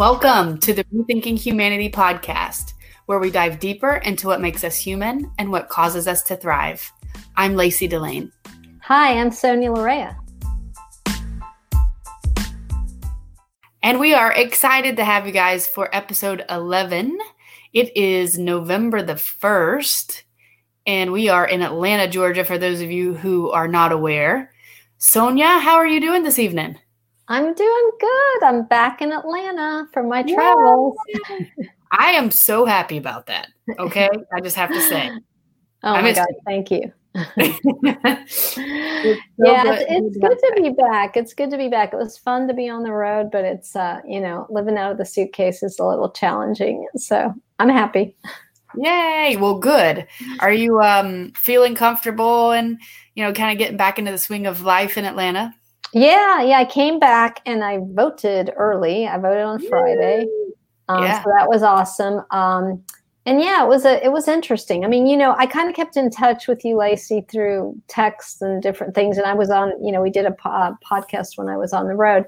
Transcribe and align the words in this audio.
Welcome 0.00 0.56
to 0.60 0.72
the 0.72 0.84
Rethinking 0.84 1.38
Humanity 1.38 1.90
podcast, 1.90 2.72
where 3.04 3.18
we 3.18 3.30
dive 3.30 3.60
deeper 3.60 3.96
into 3.96 4.28
what 4.28 4.40
makes 4.40 4.64
us 4.64 4.74
human 4.74 5.30
and 5.36 5.52
what 5.52 5.68
causes 5.68 6.08
us 6.08 6.22
to 6.22 6.36
thrive. 6.36 6.90
I'm 7.36 7.54
Lacey 7.54 7.86
Delane. 7.86 8.32
Hi, 8.80 9.18
I'm 9.18 9.30
Sonia 9.30 9.70
Larea. 9.70 10.16
And 13.82 14.00
we 14.00 14.14
are 14.14 14.32
excited 14.32 14.96
to 14.96 15.04
have 15.04 15.26
you 15.26 15.32
guys 15.32 15.68
for 15.68 15.94
episode 15.94 16.46
11. 16.48 17.18
It 17.74 17.94
is 17.94 18.38
November 18.38 19.02
the 19.02 19.16
1st, 19.16 20.22
and 20.86 21.12
we 21.12 21.28
are 21.28 21.46
in 21.46 21.60
Atlanta, 21.60 22.08
Georgia, 22.08 22.46
for 22.46 22.56
those 22.56 22.80
of 22.80 22.90
you 22.90 23.12
who 23.12 23.50
are 23.50 23.68
not 23.68 23.92
aware. 23.92 24.50
Sonia, 24.96 25.58
how 25.58 25.74
are 25.74 25.86
you 25.86 26.00
doing 26.00 26.22
this 26.22 26.38
evening? 26.38 26.78
I'm 27.30 27.54
doing 27.54 27.90
good. 28.00 28.42
I'm 28.42 28.64
back 28.64 29.00
in 29.00 29.12
Atlanta 29.12 29.86
for 29.92 30.02
my 30.02 30.24
travels. 30.24 30.96
I 31.92 32.10
am 32.10 32.32
so 32.32 32.64
happy 32.66 32.96
about 32.96 33.26
that. 33.26 33.46
Okay. 33.78 34.10
I 34.34 34.40
just 34.40 34.56
have 34.56 34.70
to 34.70 34.80
say. 34.82 35.10
Oh 35.82 35.94
my 35.94 36.12
God. 36.12 36.26
Thank 36.44 36.70
you. 36.70 36.92
it's 37.14 37.62
so 37.64 38.60
yeah, 39.38 39.62
good. 39.62 39.78
it's, 39.88 39.88
it's 39.88 40.18
good 40.18 40.36
to 40.36 40.62
be 40.62 40.68
back. 40.68 41.16
It's 41.16 41.32
good 41.32 41.48
to 41.48 41.56
be 41.56 41.68
back. 41.68 41.94
It 41.94 41.96
was 41.96 42.18
fun 42.18 42.46
to 42.48 42.52
be 42.52 42.68
on 42.68 42.82
the 42.82 42.92
road, 42.92 43.30
but 43.32 43.46
it's, 43.46 43.74
uh, 43.74 44.02
you 44.06 44.20
know, 44.20 44.46
living 44.50 44.76
out 44.76 44.92
of 44.92 44.98
the 44.98 45.06
suitcase 45.06 45.62
is 45.62 45.78
a 45.78 45.86
little 45.86 46.10
challenging. 46.10 46.86
So 46.96 47.32
I'm 47.58 47.70
happy. 47.70 48.14
Yay. 48.76 49.38
Well, 49.40 49.58
good. 49.58 50.06
Are 50.40 50.52
you 50.52 50.80
um, 50.80 51.32
feeling 51.34 51.74
comfortable 51.74 52.50
and, 52.50 52.78
you 53.14 53.24
know, 53.24 53.32
kind 53.32 53.52
of 53.52 53.56
getting 53.56 53.78
back 53.78 53.98
into 53.98 54.10
the 54.10 54.18
swing 54.18 54.46
of 54.46 54.60
life 54.60 54.98
in 54.98 55.06
Atlanta? 55.06 55.54
Yeah, 55.92 56.42
yeah. 56.42 56.58
I 56.58 56.64
came 56.64 56.98
back 56.98 57.40
and 57.46 57.64
I 57.64 57.78
voted 57.82 58.52
early. 58.56 59.06
I 59.06 59.18
voted 59.18 59.42
on 59.42 59.66
Friday. 59.68 60.26
Um, 60.88 61.04
yeah. 61.04 61.22
So 61.22 61.30
that 61.36 61.48
was 61.48 61.62
awesome. 61.62 62.24
Um, 62.30 62.82
and 63.26 63.40
yeah, 63.40 63.62
it 63.62 63.68
was 63.68 63.84
a 63.84 64.04
it 64.04 64.10
was 64.12 64.28
interesting. 64.28 64.84
I 64.84 64.88
mean, 64.88 65.06
you 65.06 65.16
know, 65.16 65.34
I 65.36 65.46
kind 65.46 65.68
of 65.68 65.76
kept 65.76 65.96
in 65.96 66.10
touch 66.10 66.48
with 66.48 66.64
you, 66.64 66.76
Lacey, 66.76 67.26
through 67.30 67.80
texts 67.86 68.40
and 68.40 68.62
different 68.62 68.94
things. 68.94 69.18
And 69.18 69.26
I 69.26 69.34
was 69.34 69.50
on, 69.50 69.72
you 69.84 69.92
know, 69.92 70.00
we 70.00 70.10
did 70.10 70.26
a 70.26 70.32
po- 70.32 70.76
podcast 70.88 71.36
when 71.36 71.48
I 71.48 71.56
was 71.56 71.72
on 71.72 71.86
the 71.86 71.94
road. 71.94 72.24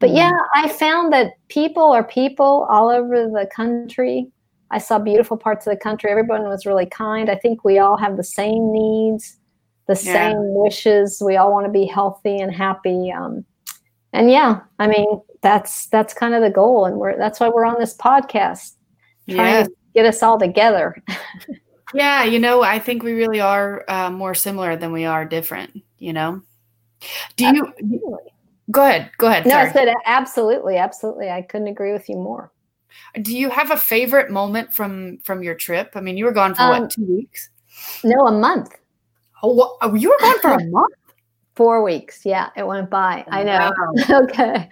But 0.00 0.08
mm-hmm. 0.08 0.16
yeah, 0.16 0.32
I 0.54 0.68
found 0.68 1.12
that 1.12 1.34
people 1.48 1.92
are 1.92 2.04
people 2.04 2.66
all 2.68 2.90
over 2.90 3.28
the 3.28 3.48
country. 3.54 4.26
I 4.70 4.78
saw 4.78 4.98
beautiful 4.98 5.36
parts 5.36 5.66
of 5.66 5.72
the 5.72 5.78
country. 5.78 6.10
Everyone 6.10 6.42
was 6.44 6.66
really 6.66 6.86
kind. 6.86 7.30
I 7.30 7.36
think 7.36 7.64
we 7.64 7.78
all 7.78 7.96
have 7.96 8.16
the 8.16 8.24
same 8.24 8.72
needs 8.72 9.36
the 9.86 10.00
yeah. 10.04 10.12
same 10.12 10.36
wishes. 10.38 11.22
We 11.24 11.36
all 11.36 11.52
want 11.52 11.66
to 11.66 11.72
be 11.72 11.86
healthy 11.86 12.38
and 12.38 12.54
happy. 12.54 13.12
Um, 13.12 13.44
and 14.12 14.30
yeah, 14.30 14.60
I 14.78 14.86
mean 14.86 15.20
that's 15.42 15.86
that's 15.86 16.14
kind 16.14 16.34
of 16.34 16.42
the 16.42 16.50
goal, 16.50 16.86
and 16.86 16.96
we're 16.96 17.16
that's 17.18 17.40
why 17.40 17.48
we're 17.48 17.66
on 17.66 17.78
this 17.78 17.96
podcast, 17.96 18.72
trying 19.28 19.54
yeah. 19.54 19.62
to 19.64 19.70
get 19.94 20.06
us 20.06 20.22
all 20.22 20.38
together. 20.38 20.96
yeah, 21.94 22.24
you 22.24 22.38
know, 22.38 22.62
I 22.62 22.78
think 22.78 23.02
we 23.02 23.12
really 23.12 23.40
are 23.40 23.84
uh, 23.88 24.10
more 24.10 24.34
similar 24.34 24.76
than 24.76 24.92
we 24.92 25.04
are 25.04 25.24
different. 25.24 25.82
You 25.98 26.12
know, 26.12 26.42
do 27.36 27.44
you? 27.46 27.66
Absolutely. 27.66 28.30
Go 28.70 28.86
ahead. 28.86 29.10
Go 29.18 29.26
ahead. 29.26 29.44
No, 29.44 29.50
Sorry. 29.50 29.68
I 29.68 29.72
said 29.72 29.94
absolutely, 30.06 30.76
absolutely. 30.76 31.28
I 31.28 31.42
couldn't 31.42 31.68
agree 31.68 31.92
with 31.92 32.08
you 32.08 32.16
more. 32.16 32.50
Do 33.20 33.36
you 33.36 33.50
have 33.50 33.70
a 33.70 33.76
favorite 33.76 34.30
moment 34.30 34.72
from 34.72 35.18
from 35.24 35.42
your 35.42 35.54
trip? 35.54 35.92
I 35.94 36.00
mean, 36.00 36.16
you 36.16 36.24
were 36.24 36.32
gone 36.32 36.54
for 36.54 36.62
um, 36.62 36.82
what 36.82 36.90
two 36.90 37.04
weeks? 37.04 37.50
No, 38.04 38.26
a 38.26 38.32
month. 38.32 38.74
Oh, 39.42 39.76
oh, 39.80 39.94
you 39.94 40.10
were 40.10 40.18
gone 40.20 40.40
for 40.40 40.52
a 40.52 40.64
month? 40.66 40.94
Four 41.56 41.82
weeks. 41.84 42.22
Yeah, 42.24 42.50
it 42.56 42.66
went 42.66 42.90
by. 42.90 43.24
I 43.28 43.44
know. 43.44 43.72
Wow. 44.08 44.22
okay. 44.24 44.68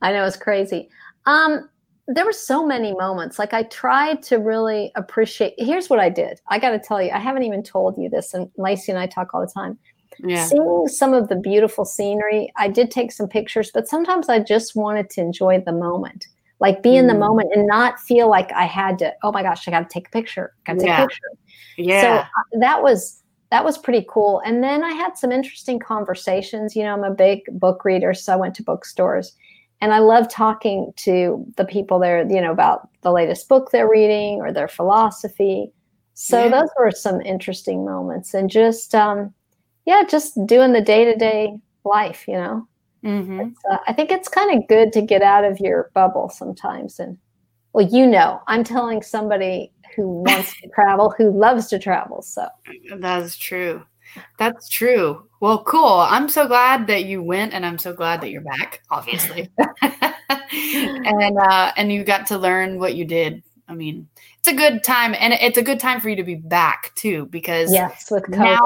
I 0.00 0.12
know 0.12 0.24
it's 0.24 0.36
crazy. 0.36 0.88
Um, 1.26 1.68
there 2.06 2.24
were 2.24 2.32
so 2.32 2.66
many 2.66 2.94
moments. 2.94 3.38
Like 3.38 3.52
I 3.52 3.64
tried 3.64 4.22
to 4.24 4.36
really 4.36 4.90
appreciate. 4.96 5.54
Here's 5.58 5.90
what 5.90 6.00
I 6.00 6.08
did. 6.08 6.40
I 6.48 6.58
got 6.58 6.70
to 6.70 6.78
tell 6.78 7.02
you, 7.02 7.10
I 7.10 7.18
haven't 7.18 7.42
even 7.42 7.62
told 7.62 7.98
you 7.98 8.08
this, 8.08 8.32
and 8.32 8.50
Lacey 8.56 8.92
and 8.92 8.98
I 8.98 9.06
talk 9.06 9.34
all 9.34 9.42
the 9.42 9.52
time. 9.52 9.78
Yeah. 10.20 10.46
Seeing 10.46 10.88
some 10.88 11.12
of 11.12 11.28
the 11.28 11.36
beautiful 11.36 11.84
scenery, 11.84 12.50
I 12.56 12.68
did 12.68 12.90
take 12.90 13.12
some 13.12 13.28
pictures, 13.28 13.70
but 13.72 13.86
sometimes 13.86 14.28
I 14.28 14.40
just 14.40 14.74
wanted 14.74 15.10
to 15.10 15.20
enjoy 15.20 15.60
the 15.60 15.72
moment, 15.72 16.26
like 16.60 16.82
be 16.82 16.90
mm. 16.90 17.00
in 17.00 17.06
the 17.06 17.14
mm. 17.14 17.20
moment 17.20 17.50
and 17.54 17.66
not 17.66 18.00
feel 18.00 18.28
like 18.28 18.50
I 18.52 18.64
had 18.64 18.98
to. 19.00 19.12
Oh 19.22 19.30
my 19.30 19.42
gosh, 19.42 19.68
I 19.68 19.70
got 19.70 19.88
to 19.88 19.92
take 19.92 20.08
a 20.08 20.10
picture. 20.10 20.54
Got 20.64 20.74
to 20.74 20.78
take 20.80 20.88
yeah. 20.88 21.04
a 21.04 21.06
picture. 21.06 21.28
Yeah. 21.76 22.00
So 22.00 22.08
uh, 22.10 22.60
that 22.60 22.82
was 22.82 23.22
that 23.50 23.64
was 23.64 23.78
pretty 23.78 24.04
cool. 24.08 24.42
And 24.44 24.62
then 24.62 24.84
I 24.84 24.92
had 24.92 25.16
some 25.16 25.32
interesting 25.32 25.78
conversations. 25.78 26.76
You 26.76 26.84
know, 26.84 26.92
I'm 26.92 27.04
a 27.04 27.10
big 27.10 27.42
book 27.52 27.84
reader, 27.84 28.14
so 28.14 28.32
I 28.32 28.36
went 28.36 28.54
to 28.56 28.62
bookstores 28.62 29.34
and 29.80 29.92
I 29.92 30.00
love 30.00 30.28
talking 30.28 30.92
to 30.96 31.44
the 31.56 31.64
people 31.64 31.98
there, 31.98 32.26
you 32.28 32.40
know, 32.40 32.52
about 32.52 32.88
the 33.02 33.12
latest 33.12 33.48
book 33.48 33.70
they're 33.70 33.88
reading 33.88 34.40
or 34.40 34.52
their 34.52 34.68
philosophy. 34.68 35.72
So 36.14 36.44
yeah. 36.44 36.50
those 36.50 36.68
were 36.78 36.90
some 36.90 37.20
interesting 37.20 37.84
moments 37.84 38.34
and 38.34 38.50
just, 38.50 38.94
um, 38.94 39.32
yeah, 39.86 40.02
just 40.08 40.34
doing 40.46 40.72
the 40.72 40.80
day 40.80 41.04
to 41.04 41.14
day 41.14 41.56
life, 41.84 42.26
you 42.26 42.34
know. 42.34 42.68
Mm-hmm. 43.04 43.50
Uh, 43.70 43.78
I 43.86 43.92
think 43.92 44.10
it's 44.10 44.28
kind 44.28 44.56
of 44.56 44.68
good 44.68 44.92
to 44.94 45.00
get 45.00 45.22
out 45.22 45.44
of 45.44 45.60
your 45.60 45.90
bubble 45.94 46.28
sometimes. 46.28 46.98
And 46.98 47.16
well, 47.72 47.88
you 47.88 48.04
know, 48.04 48.42
I'm 48.48 48.64
telling 48.64 49.02
somebody 49.02 49.72
who 49.96 50.22
wants 50.22 50.58
to 50.60 50.68
travel, 50.68 51.14
who 51.16 51.30
loves 51.30 51.68
to 51.68 51.78
travel. 51.78 52.22
So 52.22 52.46
that 52.98 53.22
is 53.22 53.36
true. 53.36 53.84
That's 54.38 54.68
true. 54.68 55.28
Well, 55.40 55.62
cool. 55.64 55.98
I'm 55.98 56.28
so 56.28 56.46
glad 56.46 56.86
that 56.86 57.04
you 57.04 57.22
went, 57.22 57.52
and 57.52 57.64
I'm 57.64 57.78
so 57.78 57.92
glad 57.92 58.20
that 58.22 58.30
you're 58.30 58.40
back. 58.40 58.82
Obviously, 58.90 59.50
and 60.52 61.38
uh, 61.38 61.72
and 61.76 61.92
you 61.92 62.04
got 62.04 62.26
to 62.28 62.38
learn 62.38 62.78
what 62.78 62.94
you 62.94 63.04
did. 63.04 63.42
I 63.68 63.74
mean, 63.74 64.08
it's 64.38 64.48
a 64.48 64.54
good 64.54 64.82
time, 64.82 65.14
and 65.18 65.34
it's 65.34 65.58
a 65.58 65.62
good 65.62 65.78
time 65.78 66.00
for 66.00 66.08
you 66.08 66.16
to 66.16 66.24
be 66.24 66.34
back 66.34 66.92
too, 66.96 67.26
because 67.26 67.72
yes, 67.72 68.10
with 68.10 68.24
COVID. 68.24 68.38
now 68.38 68.60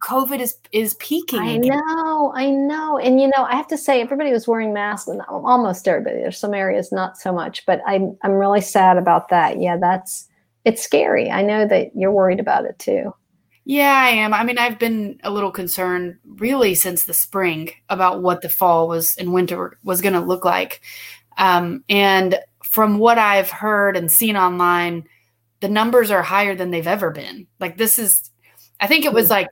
COVID 0.00 0.40
is 0.40 0.56
is 0.72 0.94
peaking. 0.94 1.40
I 1.40 1.52
again. 1.52 1.78
know, 1.86 2.32
I 2.34 2.50
know, 2.50 2.98
and 2.98 3.20
you 3.20 3.28
know, 3.28 3.44
I 3.44 3.54
have 3.54 3.68
to 3.68 3.78
say, 3.78 4.00
everybody 4.00 4.32
was 4.32 4.48
wearing 4.48 4.72
masks, 4.72 5.08
and 5.08 5.20
almost 5.28 5.86
everybody. 5.86 6.16
There's 6.16 6.38
some 6.38 6.54
areas 6.54 6.90
not 6.90 7.18
so 7.18 7.32
much, 7.32 7.64
but 7.66 7.80
I'm 7.86 8.16
I'm 8.22 8.32
really 8.32 8.62
sad 8.62 8.96
about 8.96 9.28
that. 9.28 9.60
Yeah, 9.60 9.76
that's 9.76 10.26
it's 10.64 10.82
scary. 10.82 11.30
I 11.30 11.42
know 11.42 11.66
that 11.66 11.90
you're 11.94 12.12
worried 12.12 12.40
about 12.40 12.64
it 12.64 12.78
too. 12.78 13.14
Yeah, 13.64 13.94
I 13.94 14.08
am. 14.10 14.34
I 14.34 14.42
mean, 14.42 14.58
I've 14.58 14.78
been 14.78 15.20
a 15.22 15.30
little 15.30 15.50
concerned 15.50 16.16
really 16.24 16.74
since 16.74 17.04
the 17.04 17.14
spring 17.14 17.70
about 17.88 18.22
what 18.22 18.40
the 18.40 18.48
fall 18.48 18.88
was 18.88 19.14
and 19.18 19.32
winter 19.32 19.78
was 19.84 20.00
going 20.00 20.14
to 20.14 20.20
look 20.20 20.44
like. 20.44 20.80
Um, 21.38 21.84
and 21.88 22.38
from 22.64 22.98
what 22.98 23.18
I've 23.18 23.50
heard 23.50 23.96
and 23.96 24.10
seen 24.10 24.36
online, 24.36 25.04
the 25.60 25.68
numbers 25.68 26.10
are 26.10 26.22
higher 26.22 26.54
than 26.54 26.70
they've 26.70 26.86
ever 26.86 27.10
been. 27.10 27.46
Like, 27.58 27.76
this 27.76 27.98
is, 27.98 28.30
I 28.80 28.86
think 28.86 29.04
it 29.04 29.12
was 29.12 29.30
like 29.30 29.48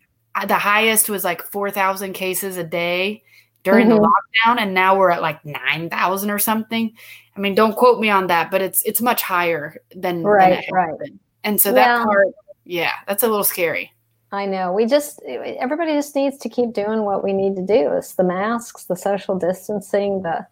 the 0.46 0.54
highest 0.54 1.08
was 1.08 1.24
like 1.24 1.42
4,000 1.42 2.12
cases 2.12 2.56
a 2.56 2.64
day 2.64 3.22
during 3.62 3.88
mm-hmm. 3.88 3.98
the 3.98 4.08
lockdown. 4.46 4.60
And 4.60 4.74
now 4.74 4.96
we're 4.96 5.10
at 5.10 5.22
like 5.22 5.44
9,000 5.44 6.30
or 6.30 6.38
something. 6.38 6.94
I 7.38 7.40
mean, 7.40 7.54
don't 7.54 7.76
quote 7.76 8.00
me 8.00 8.10
on 8.10 8.26
that, 8.26 8.50
but 8.50 8.60
it's 8.60 8.82
it's 8.82 9.00
much 9.00 9.22
higher 9.22 9.76
than 9.94 10.24
right, 10.24 10.64
than 10.66 10.74
right. 10.74 10.98
Been. 10.98 11.20
And 11.44 11.60
so 11.60 11.72
that 11.72 12.04
part, 12.04 12.26
yeah, 12.64 12.94
that's 13.06 13.22
a 13.22 13.28
little 13.28 13.44
scary. 13.44 13.92
I 14.32 14.44
know. 14.44 14.72
We 14.72 14.86
just 14.86 15.22
everybody 15.24 15.92
just 15.92 16.16
needs 16.16 16.36
to 16.38 16.48
keep 16.48 16.72
doing 16.72 17.02
what 17.02 17.22
we 17.22 17.32
need 17.32 17.54
to 17.54 17.64
do. 17.64 17.92
It's 17.92 18.14
the 18.14 18.24
masks, 18.24 18.84
the 18.84 18.96
social 18.96 19.38
distancing, 19.38 20.22
the 20.22 20.44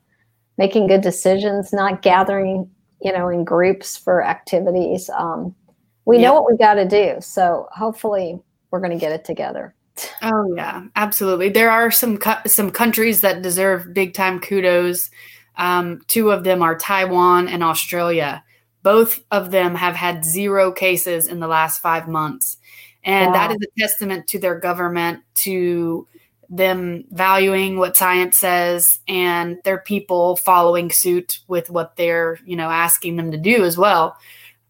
making 0.58 0.86
good 0.86 1.00
decisions, 1.00 1.72
not 1.72 2.02
gathering, 2.02 2.70
you 3.02 3.12
know, 3.12 3.28
in 3.28 3.44
groups 3.44 3.96
for 3.96 4.22
activities. 4.24 5.10
Um, 5.10 5.56
we 6.04 6.18
yeah. 6.18 6.28
know 6.28 6.34
what 6.34 6.50
we 6.50 6.56
got 6.56 6.74
to 6.74 6.86
do. 6.86 7.16
So 7.20 7.68
hopefully, 7.72 8.38
we're 8.70 8.80
going 8.80 8.92
to 8.92 8.98
get 8.98 9.10
it 9.10 9.24
together. 9.24 9.74
Oh 10.22 10.54
yeah, 10.54 10.84
absolutely. 10.94 11.48
There 11.48 11.70
are 11.70 11.90
some 11.90 12.20
some 12.46 12.70
countries 12.70 13.22
that 13.22 13.42
deserve 13.42 13.92
big 13.92 14.14
time 14.14 14.38
kudos 14.38 15.10
um, 15.56 16.02
two 16.06 16.30
of 16.30 16.44
them 16.44 16.62
are 16.62 16.76
Taiwan 16.76 17.48
and 17.48 17.62
Australia. 17.62 18.44
Both 18.82 19.24
of 19.30 19.50
them 19.50 19.74
have 19.74 19.96
had 19.96 20.24
zero 20.24 20.70
cases 20.70 21.26
in 21.26 21.40
the 21.40 21.48
last 21.48 21.80
five 21.80 22.08
months. 22.08 22.58
And 23.02 23.28
wow. 23.28 23.32
that 23.32 23.50
is 23.52 23.58
a 23.62 23.80
testament 23.80 24.26
to 24.28 24.38
their 24.38 24.58
government, 24.58 25.22
to 25.36 26.06
them 26.48 27.04
valuing 27.10 27.78
what 27.78 27.96
science 27.96 28.38
says 28.38 29.00
and 29.08 29.58
their 29.64 29.78
people 29.78 30.36
following 30.36 30.90
suit 30.90 31.40
with 31.48 31.70
what 31.70 31.96
they're, 31.96 32.38
you 32.44 32.56
know, 32.56 32.70
asking 32.70 33.16
them 33.16 33.32
to 33.32 33.38
do 33.38 33.64
as 33.64 33.76
well. 33.76 34.16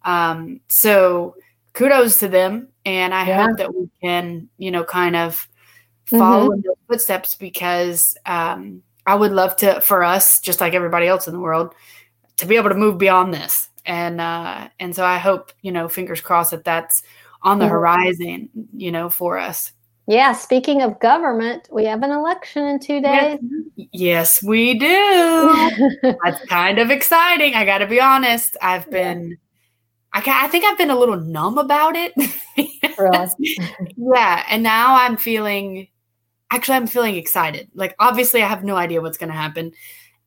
Um, 0.04 0.60
so 0.68 1.36
kudos 1.72 2.18
to 2.20 2.28
them. 2.28 2.68
And 2.84 3.12
I 3.12 3.26
yeah. 3.26 3.46
hope 3.46 3.58
that 3.58 3.74
we 3.74 3.90
can, 4.02 4.48
you 4.56 4.70
know, 4.70 4.84
kind 4.84 5.16
of 5.16 5.48
follow 6.06 6.46
mm-hmm. 6.46 6.54
in 6.54 6.60
their 6.62 6.72
footsteps 6.88 7.34
because 7.34 8.16
um, 8.24 8.82
I 9.06 9.14
would 9.14 9.32
love 9.32 9.56
to 9.56 9.80
for 9.80 10.02
us, 10.02 10.40
just 10.40 10.60
like 10.60 10.74
everybody 10.74 11.06
else 11.06 11.26
in 11.26 11.34
the 11.34 11.40
world, 11.40 11.74
to 12.38 12.46
be 12.46 12.56
able 12.56 12.70
to 12.70 12.74
move 12.74 12.98
beyond 12.98 13.32
this. 13.32 13.68
And 13.84 14.20
uh, 14.20 14.68
and 14.80 14.94
so 14.94 15.04
I 15.04 15.18
hope 15.18 15.52
you 15.62 15.72
know, 15.72 15.88
fingers 15.88 16.20
crossed 16.20 16.50
that 16.50 16.64
that's 16.64 17.02
on 17.42 17.58
the 17.58 17.64
mm-hmm. 17.64 17.72
horizon, 17.72 18.48
you 18.76 18.90
know, 18.90 19.08
for 19.08 19.38
us. 19.38 19.72
Yeah, 20.08 20.32
speaking 20.32 20.82
of 20.82 21.00
government, 21.00 21.68
we 21.72 21.84
have 21.86 22.02
an 22.02 22.12
election 22.12 22.64
in 22.64 22.78
two 22.78 23.00
days. 23.00 23.40
Yes, 23.74 23.88
yes 23.92 24.42
we 24.42 24.78
do. 24.78 25.88
That's 26.24 26.44
kind 26.46 26.78
of 26.78 26.92
exciting. 26.92 27.54
I 27.54 27.64
got 27.64 27.78
to 27.78 27.88
be 27.88 28.00
honest. 28.00 28.56
I've 28.62 28.88
been, 28.88 29.36
I, 30.12 30.22
I 30.24 30.46
think 30.46 30.64
I've 30.64 30.78
been 30.78 30.90
a 30.90 30.98
little 30.98 31.16
numb 31.16 31.58
about 31.58 31.96
it. 31.96 32.12
yeah. 33.96 34.44
And 34.48 34.62
now 34.62 34.94
I'm 34.94 35.16
feeling, 35.16 35.88
actually, 36.50 36.76
I'm 36.76 36.86
feeling 36.86 37.16
excited. 37.16 37.68
Like, 37.74 37.94
obviously, 37.98 38.42
I 38.42 38.48
have 38.48 38.64
no 38.64 38.76
idea 38.76 39.00
what's 39.00 39.18
going 39.18 39.30
to 39.30 39.36
happen. 39.36 39.72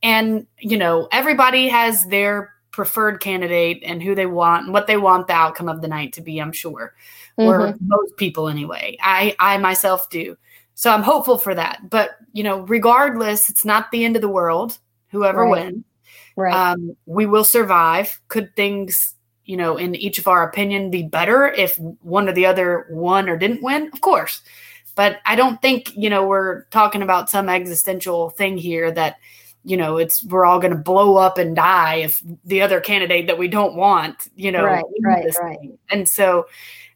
And, 0.02 0.48
you 0.60 0.78
know, 0.78 1.08
everybody 1.12 1.68
has 1.68 2.06
their 2.06 2.54
preferred 2.72 3.20
candidate 3.20 3.84
and 3.84 4.02
who 4.02 4.16
they 4.16 4.26
want 4.26 4.66
and 4.66 4.74
what 4.74 4.88
they 4.88 4.98
want 4.98 5.28
the 5.28 5.34
outcome 5.34 5.68
of 5.68 5.82
the 5.82 5.88
night 5.88 6.14
to 6.14 6.22
be, 6.22 6.40
I'm 6.40 6.52
sure 6.52 6.94
or 7.40 7.60
mm-hmm. 7.60 7.88
most 7.88 8.18
people 8.18 8.50
anyway. 8.50 8.98
I 9.02 9.36
I 9.40 9.58
myself 9.58 10.10
do. 10.10 10.38
So 10.76 10.92
I'm 10.92 11.04
hopeful 11.04 11.38
for 11.38 11.56
that. 11.56 11.90
But 11.90 12.12
you 12.34 12.44
know, 12.44 12.62
regardless, 12.62 13.50
it's 13.50 13.66
not 13.66 13.92
the 13.92 14.06
end 14.06 14.16
of 14.16 14.22
the 14.22 14.30
world. 14.30 14.78
Whoever 15.12 15.44
right. 15.44 15.66
wins, 15.66 15.84
right? 16.36 16.54
Um, 16.54 16.96
we 17.06 17.26
will 17.26 17.44
survive. 17.44 18.20
Could 18.28 18.56
things, 18.56 19.16
you 19.46 19.58
know, 19.58 19.78
in 19.78 19.96
each 19.96 20.20
of 20.20 20.28
our 20.28 20.48
opinion, 20.48 20.92
be 20.92 21.04
better 21.04 21.48
if 21.48 21.80
one 21.80 22.30
or 22.30 22.34
the 22.34 22.46
other 22.46 22.88
won 22.90 23.30
or 23.30 23.38
didn't 23.38 23.64
win? 23.64 23.90
Of 23.94 24.02
course. 24.02 24.42
But 25.00 25.22
I 25.26 25.38
don't 25.38 25.62
think 25.62 25.96
you 25.96 26.10
know 26.10 26.28
we're 26.28 26.66
talking 26.72 27.02
about 27.02 27.30
some 27.30 27.48
existential 27.48 28.32
thing 28.32 28.58
here 28.58 28.92
that 28.92 29.16
you 29.64 29.78
know 29.78 29.96
it's 29.96 30.26
we're 30.26 30.44
all 30.44 30.60
going 30.60 30.74
to 30.74 30.78
blow 30.78 31.16
up 31.16 31.38
and 31.38 31.56
die 31.56 31.96
if 31.96 32.22
the 32.44 32.62
other 32.62 32.82
candidate 32.82 33.28
that 33.28 33.38
we 33.38 33.48
don't 33.48 33.78
want 33.78 34.28
you 34.36 34.52
know 34.52 34.66
right 34.66 34.84
right 35.02 35.26
right 35.42 35.60
thing. 35.62 35.78
and 35.90 36.06
so 36.10 36.48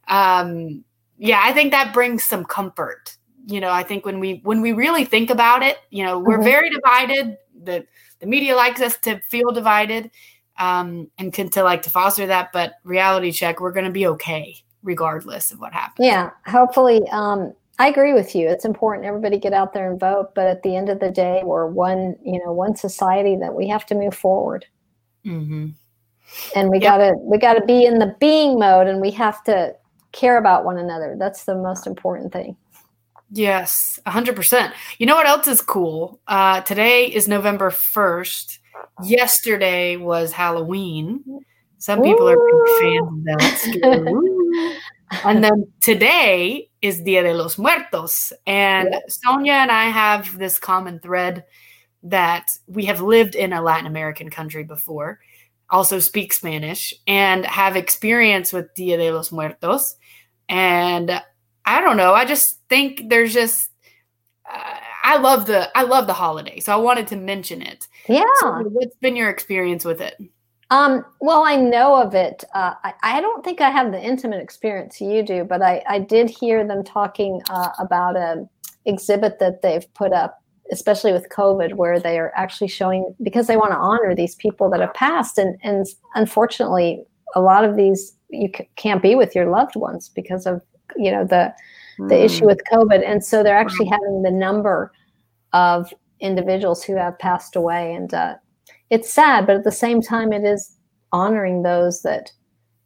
um, 0.10 0.84
yeah, 1.18 1.40
I 1.42 1.54
think 1.54 1.72
that 1.72 1.94
brings 1.94 2.26
some 2.26 2.44
comfort. 2.44 3.16
You 3.46 3.62
know, 3.62 3.70
I 3.70 3.84
think 3.84 4.06
when 4.06 4.20
we 4.20 4.42
when 4.44 4.60
we 4.60 4.74
really 4.74 5.06
think 5.06 5.30
about 5.30 5.64
it, 5.64 5.78
you 5.90 6.04
know, 6.04 6.20
we're 6.20 6.36
mm-hmm. 6.36 6.44
very 6.44 6.70
divided. 6.72 7.38
The 7.64 7.88
the 8.20 8.26
media 8.26 8.58
likes 8.58 8.82
us 8.82 8.98
to 8.98 9.22
feel 9.30 9.52
divided 9.52 10.12
um, 10.60 11.10
and 11.18 11.32
can 11.32 11.50
to 11.52 11.64
like 11.64 11.84
to 11.84 11.90
foster 11.90 12.26
that. 12.26 12.52
But 12.52 12.74
reality 12.84 13.32
check, 13.32 13.62
we're 13.62 13.72
going 13.72 13.86
to 13.86 13.92
be 13.92 14.08
okay 14.08 14.58
regardless 14.82 15.54
of 15.54 15.62
what 15.62 15.72
happens. 15.72 16.06
Yeah, 16.06 16.32
hopefully. 16.46 17.02
Um, 17.14 17.54
I 17.84 17.88
agree 17.88 18.14
with 18.14 18.34
you. 18.34 18.48
It's 18.48 18.64
important 18.64 19.06
everybody 19.06 19.38
get 19.38 19.52
out 19.52 19.74
there 19.74 19.92
and 19.92 20.00
vote. 20.00 20.30
But 20.36 20.48
at 20.48 20.64
the 20.64 20.74
end 20.74 20.88
of 20.88 21.02
the 21.02 21.12
day, 21.12 21.42
we're 21.44 21.68
one, 21.68 22.16
you 22.24 22.40
know, 22.40 22.54
one 22.54 22.78
society 22.78 23.36
that 23.42 23.56
we 23.56 23.68
have 23.68 23.86
to 23.88 23.94
move 23.94 24.16
forward. 24.16 24.66
Mm-hmm. 25.26 25.72
And 26.56 26.70
we 26.70 26.80
yep. 26.80 26.92
gotta 26.92 27.14
we 27.20 27.38
gotta 27.38 27.66
be 27.66 27.84
in 27.84 28.00
the 28.00 28.16
being 28.22 28.58
mode, 28.58 28.88
and 28.88 29.02
we 29.02 29.12
have 29.12 29.44
to 29.44 29.76
care 30.14 30.38
about 30.38 30.64
one 30.64 30.78
another. 30.78 31.18
That's 31.20 31.44
the 31.44 31.56
most 31.56 31.86
important 31.86 32.32
thing. 32.32 32.56
Yes, 33.30 34.00
100%. 34.08 34.72
You 34.98 35.06
know 35.06 35.16
what 35.16 35.28
else 35.28 35.50
is 35.50 35.60
cool? 35.60 36.22
Uh, 36.26 36.62
today 36.62 37.08
is 37.08 37.28
November 37.28 37.70
1st. 37.70 38.60
Yesterday 39.04 39.98
was 39.98 40.32
Halloween. 40.32 41.22
Some 41.80 42.02
people 42.02 42.28
Ooh. 42.28 42.30
are 42.30 42.38
big 42.38 42.80
fans 42.80 43.08
of 43.10 43.24
that. 43.26 44.78
and 45.26 45.44
then 45.44 45.68
today 45.82 46.70
is 46.84 47.02
Dia 47.02 47.24
de 47.24 47.34
los 47.34 47.58
Muertos. 47.58 48.34
And 48.46 48.90
yep. 48.92 49.04
Sonia 49.10 49.54
and 49.54 49.72
I 49.72 49.86
have 49.86 50.38
this 50.38 50.60
common 50.60 51.00
thread 51.00 51.46
that 52.04 52.46
we 52.68 52.86
have 52.86 53.00
lived 53.00 53.36
in 53.36 53.54
a 53.54 53.62
Latin 53.62 53.88
American 53.88 54.30
country 54.30 54.66
before, 54.66 55.22
also 55.70 56.00
speak 56.00 56.34
Spanish, 56.34 56.94
and 57.08 57.46
have 57.46 57.78
experience 57.78 58.52
with 58.52 58.68
Dia 58.76 58.98
de 58.98 59.12
los 59.12 59.32
Muertos. 59.32 59.96
And 60.50 61.22
I 61.66 61.80
don't 61.80 61.96
know. 61.96 62.14
I 62.14 62.26
just 62.26 62.60
think 62.68 63.10
there's 63.10 63.34
just 63.34 63.70
uh, 64.46 64.76
I 65.06 65.18
love 65.18 65.46
the 65.46 65.76
I 65.78 65.84
love 65.84 66.06
the 66.06 66.14
holiday, 66.14 66.60
so 66.60 66.74
I 66.74 66.76
wanted 66.76 67.08
to 67.08 67.16
mention 67.16 67.62
it. 67.62 67.88
Yeah. 68.10 68.24
So 68.42 68.64
what's 68.64 68.98
been 68.98 69.16
your 69.16 69.30
experience 69.30 69.86
with 69.86 70.02
it? 70.02 70.16
Um, 70.74 71.06
well, 71.22 71.44
I 71.46 71.56
know 71.56 72.02
of 72.02 72.16
it. 72.16 72.44
Uh, 72.56 72.74
I, 72.84 72.94
I, 73.04 73.22
don't 73.22 73.46
think 73.46 73.62
I 73.62 73.70
have 73.70 73.92
the 73.92 74.02
intimate 74.02 74.42
experience 74.42 75.00
you 75.00 75.22
do, 75.22 75.44
but 75.44 75.62
I, 75.62 75.84
I 75.88 76.00
did 76.00 76.32
hear 76.32 76.66
them 76.66 76.84
talking 76.84 77.42
uh, 77.52 77.70
about 77.78 78.18
an 78.18 78.50
exhibit 78.86 79.38
that 79.38 79.62
they've 79.62 79.86
put 79.94 80.14
up, 80.14 80.42
especially 80.72 81.14
with 81.14 81.30
COVID, 81.30 81.76
where 81.76 82.00
they 82.00 82.18
are 82.18 82.32
actually 82.36 82.70
showing 82.70 83.14
because 83.22 83.46
they 83.46 83.56
want 83.56 83.70
to 83.70 83.78
honor 83.78 84.16
these 84.16 84.34
people 84.34 84.68
that 84.72 84.80
have 84.80 84.96
passed, 84.96 85.38
and 85.38 85.60
and 85.62 85.86
unfortunately, 86.16 87.06
a 87.36 87.42
lot 87.42 87.64
of 87.64 87.76
these 87.76 88.16
you 88.30 88.50
c- 88.58 88.68
can't 88.76 89.04
be 89.04 89.14
with 89.14 89.36
your 89.36 89.52
loved 89.52 89.76
ones 89.76 90.10
because 90.10 90.48
of 90.48 90.60
you 90.98 91.12
know 91.12 91.24
the 91.24 91.54
the 92.00 92.16
mm. 92.16 92.26
issue 92.26 92.48
with 92.48 92.64
COVID, 92.72 93.08
and 93.08 93.24
so 93.24 93.44
they're 93.44 93.56
actually 93.56 93.90
having 93.90 94.24
the 94.24 94.32
number 94.32 94.92
of 95.52 95.94
individuals 96.20 96.84
who 96.84 96.96
have 96.96 97.20
passed 97.20 97.56
away, 97.56 97.94
and 97.94 98.12
uh, 98.12 98.38
it's 98.90 99.12
sad, 99.12 99.48
but 99.48 99.56
at 99.56 99.64
the 99.64 99.72
same 99.72 100.02
time, 100.02 100.34
it 100.34 100.44
is 100.44 100.76
honoring 101.12 101.64
those 101.64 102.02
that 102.02 102.32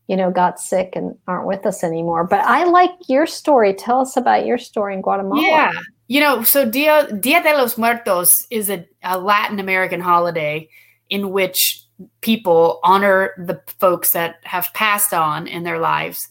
you 0.07 0.15
know 0.15 0.31
got 0.31 0.59
sick 0.59 0.94
and 0.95 1.15
aren't 1.27 1.47
with 1.47 1.65
us 1.65 1.83
anymore. 1.83 2.25
But 2.25 2.41
I 2.41 2.65
like 2.65 2.91
your 3.07 3.27
story. 3.27 3.73
Tell 3.73 4.01
us 4.01 4.17
about 4.17 4.45
your 4.45 4.57
story 4.57 4.94
in 4.94 5.01
Guatemala. 5.01 5.41
Yeah, 5.41 5.71
you 6.07 6.19
know, 6.19 6.44
so 6.44 6.69
Dia 6.69 7.07
Dia 7.19 7.44
de 7.44 7.57
los 7.57 7.77
Muertos 7.77 8.47
is 8.49 8.69
a, 8.69 8.85
a 9.03 9.17
Latin 9.17 9.59
American 9.59 9.99
holiday 9.99 10.69
in 11.09 11.31
which 11.31 11.83
people 12.21 12.79
honor 12.83 13.33
the 13.38 13.61
folks 13.79 14.11
that 14.11 14.35
have 14.44 14.73
passed 14.73 15.13
on 15.13 15.47
in 15.47 15.63
their 15.63 15.79
lives 15.79 16.27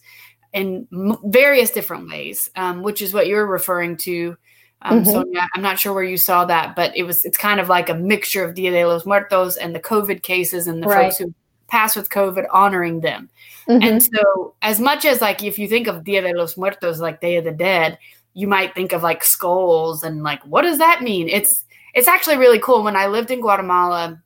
in 0.53 0.87
various 1.25 1.69
different 1.71 2.09
ways, 2.09 2.49
um, 2.55 2.81
which 2.81 3.01
is 3.01 3.13
what 3.13 3.27
you're 3.27 3.45
referring 3.45 3.97
to. 3.97 4.35
Um, 4.83 5.01
mm-hmm. 5.01 5.09
Sonia, 5.09 5.47
I'm 5.55 5.61
not 5.61 5.79
sure 5.79 5.93
where 5.93 6.03
you 6.03 6.17
saw 6.17 6.45
that, 6.45 6.75
but 6.75 6.95
it 6.95 7.03
was 7.03 7.25
it's 7.25 7.37
kind 7.37 7.59
of 7.59 7.69
like 7.69 7.89
a 7.89 7.95
mixture 7.95 8.43
of 8.43 8.53
Dia 8.53 8.71
de 8.71 8.85
los 8.85 9.05
Muertos 9.05 9.57
and 9.57 9.73
the 9.73 9.79
COVID 9.79 10.21
cases 10.21 10.67
and 10.67 10.83
the 10.83 10.87
right. 10.87 11.05
folks 11.05 11.17
who 11.17 11.33
passed 11.67 11.95
with 11.95 12.09
COVID, 12.09 12.45
honoring 12.51 13.01
them. 13.01 13.29
Mm-hmm. 13.67 13.83
And 13.83 14.03
so, 14.03 14.53
as 14.61 14.79
much 14.79 15.03
as 15.03 15.19
like 15.19 15.43
if 15.43 15.57
you 15.59 15.67
think 15.67 15.87
of 15.87 16.03
Dia 16.03 16.21
de 16.21 16.37
los 16.37 16.57
Muertos 16.57 16.99
like 16.99 17.21
Day 17.21 17.37
of 17.37 17.43
the 17.43 17.51
Dead, 17.51 17.97
you 18.33 18.47
might 18.47 18.75
think 18.75 18.93
of 18.93 19.03
like 19.03 19.23
skulls 19.23 20.03
and 20.03 20.23
like 20.23 20.43
what 20.45 20.61
does 20.61 20.77
that 20.77 21.01
mean? 21.01 21.27
It's 21.27 21.65
it's 21.93 22.07
actually 22.07 22.37
really 22.37 22.59
cool. 22.59 22.83
When 22.83 22.95
I 22.95 23.07
lived 23.07 23.31
in 23.31 23.41
Guatemala, 23.41 24.21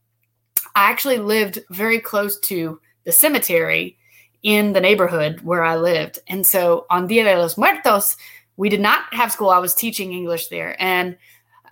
I 0.75 0.89
actually 0.89 1.19
lived 1.19 1.59
very 1.69 1.99
close 1.99 2.39
to 2.41 2.79
the 3.05 3.11
cemetery 3.11 3.97
in 4.43 4.73
the 4.73 4.81
neighborhood 4.81 5.41
where 5.41 5.63
I 5.63 5.77
lived. 5.77 6.19
And 6.27 6.45
so 6.45 6.85
on 6.89 7.07
Dia 7.07 7.23
de 7.23 7.37
los 7.37 7.57
Muertos, 7.57 8.17
we 8.61 8.69
did 8.69 8.79
not 8.79 9.11
have 9.11 9.31
school. 9.31 9.49
I 9.49 9.57
was 9.57 9.73
teaching 9.73 10.13
English 10.13 10.49
there. 10.49 10.79
And 10.79 11.17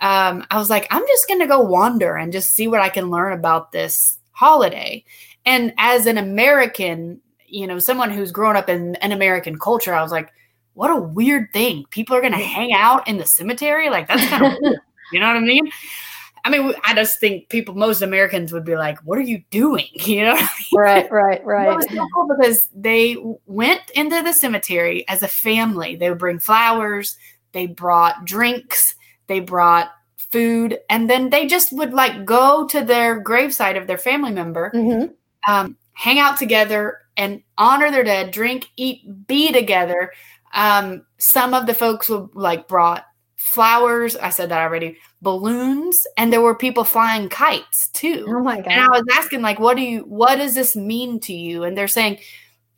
um, 0.01 0.43
I 0.49 0.57
was 0.57 0.71
like, 0.71 0.87
I'm 0.89 1.05
just 1.05 1.27
going 1.27 1.39
to 1.39 1.45
go 1.45 1.59
wander 1.59 2.15
and 2.15 2.33
just 2.33 2.55
see 2.55 2.67
what 2.67 2.81
I 2.81 2.89
can 2.89 3.11
learn 3.11 3.31
about 3.31 3.71
this 3.71 4.17
holiday. 4.31 5.05
And 5.45 5.71
as 5.77 6.07
an 6.07 6.17
American, 6.17 7.21
you 7.45 7.67
know, 7.67 7.77
someone 7.77 8.09
who's 8.09 8.31
grown 8.31 8.55
up 8.55 8.69
in 8.69 8.95
an 8.95 9.11
American 9.11 9.59
culture, 9.59 9.93
I 9.93 10.01
was 10.01 10.11
like, 10.11 10.33
what 10.73 10.89
a 10.89 10.99
weird 10.99 11.53
thing. 11.53 11.85
People 11.91 12.15
are 12.15 12.21
going 12.21 12.33
to 12.33 12.39
hang 12.39 12.73
out 12.73 13.07
in 13.07 13.17
the 13.17 13.25
cemetery. 13.27 13.91
Like, 13.91 14.07
that's 14.07 14.27
kind 14.27 14.47
of 14.47 14.57
weird. 14.59 14.79
You 15.13 15.19
know 15.19 15.27
what 15.27 15.37
I 15.37 15.41
mean? 15.41 15.69
I 16.45 16.49
mean, 16.49 16.73
I 16.85 16.93
just 16.93 17.19
think 17.19 17.49
people, 17.49 17.75
most 17.75 18.01
Americans 18.01 18.51
would 18.51 18.65
be 18.65 18.75
like, 18.75 18.99
"What 18.99 19.17
are 19.17 19.23
you 19.23 19.43
doing?" 19.49 19.87
You 20.09 20.25
know, 20.25 20.47
right, 20.73 21.09
right, 21.11 21.43
right. 21.45 21.71
It 21.71 21.75
was 21.75 21.87
so 21.89 22.07
cool 22.13 22.27
because 22.35 22.69
they 22.75 23.17
went 23.45 23.89
into 23.91 24.21
the 24.23 24.33
cemetery 24.33 25.07
as 25.07 25.23
a 25.23 25.27
family. 25.27 25.95
They 25.95 26.09
would 26.09 26.19
bring 26.19 26.39
flowers, 26.39 27.17
they 27.51 27.67
brought 27.67 28.25
drinks, 28.25 28.95
they 29.27 29.39
brought 29.39 29.91
food, 30.17 30.79
and 30.89 31.09
then 31.09 31.29
they 31.29 31.47
just 31.47 31.73
would 31.73 31.93
like 31.93 32.25
go 32.25 32.67
to 32.67 32.83
their 32.83 33.23
gravesite 33.23 33.79
of 33.79 33.87
their 33.87 33.97
family 33.97 34.31
member, 34.31 34.71
mm-hmm. 34.73 35.13
um, 35.51 35.77
hang 35.93 36.19
out 36.19 36.37
together, 36.37 36.99
and 37.17 37.43
honor 37.57 37.91
their 37.91 38.03
dead, 38.03 38.31
drink, 38.31 38.67
eat, 38.77 39.27
be 39.27 39.51
together. 39.51 40.11
Um, 40.53 41.05
some 41.17 41.53
of 41.53 41.65
the 41.67 41.73
folks 41.73 42.09
would 42.09 42.29
like 42.33 42.67
brought 42.67 43.05
flowers. 43.35 44.15
I 44.15 44.29
said 44.29 44.49
that 44.49 44.61
already. 44.61 44.97
Balloons, 45.21 46.07
and 46.17 46.31
there 46.31 46.41
were 46.41 46.55
people 46.55 46.83
flying 46.83 47.29
kites 47.29 47.89
too. 47.89 48.25
Oh 48.27 48.41
my 48.41 48.57
god! 48.57 48.67
And 48.67 48.81
I 48.81 48.87
was 48.87 49.03
asking, 49.13 49.41
like, 49.41 49.59
what 49.59 49.75
do 49.75 49.83
you? 49.83 50.01
What 50.01 50.37
does 50.37 50.55
this 50.55 50.75
mean 50.75 51.19
to 51.21 51.33
you? 51.33 51.63
And 51.63 51.77
they're 51.77 51.87
saying, 51.87 52.19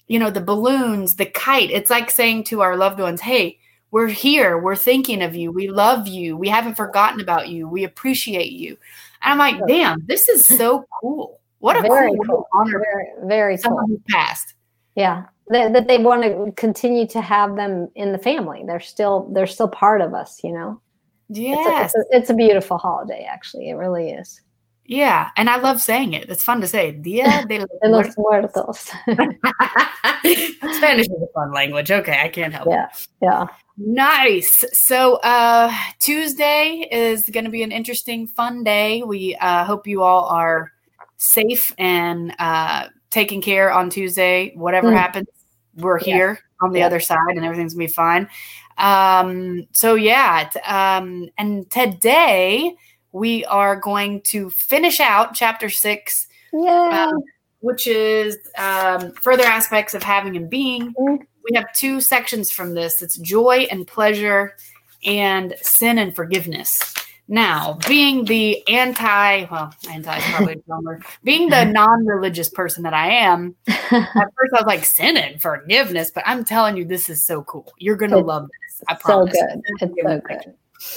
you 0.08 0.18
know, 0.18 0.32
the 0.32 0.42
balloons, 0.42 1.18
the 1.18 1.26
kite. 1.26 1.70
It's 1.70 1.90
like 1.90 2.10
saying 2.10 2.46
to 2.46 2.62
our 2.62 2.76
loved 2.76 3.00
ones, 3.00 3.22
"Hey, 3.22 3.60
we're 3.92 4.08
here. 4.08 4.58
We're 4.58 4.76
thinking 4.76 5.22
of 5.22 5.36
you. 5.36 5.52
We 5.52 5.70
love 5.70 6.08
you. 6.08 6.36
We 6.36 6.50
haven't 6.50 6.76
forgotten 6.76 7.22
about 7.22 7.50
you. 7.50 7.68
We 7.68 7.84
appreciate 7.84 8.52
you." 8.52 8.78
And 9.22 9.34
I'm 9.34 9.38
like, 9.38 9.62
damn, 9.68 10.04
this 10.08 10.28
is 10.28 10.44
so 10.46 10.86
cool. 11.00 11.40
What 11.60 11.78
a 11.78 11.82
very 11.84 12.12
cool, 12.12 12.26
cool. 12.26 12.48
honor. 12.54 12.80
Very, 12.80 13.08
very 13.28 13.58
someone 13.58 13.86
cool. 13.86 13.98
who 13.98 14.04
passed. 14.10 14.56
Yeah 14.96 15.26
that, 15.52 15.74
that 15.74 15.88
they 15.88 15.98
want 15.98 16.24
to 16.24 16.52
continue 16.56 17.06
to 17.08 17.22
have 17.22 17.56
them 17.56 17.90
in 17.96 18.12
the 18.14 18.18
family. 18.18 18.64
They're 18.66 18.80
still 18.80 19.30
they're 19.34 19.48
still 19.48 19.68
part 19.68 20.02
of 20.02 20.14
us, 20.14 20.40
you 20.44 20.54
know. 20.54 20.82
Yes, 21.34 21.66
it's 21.66 21.68
a, 21.68 21.84
it's 21.84 21.96
a, 21.96 22.18
it's 22.18 22.30
a 22.30 22.34
beautiful 22.34 22.78
holiday. 22.78 23.26
Actually, 23.30 23.70
it 23.70 23.76
really 23.76 24.10
is. 24.12 24.42
Yeah, 24.86 25.30
and 25.38 25.50
I 25.50 25.58
love 25.58 25.80
saying 25.82 26.14
it. 26.14 26.30
It's 26.30 26.44
fun 26.44 26.60
to 26.62 26.68
say. 26.68 26.92
Dia 26.92 27.46
de 27.50 27.66
los, 27.84 28.18
muertos. 28.18 28.92
Spanish 30.76 31.08
is 31.08 31.22
a 31.22 31.28
fun 31.34 31.52
language. 31.54 31.92
Okay, 31.92 32.20
I 32.22 32.28
can't 32.28 32.54
help 32.54 32.68
yeah, 32.70 32.88
it. 32.88 33.08
yeah. 33.22 33.46
Nice. 33.78 34.66
So 34.74 35.16
uh 35.18 35.74
Tuesday 36.00 36.88
is 36.92 37.30
going 37.30 37.46
to 37.46 37.52
be 37.52 37.64
an 37.64 37.72
interesting, 37.72 38.28
fun 38.28 38.64
day. 38.64 39.02
We 39.04 39.36
uh 39.40 39.64
hope 39.64 39.88
you 39.88 40.04
all 40.04 40.26
are 40.26 40.72
safe 41.18 41.74
and 41.78 42.34
uh 42.40 42.88
taking 43.12 43.42
care 43.42 43.72
on 43.72 43.90
Tuesday. 43.90 44.52
Whatever 44.56 44.92
Mm. 44.92 44.98
happens, 44.98 45.28
we're 45.76 46.00
here 46.00 46.40
on 46.62 46.72
the 46.72 46.80
Yes. 46.80 46.86
other 46.88 47.00
side 47.00 47.36
and 47.36 47.44
everything's 47.46 47.74
to 47.74 47.80
be 47.80 47.88
fine. 47.88 48.28
Um 48.78 49.68
so 49.74 49.96
yeah, 49.96 50.50
t- 50.52 50.60
um 50.62 51.30
and 51.38 51.70
today 51.72 52.76
we 53.12 53.44
are 53.46 53.76
going 53.76 54.22
to 54.22 54.50
finish 54.50 55.00
out 55.00 55.34
chapter 55.34 55.70
6 55.70 56.28
Yeah. 56.54 57.10
um, 57.12 57.22
which 57.60 57.86
is 57.88 58.38
um, 58.58 59.12
further 59.14 59.44
aspects 59.44 59.94
of 59.94 60.02
having 60.02 60.36
and 60.38 60.50
being. 60.50 60.94
Mm. 60.94 61.20
We 61.50 61.56
have 61.56 61.66
two 61.74 62.00
sections 62.02 62.52
from 62.52 62.74
this 62.74 63.02
it's 63.02 63.18
joy 63.18 63.68
and 63.70 63.86
pleasure, 63.86 64.56
and 65.06 65.56
sin 65.62 65.98
and 65.98 66.16
forgiveness. 66.16 66.94
Now, 67.32 67.80
being 67.88 68.26
the 68.26 68.62
anti, 68.68 69.46
well, 69.50 69.74
anti 69.90 70.18
is 70.18 70.24
probably 70.36 70.54
a 70.56 70.58
wrong 70.68 70.84
word, 70.84 71.06
being 71.24 71.50
the 71.50 71.64
non 71.72 72.06
religious 72.06 72.50
person 72.50 72.84
that 72.84 72.94
I 72.94 73.10
am, 73.10 73.56
at 73.68 73.80
first 73.90 74.54
I 74.54 74.58
was 74.58 74.66
like, 74.66 74.84
sin 74.84 75.16
and 75.16 75.42
forgiveness, 75.42 76.12
but 76.14 76.26
I'm 76.28 76.44
telling 76.44 76.76
you, 76.76 76.84
this 76.84 77.10
is 77.10 77.24
so 77.24 77.44
cool. 77.44 77.72
You're 77.78 77.96
going 77.96 78.12
to 78.12 78.18
love 78.18 78.50
this. 78.50 78.84
I 78.90 78.96
so 78.96 79.00
promise. 79.00 79.34
good. 79.34 79.62
It's 79.66 80.04
so 80.04 80.22
good. 80.28 80.56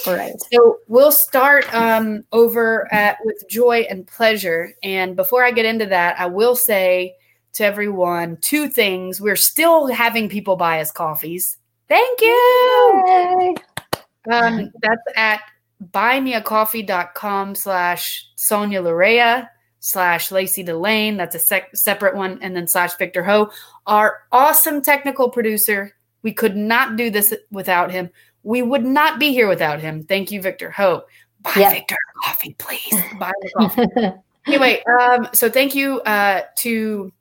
Right. 0.09 0.35
So 0.53 0.79
we'll 0.89 1.13
start 1.13 1.73
um, 1.73 2.25
over 2.33 2.93
at 2.93 3.19
with 3.25 3.45
joy 3.49 3.87
and 3.89 4.05
pleasure. 4.05 4.73
And 4.83 5.15
before 5.15 5.45
I 5.45 5.53
get 5.53 5.67
into 5.67 5.87
that, 5.87 6.19
I 6.19 6.27
will 6.27 6.57
say 6.57 7.15
to 7.53 7.65
everyone 7.65 8.39
two 8.41 8.69
things. 8.69 9.21
We're 9.21 9.37
still 9.37 9.87
having 9.87 10.29
people 10.29 10.57
buy 10.57 10.81
us 10.81 10.91
coffees. 10.91 11.59
Thank 11.89 12.21
you. 12.23 13.05
Yay. 13.07 13.55
Um, 14.33 14.73
that's 14.81 15.03
at 15.17 15.41
buymeacoffee.com 15.93 17.55
slash 17.55 18.29
Sonia 18.37 18.83
Larea 18.83 19.49
slash 19.81 20.31
Lacey 20.31 20.65
Delane. 20.65 21.17
That's 21.17 21.35
a 21.35 21.39
sec- 21.39 21.77
separate 21.77 22.15
one. 22.17 22.39
And 22.43 22.55
then 22.57 22.67
slash 22.69 22.95
Victor 22.97 23.23
Ho, 23.25 23.51
our 23.87 24.21
awesome 24.33 24.83
technical 24.83 25.31
producer. 25.31 25.95
We 26.23 26.33
could 26.33 26.57
not 26.57 26.97
do 26.97 27.11
this 27.11 27.35
without 27.51 27.91
him. 27.91 28.11
We 28.43 28.63
would 28.63 28.85
not 28.85 29.19
be 29.19 29.33
here 29.33 29.49
without 29.49 29.81
him. 29.81 30.05
Thank 30.05 30.31
you, 30.31 30.41
Victor 30.41 30.71
Ho. 30.71 31.05
Buy 31.43 31.53
Yep. 31.57 31.73
Victor 31.73 31.97
coffee, 32.25 32.57
please. 32.59 33.03
Buy 33.19 33.33
the 33.43 33.51
coffee 33.57 34.13
anyway, 34.47 34.83
um, 35.01 35.29
so 35.33 35.51
thank 35.51 35.75
you 35.75 36.01
uh, 36.03 36.43
to 36.57 37.13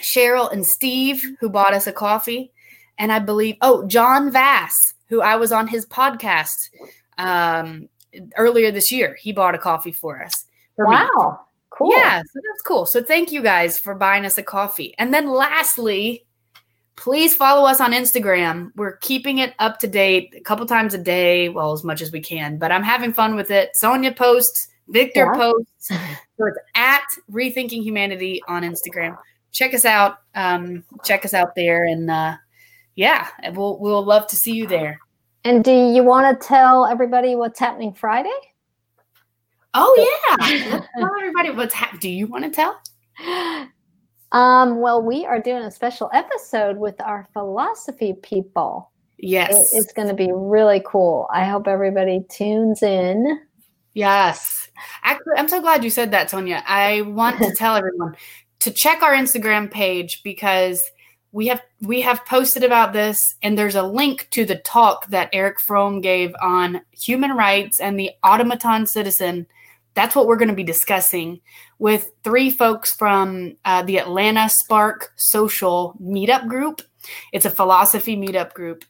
Cheryl 0.00 0.50
and 0.52 0.66
Steve 0.66 1.24
who 1.40 1.48
bought 1.48 1.74
us 1.74 1.86
a 1.86 1.92
coffee, 1.92 2.52
and 2.98 3.12
I 3.12 3.18
believe 3.18 3.56
oh 3.62 3.86
John 3.86 4.30
Vass 4.30 4.94
who 5.08 5.20
I 5.20 5.36
was 5.36 5.52
on 5.52 5.66
his 5.66 5.86
podcast 5.86 6.70
um, 7.20 7.88
earlier 8.36 8.70
this 8.72 8.90
year. 8.90 9.16
He 9.20 9.32
bought 9.32 9.54
a 9.54 9.58
coffee 9.58 9.92
for 9.92 10.22
us. 10.22 10.44
For 10.76 10.86
me. 10.88 10.96
wow. 10.96 11.40
Cool. 11.70 11.92
Yeah, 11.96 12.18
so 12.20 12.40
that's 12.50 12.62
cool. 12.66 12.84
So 12.84 13.02
thank 13.02 13.32
you 13.32 13.42
guys 13.42 13.78
for 13.78 13.94
buying 13.94 14.26
us 14.26 14.36
a 14.36 14.42
coffee. 14.42 14.94
And 14.98 15.14
then 15.14 15.28
lastly, 15.30 16.26
please 16.96 17.34
follow 17.34 17.66
us 17.66 17.80
on 17.80 17.92
Instagram. 17.92 18.72
We're 18.76 18.96
keeping 18.98 19.38
it 19.38 19.54
up 19.58 19.78
to 19.78 19.86
date 19.86 20.34
a 20.36 20.40
couple 20.40 20.66
times 20.66 20.92
a 20.92 20.98
day, 20.98 21.48
well, 21.48 21.72
as 21.72 21.82
much 21.84 22.02
as 22.02 22.12
we 22.12 22.20
can, 22.20 22.58
but 22.58 22.70
I'm 22.72 22.82
having 22.82 23.12
fun 23.14 23.34
with 23.34 23.50
it. 23.50 23.70
Sonia 23.76 24.12
posts, 24.12 24.68
Victor 24.88 25.30
Yeah. 25.32 25.38
posts. 25.38 25.90
So 26.40 26.46
it's 26.46 26.58
at 26.74 27.04
Rethinking 27.30 27.82
Humanity 27.82 28.40
on 28.48 28.62
Instagram. 28.62 29.18
Check 29.52 29.74
us 29.74 29.84
out. 29.84 30.20
Um, 30.34 30.84
check 31.04 31.26
us 31.26 31.34
out 31.34 31.54
there. 31.54 31.84
And 31.84 32.10
uh, 32.10 32.36
yeah, 32.94 33.28
we'll, 33.52 33.78
we'll 33.78 34.02
love 34.02 34.26
to 34.28 34.36
see 34.36 34.52
you 34.54 34.66
there. 34.66 34.98
And 35.44 35.64
do 35.64 35.72
you 35.72 36.02
want 36.04 36.38
to 36.40 36.46
tell 36.46 36.86
everybody 36.86 37.34
what's 37.34 37.58
happening 37.58 37.92
Friday? 37.94 38.28
Oh, 39.72 39.94
yeah. 40.38 40.80
Tell 40.98 41.10
everybody 41.16 41.50
what's 41.50 41.72
happening. 41.72 42.00
Do 42.00 42.08
you 42.10 42.26
want 42.26 42.42
to 42.44 42.50
tell? 42.50 42.80
Um, 44.32 44.80
well, 44.80 45.00
we 45.00 45.24
are 45.24 45.40
doing 45.40 45.62
a 45.62 45.70
special 45.70 46.10
episode 46.12 46.76
with 46.76 47.00
our 47.00 47.28
philosophy 47.32 48.14
people. 48.22 48.90
It- 49.18 49.26
Yes. 49.28 49.72
it's 49.74 49.92
going 49.92 50.08
to 50.08 50.14
be 50.14 50.30
really 50.32 50.82
cool. 50.84 51.28
I 51.32 51.44
hope 51.44 51.68
everybody 51.68 52.24
tunes 52.30 52.82
in. 52.82 53.38
Yes. 53.94 54.68
Actually, 55.04 55.34
I'm 55.36 55.46
so 55.48 55.60
glad 55.60 55.84
you 55.84 55.90
said 55.90 56.10
that, 56.12 56.30
Sonia. 56.30 56.62
I 56.66 57.02
want 57.02 57.38
to 57.38 57.54
tell 57.56 57.76
everyone 57.76 58.16
to 58.60 58.70
check 58.72 59.02
our 59.02 59.12
Instagram 59.14 59.70
page 59.70 60.22
because 60.24 60.82
we 61.32 61.46
have 61.46 61.62
we 61.80 62.00
have 62.00 62.24
posted 62.26 62.64
about 62.64 62.92
this 62.92 63.16
and 63.42 63.56
there's 63.56 63.76
a 63.76 63.82
link 63.82 64.28
to 64.30 64.44
the 64.44 64.56
talk 64.56 65.06
that 65.08 65.30
Eric 65.32 65.60
Fromm 65.60 66.00
gave 66.00 66.34
on 66.42 66.82
human 66.90 67.32
rights 67.32 67.80
and 67.80 67.98
the 67.98 68.10
automaton 68.22 68.86
citizen. 68.86 69.46
That's 69.94 70.14
what 70.14 70.26
we're 70.26 70.36
going 70.36 70.48
to 70.48 70.54
be 70.54 70.64
discussing 70.64 71.40
with 71.78 72.10
three 72.22 72.50
folks 72.50 72.94
from 72.94 73.56
uh, 73.64 73.82
the 73.82 73.98
Atlanta 73.98 74.48
Spark 74.48 75.12
Social 75.16 75.96
Meetup 76.00 76.48
Group. 76.48 76.82
It's 77.32 77.46
a 77.46 77.50
philosophy 77.50 78.16
meetup 78.16 78.52
group. 78.52 78.84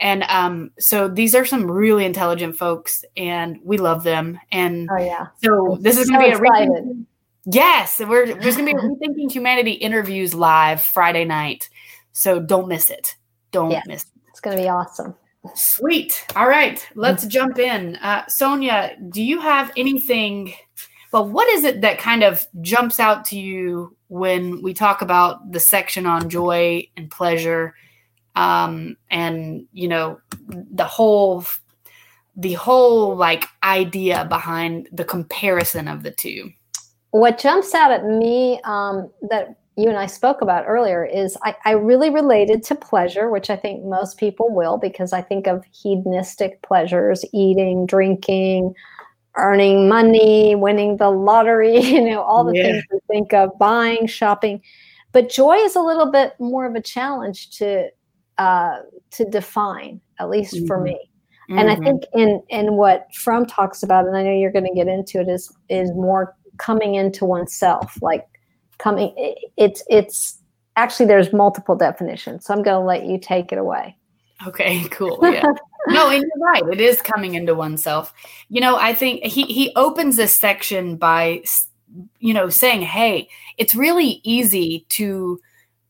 And 0.00 0.24
um, 0.24 0.70
so 0.78 1.08
these 1.08 1.34
are 1.34 1.44
some 1.44 1.70
really 1.70 2.04
intelligent 2.04 2.56
folks, 2.56 3.04
and 3.16 3.58
we 3.62 3.78
love 3.78 4.02
them. 4.02 4.38
And 4.50 4.88
Oh 4.90 4.98
yeah, 4.98 5.28
so 5.42 5.78
this 5.80 5.98
is 5.98 6.08
so 6.08 6.14
going 6.14 6.32
to 6.32 6.40
be 6.40 6.46
a 6.46 7.52
yes, 7.52 8.00
we're 8.00 8.34
there's 8.34 8.56
going 8.56 8.68
to 8.68 8.74
be 8.74 8.78
a 8.78 8.82
rethinking 8.82 9.30
humanity 9.30 9.72
interviews 9.72 10.34
live 10.34 10.82
Friday 10.82 11.24
night. 11.24 11.68
So 12.14 12.40
don't 12.40 12.68
miss 12.68 12.88
it. 12.88 13.16
Don't 13.50 13.70
Yeah. 13.70 13.82
miss. 13.86 14.04
It. 14.04 14.08
it's 14.28 14.40
going 14.40 14.56
to 14.56 14.62
be 14.62 14.68
awesome. 14.68 15.14
Sweet. 15.54 16.24
All 16.36 16.48
right, 16.48 16.84
let's 16.94 17.26
jump 17.26 17.58
in. 17.58 17.96
Uh, 17.96 18.24
Sonia, 18.28 18.96
do 19.10 19.22
you 19.22 19.40
have 19.40 19.70
anything? 19.76 20.54
Well, 21.12 21.28
what 21.28 21.46
is 21.50 21.64
it 21.64 21.82
that 21.82 21.98
kind 21.98 22.22
of 22.22 22.46
jumps 22.62 22.98
out 22.98 23.26
to 23.26 23.38
you 23.38 23.94
when 24.08 24.62
we 24.62 24.72
talk 24.72 25.02
about 25.02 25.52
the 25.52 25.60
section 25.60 26.06
on 26.06 26.30
joy 26.30 26.88
and 26.96 27.10
pleasure, 27.10 27.74
um, 28.36 28.96
and 29.10 29.66
you 29.72 29.86
know 29.86 30.18
the 30.48 30.84
whole, 30.86 31.44
the 32.36 32.54
whole 32.54 33.14
like 33.14 33.44
idea 33.62 34.24
behind 34.24 34.88
the 34.92 35.04
comparison 35.04 35.88
of 35.88 36.02
the 36.02 36.10
two? 36.10 36.50
What 37.10 37.38
jumps 37.38 37.74
out 37.74 37.92
at 37.92 38.06
me 38.06 38.60
um, 38.64 39.10
that 39.28 39.58
you 39.76 39.88
and 39.88 39.98
I 39.98 40.06
spoke 40.06 40.40
about 40.40 40.64
earlier 40.66 41.04
is 41.04 41.36
I, 41.42 41.56
I 41.64 41.72
really 41.72 42.10
related 42.10 42.62
to 42.64 42.74
pleasure, 42.74 43.30
which 43.30 43.50
I 43.50 43.56
think 43.56 43.84
most 43.84 44.18
people 44.18 44.54
will, 44.54 44.78
because 44.78 45.12
I 45.12 45.20
think 45.22 45.46
of 45.46 45.64
hedonistic 45.72 46.62
pleasures, 46.62 47.24
eating, 47.32 47.86
drinking, 47.86 48.72
earning 49.36 49.88
money, 49.88 50.54
winning 50.54 50.96
the 50.96 51.10
lottery, 51.10 51.80
you 51.80 52.00
know, 52.02 52.22
all 52.22 52.44
the 52.44 52.54
Yeah. 52.54 52.62
things 52.62 52.84
we 52.92 52.98
think 53.10 53.34
of, 53.34 53.50
buying, 53.58 54.06
shopping. 54.06 54.62
But 55.12 55.30
joy 55.30 55.54
is 55.56 55.76
a 55.76 55.80
little 55.80 56.10
bit 56.10 56.34
more 56.38 56.66
of 56.66 56.74
a 56.74 56.82
challenge 56.82 57.50
to 57.58 57.88
uh, 58.38 58.78
to 59.12 59.24
define, 59.24 60.00
at 60.18 60.28
least 60.28 60.66
for 60.66 60.78
Mhm. 60.78 60.84
me. 60.84 61.10
And 61.50 61.70
I 61.70 61.76
Mhm. 61.76 61.84
think 61.84 62.02
in 62.14 62.42
in 62.48 62.76
what 62.76 63.14
Fromm 63.14 63.46
talks 63.46 63.82
about, 63.82 64.06
and 64.06 64.16
I 64.16 64.22
know 64.22 64.32
you're 64.32 64.50
going 64.52 64.66
to 64.66 64.74
get 64.74 64.88
into 64.88 65.20
it, 65.20 65.28
is 65.28 65.52
is 65.68 65.90
more 65.94 66.34
coming 66.58 66.94
into 66.96 67.24
oneself, 67.24 67.96
like 68.02 68.24
coming. 68.84 69.12
It's 69.56 69.82
it's 69.88 70.38
actually 70.76 71.06
there's 71.06 71.32
multiple 71.32 71.74
definitions, 71.74 72.44
so 72.44 72.54
I'm 72.54 72.62
going 72.62 72.80
to 72.80 72.86
let 72.86 73.06
you 73.06 73.18
take 73.18 73.50
it 73.50 73.58
away. 73.58 73.96
Okay, 74.46 74.84
cool. 74.90 75.18
Yeah. 75.22 75.52
no, 75.88 76.10
and 76.10 76.22
you're 76.22 76.46
right. 76.46 76.62
It 76.70 76.80
is 76.80 77.00
coming 77.00 77.34
into 77.34 77.54
oneself. 77.54 78.12
You 78.50 78.60
know, 78.60 78.76
I 78.76 78.94
think 78.94 79.24
he 79.24 79.44
he 79.44 79.72
opens 79.74 80.16
this 80.16 80.38
section 80.38 80.96
by 80.96 81.42
you 82.20 82.34
know 82.34 82.50
saying, 82.50 82.82
"Hey, 82.82 83.28
it's 83.56 83.74
really 83.74 84.20
easy 84.22 84.84
to 84.90 85.40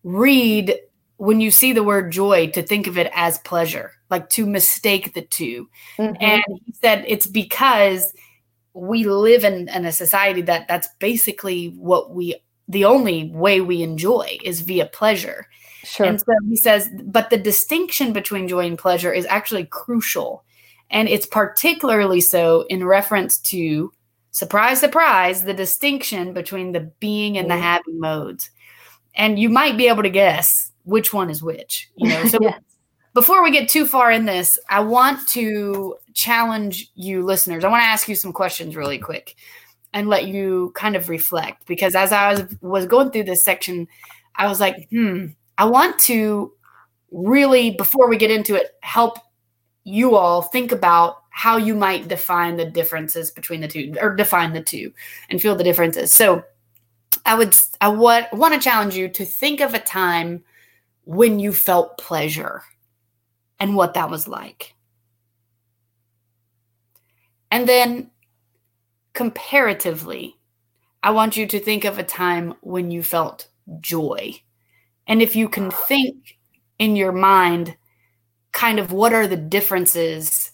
read 0.04 0.78
when 1.16 1.40
you 1.40 1.50
see 1.50 1.72
the 1.72 1.82
word 1.82 2.12
joy 2.12 2.48
to 2.48 2.62
think 2.62 2.86
of 2.86 2.98
it 2.98 3.10
as 3.14 3.38
pleasure, 3.38 3.92
like 4.10 4.28
to 4.28 4.46
mistake 4.46 5.14
the 5.14 5.22
2 5.22 5.68
Mhm. 5.98 6.16
And 6.20 6.42
he 6.66 6.72
said 6.72 7.04
it's 7.06 7.26
because 7.26 8.12
we 8.74 9.04
live 9.04 9.44
in, 9.44 9.68
in 9.68 9.86
a 9.86 9.92
society 9.92 10.42
that 10.42 10.66
that's 10.66 10.88
basically 10.98 11.68
what 11.78 12.10
we 12.10 12.34
the 12.68 12.84
only 12.84 13.30
way 13.32 13.60
we 13.60 13.82
enjoy 13.82 14.38
is 14.42 14.60
via 14.62 14.86
pleasure. 14.86 15.46
sure, 15.84 16.06
And 16.06 16.20
so 16.20 16.32
he 16.48 16.56
says, 16.56 16.88
but 17.04 17.30
the 17.30 17.36
distinction 17.36 18.12
between 18.12 18.48
joy 18.48 18.66
and 18.66 18.78
pleasure 18.78 19.12
is 19.12 19.26
actually 19.26 19.66
crucial. 19.66 20.44
And 20.90 21.08
it's 21.08 21.26
particularly 21.26 22.20
so 22.20 22.62
in 22.68 22.84
reference 22.84 23.38
to, 23.42 23.92
surprise, 24.30 24.80
surprise, 24.80 25.44
the 25.44 25.54
distinction 25.54 26.32
between 26.32 26.72
the 26.72 26.90
being 27.00 27.38
and 27.38 27.50
the 27.50 27.54
Mhm. 27.54 27.60
having 27.62 28.00
modes. 28.00 28.50
And 29.14 29.38
you 29.38 29.48
might 29.48 29.76
be 29.76 29.88
able 29.88 30.02
to 30.02 30.10
guess 30.10 30.50
which 30.84 31.12
one 31.12 31.30
is 31.30 31.42
which. 31.42 31.88
You 31.96 32.08
know, 32.08 32.24
so 32.28 32.38
Yes. 32.40 32.60
before 33.14 33.42
we 33.42 33.50
get 33.50 33.68
too 33.68 33.86
far 33.86 34.10
in 34.10 34.24
this, 34.24 34.58
I 34.68 34.80
want 34.80 35.26
to 35.30 35.96
challenge 36.14 36.90
you 36.94 37.22
listeners. 37.22 37.64
I 37.64 37.68
want 37.68 37.80
to 37.82 37.86
ask 37.86 38.08
you 38.08 38.14
some 38.14 38.32
questions 38.32 38.74
really 38.76 38.98
quick. 38.98 39.36
And 39.94 40.08
let 40.08 40.26
you 40.26 40.72
kind 40.74 40.96
of 40.96 41.08
reflect 41.08 41.66
because 41.66 41.94
as 41.94 42.12
I 42.12 42.32
was 42.32 42.44
was 42.60 42.84
going 42.84 43.10
through 43.10 43.24
this 43.24 43.44
section, 43.44 43.88
I 44.34 44.48
was 44.48 44.60
like, 44.60 44.88
hmm, 44.90 45.26
I 45.56 45.64
want 45.64 45.98
to 46.00 46.52
really 47.12 47.70
before 47.70 48.10
we 48.10 48.16
get 48.16 48.30
into 48.30 48.56
it 48.56 48.72
help 48.82 49.18
you 49.84 50.16
all 50.16 50.42
think 50.42 50.72
about 50.72 51.18
how 51.30 51.56
you 51.56 51.74
might 51.76 52.08
define 52.08 52.56
the 52.56 52.64
differences 52.64 53.30
between 53.30 53.60
the 53.60 53.68
two 53.68 53.94
or 54.00 54.16
define 54.16 54.52
the 54.52 54.62
two 54.62 54.92
and 55.30 55.40
feel 55.40 55.54
the 55.54 55.64
differences. 55.64 56.12
So 56.12 56.42
I 57.24 57.36
would 57.36 57.56
I 57.80 57.88
would 57.88 58.26
want 58.32 58.54
to 58.54 58.60
challenge 58.60 58.96
you 58.96 59.08
to 59.08 59.24
think 59.24 59.60
of 59.60 59.74
a 59.74 59.78
time 59.78 60.42
when 61.04 61.38
you 61.38 61.52
felt 61.52 61.98
pleasure 61.98 62.62
and 63.60 63.76
what 63.76 63.94
that 63.94 64.10
was 64.10 64.26
like. 64.26 64.74
And 67.52 67.68
then 67.68 68.10
comparatively, 69.14 70.36
I 71.02 71.10
want 71.10 71.36
you 71.36 71.46
to 71.46 71.60
think 71.60 71.84
of 71.84 71.98
a 71.98 72.04
time 72.04 72.54
when 72.60 72.90
you 72.90 73.02
felt 73.02 73.48
joy. 73.80 74.40
And 75.06 75.22
if 75.22 75.36
you 75.36 75.48
can 75.48 75.70
think 75.70 76.38
in 76.78 76.96
your 76.96 77.12
mind, 77.12 77.76
kind 78.52 78.78
of 78.78 78.92
what 78.92 79.12
are 79.12 79.26
the 79.26 79.36
differences 79.36 80.52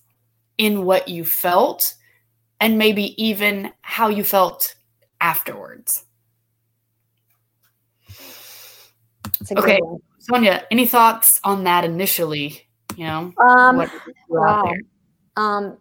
in 0.59 0.85
what 0.85 1.09
you 1.09 1.25
felt, 1.25 1.95
and 2.61 2.76
maybe 2.76 3.23
even 3.23 3.73
how 3.81 4.09
you 4.09 4.23
felt 4.23 4.75
afterwards. 5.21 6.05
Okay, 9.57 9.81
Sonia, 10.19 10.67
any 10.71 10.87
thoughts 10.87 11.40
on 11.45 11.64
that 11.64 11.85
initially? 11.85 12.69
You 12.97 13.07
know, 13.07 13.33
um, 13.43 13.90
wow. 14.29 14.71
Um, 15.37 15.79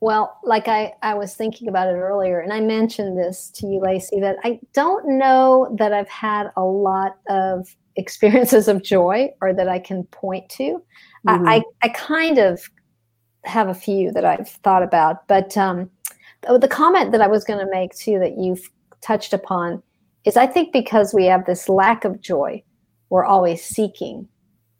well, 0.00 0.38
like 0.44 0.68
I, 0.68 0.92
I 1.02 1.14
was 1.14 1.34
thinking 1.34 1.68
about 1.68 1.88
it 1.88 1.96
earlier, 1.96 2.40
and 2.40 2.52
I 2.52 2.60
mentioned 2.60 3.18
this 3.18 3.50
to 3.54 3.66
you, 3.66 3.80
Lacey, 3.80 4.20
that 4.20 4.36
I 4.44 4.60
don't 4.72 5.18
know 5.18 5.74
that 5.78 5.92
I've 5.92 6.08
had 6.08 6.50
a 6.56 6.62
lot 6.62 7.16
of 7.28 7.74
experiences 7.96 8.68
of 8.68 8.82
joy 8.82 9.28
or 9.40 9.52
that 9.52 9.68
I 9.68 9.80
can 9.80 10.04
point 10.04 10.48
to. 10.50 10.80
Mm-hmm. 11.26 11.48
I, 11.48 11.62
I 11.82 11.88
kind 11.88 12.38
of 12.38 12.70
have 13.44 13.68
a 13.68 13.74
few 13.74 14.12
that 14.12 14.24
I've 14.24 14.48
thought 14.48 14.84
about, 14.84 15.26
but 15.26 15.56
um, 15.56 15.90
the 16.42 16.68
comment 16.68 17.10
that 17.10 17.20
I 17.20 17.26
was 17.26 17.44
going 17.44 17.58
to 17.58 17.70
make 17.70 17.94
too 17.96 18.20
that 18.20 18.38
you've 18.38 18.70
touched 19.00 19.32
upon 19.32 19.82
is 20.24 20.36
I 20.36 20.46
think 20.46 20.72
because 20.72 21.12
we 21.12 21.24
have 21.24 21.46
this 21.46 21.68
lack 21.68 22.04
of 22.04 22.20
joy, 22.20 22.62
we're 23.10 23.24
always 23.24 23.64
seeking 23.64 24.28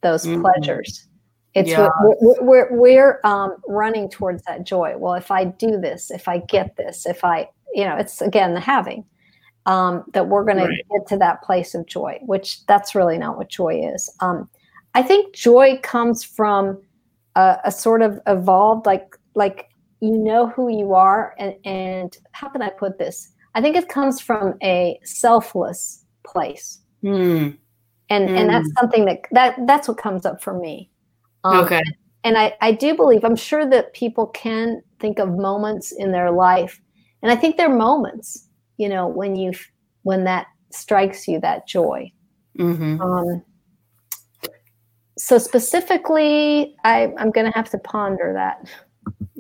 those 0.03 0.25
mm-hmm. 0.25 0.43
pleasures. 0.43 1.09
It's 1.55 1.71
yeah. 1.71 1.89
we're, 2.21 2.43
we're, 2.43 2.69
we're 2.71 3.21
um, 3.25 3.57
running 3.67 4.11
towards 4.11 4.43
that 4.45 4.65
joy. 4.65 4.95
Well, 4.97 5.15
if 5.15 5.31
I 5.31 5.45
do 5.45 5.79
this, 5.79 6.11
if 6.11 6.29
I 6.29 6.39
get 6.39 6.77
this, 6.77 7.07
if 7.07 7.25
I, 7.25 7.49
you 7.75 7.85
know, 7.85 7.97
it's 7.97 8.21
again 8.21 8.55
the 8.55 8.61
having 8.61 9.05
um, 9.69 10.05
that 10.15 10.29
we're 10.29 10.45
going 10.45 10.59
right. 10.59 10.67
to 10.67 10.99
get 10.99 11.07
to 11.09 11.19
that 11.19 11.43
place 11.43 11.75
of 11.75 11.87
joy, 11.87 12.19
which 12.23 12.65
that's 12.67 12.95
really 12.95 13.19
not 13.19 13.37
what 13.37 13.51
joy 13.51 13.81
is. 13.95 14.11
Um, 14.21 14.49
I 14.95 15.03
think 15.03 15.35
joy 15.35 15.79
comes 15.83 16.25
from 16.25 16.81
a, 17.37 17.59
a, 17.65 17.71
sort 17.71 18.01
of 18.01 18.19
evolved, 18.27 18.87
like 18.87 19.15
like 19.35 19.69
you 20.01 20.17
know 20.17 20.49
who 20.49 20.69
you 20.69 20.95
are, 20.95 21.35
and 21.39 21.55
and 21.65 22.17
how 22.33 22.49
can 22.49 22.63
I 22.63 22.71
put 22.71 22.99
this? 22.99 23.31
I 23.55 23.61
think 23.61 23.77
it 23.77 23.89
comes 23.89 24.21
from 24.21 24.55
a 24.63 24.99
selfless 25.05 26.05
place, 26.27 26.81
mm. 27.05 27.57
and 28.09 28.29
mm. 28.29 28.39
and 28.39 28.49
that's 28.49 28.69
hmm. 28.69 28.79
something 28.81 29.05
that 29.05 29.21
that 29.33 29.67
that's 29.67 29.87
what 29.87 29.99
comes 29.99 30.25
up 30.25 30.43
for 30.43 30.59
me. 30.59 30.91
Um, 31.49 31.65
okay. 31.65 31.83
And 32.25 32.37
I, 32.37 32.55
I 32.61 32.73
do 32.73 32.97
believe, 32.97 33.25
I'm 33.25 33.37
sure 33.37 33.69
that 33.69 33.93
people 33.95 34.27
can 34.27 34.83
think 35.01 35.19
of 35.19 35.31
moments 35.31 35.93
in 35.93 36.13
their 36.13 36.31
life. 36.31 36.81
And 37.23 37.31
I 37.31 37.37
think 37.37 37.57
they're 37.57 37.75
moments, 37.75 38.49
you 38.77 38.89
know, 38.89 39.07
when 39.07 39.37
you, 39.37 39.53
when 40.03 40.25
that 40.25 40.47
strikes 40.71 41.27
you, 41.29 41.41
that 41.41 41.67
joy. 41.67 42.13
Mm-hmm. 42.59 43.01
Um, 43.01 43.43
so 45.17 45.39
specifically, 45.39 46.77
I, 46.85 47.13
I'm 47.19 47.31
going 47.31 47.47
to 47.47 47.57
have 47.57 47.71
to 47.71 47.79
ponder 47.79 48.33
that. 48.35 48.69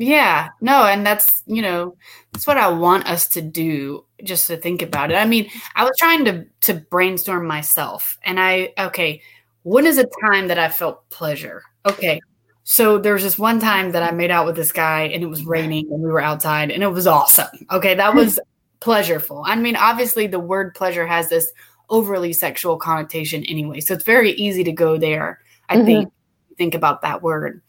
Yeah, 0.00 0.50
no, 0.61 0.87
and 0.87 1.05
that's, 1.05 1.43
you 1.47 1.61
know, 1.61 1.97
that's 2.33 2.47
what 2.47 2.57
I 2.57 2.69
want 2.69 3.09
us 3.09 3.27
to 3.31 3.43
do 3.43 4.05
just 4.23 4.47
to 4.47 4.57
think 4.57 4.81
about 4.81 5.11
it. 5.11 5.17
I 5.17 5.25
mean, 5.25 5.50
I 5.75 5.82
was 5.82 5.93
trying 5.99 6.25
to 6.25 6.47
to 6.63 6.75
brainstorm 6.75 7.47
myself 7.47 8.17
and 8.25 8.39
I 8.39 8.73
okay, 8.78 9.21
when 9.65 9.87
is 9.87 9.99
a 9.99 10.06
time 10.25 10.47
that 10.49 10.59
I 10.59 10.69
felt 10.69 11.09
pleasure? 11.11 11.63
Okay. 11.86 12.21
So 12.64 12.99
there 12.99 13.14
was 13.14 13.23
this 13.23 13.38
one 13.38 13.60
time 13.60 13.93
that 13.93 14.02
I 14.02 14.10
made 14.10 14.30
out 14.30 14.45
with 14.45 14.56
this 14.56 14.73
guy 14.73 15.04
and 15.04 15.23
it 15.23 15.26
was 15.26 15.45
raining 15.47 15.91
and 15.91 16.02
we 16.02 16.10
were 16.10 16.21
outside 16.21 16.71
and 16.71 16.82
it 16.82 16.88
was 16.88 17.06
awesome. 17.06 17.67
Okay. 17.71 17.95
That 17.95 18.14
was 18.14 18.38
pleasureful. 18.80 19.43
I 19.47 19.56
mean, 19.56 19.76
obviously 19.76 20.26
the 20.26 20.38
word 20.38 20.75
pleasure 20.75 21.06
has 21.06 21.28
this 21.28 21.50
overly 21.91 22.32
sexual 22.32 22.76
connotation 22.76 23.45
anyway. 23.45 23.80
So 23.80 23.95
it's 23.95 24.04
very 24.04 24.32
easy 24.32 24.64
to 24.64 24.73
go 24.73 24.99
there. 24.99 25.41
I 25.69 25.76
mm-hmm. 25.76 25.86
think 25.86 26.12
think 26.56 26.75
about 26.75 27.02
that 27.02 27.23
word. 27.23 27.62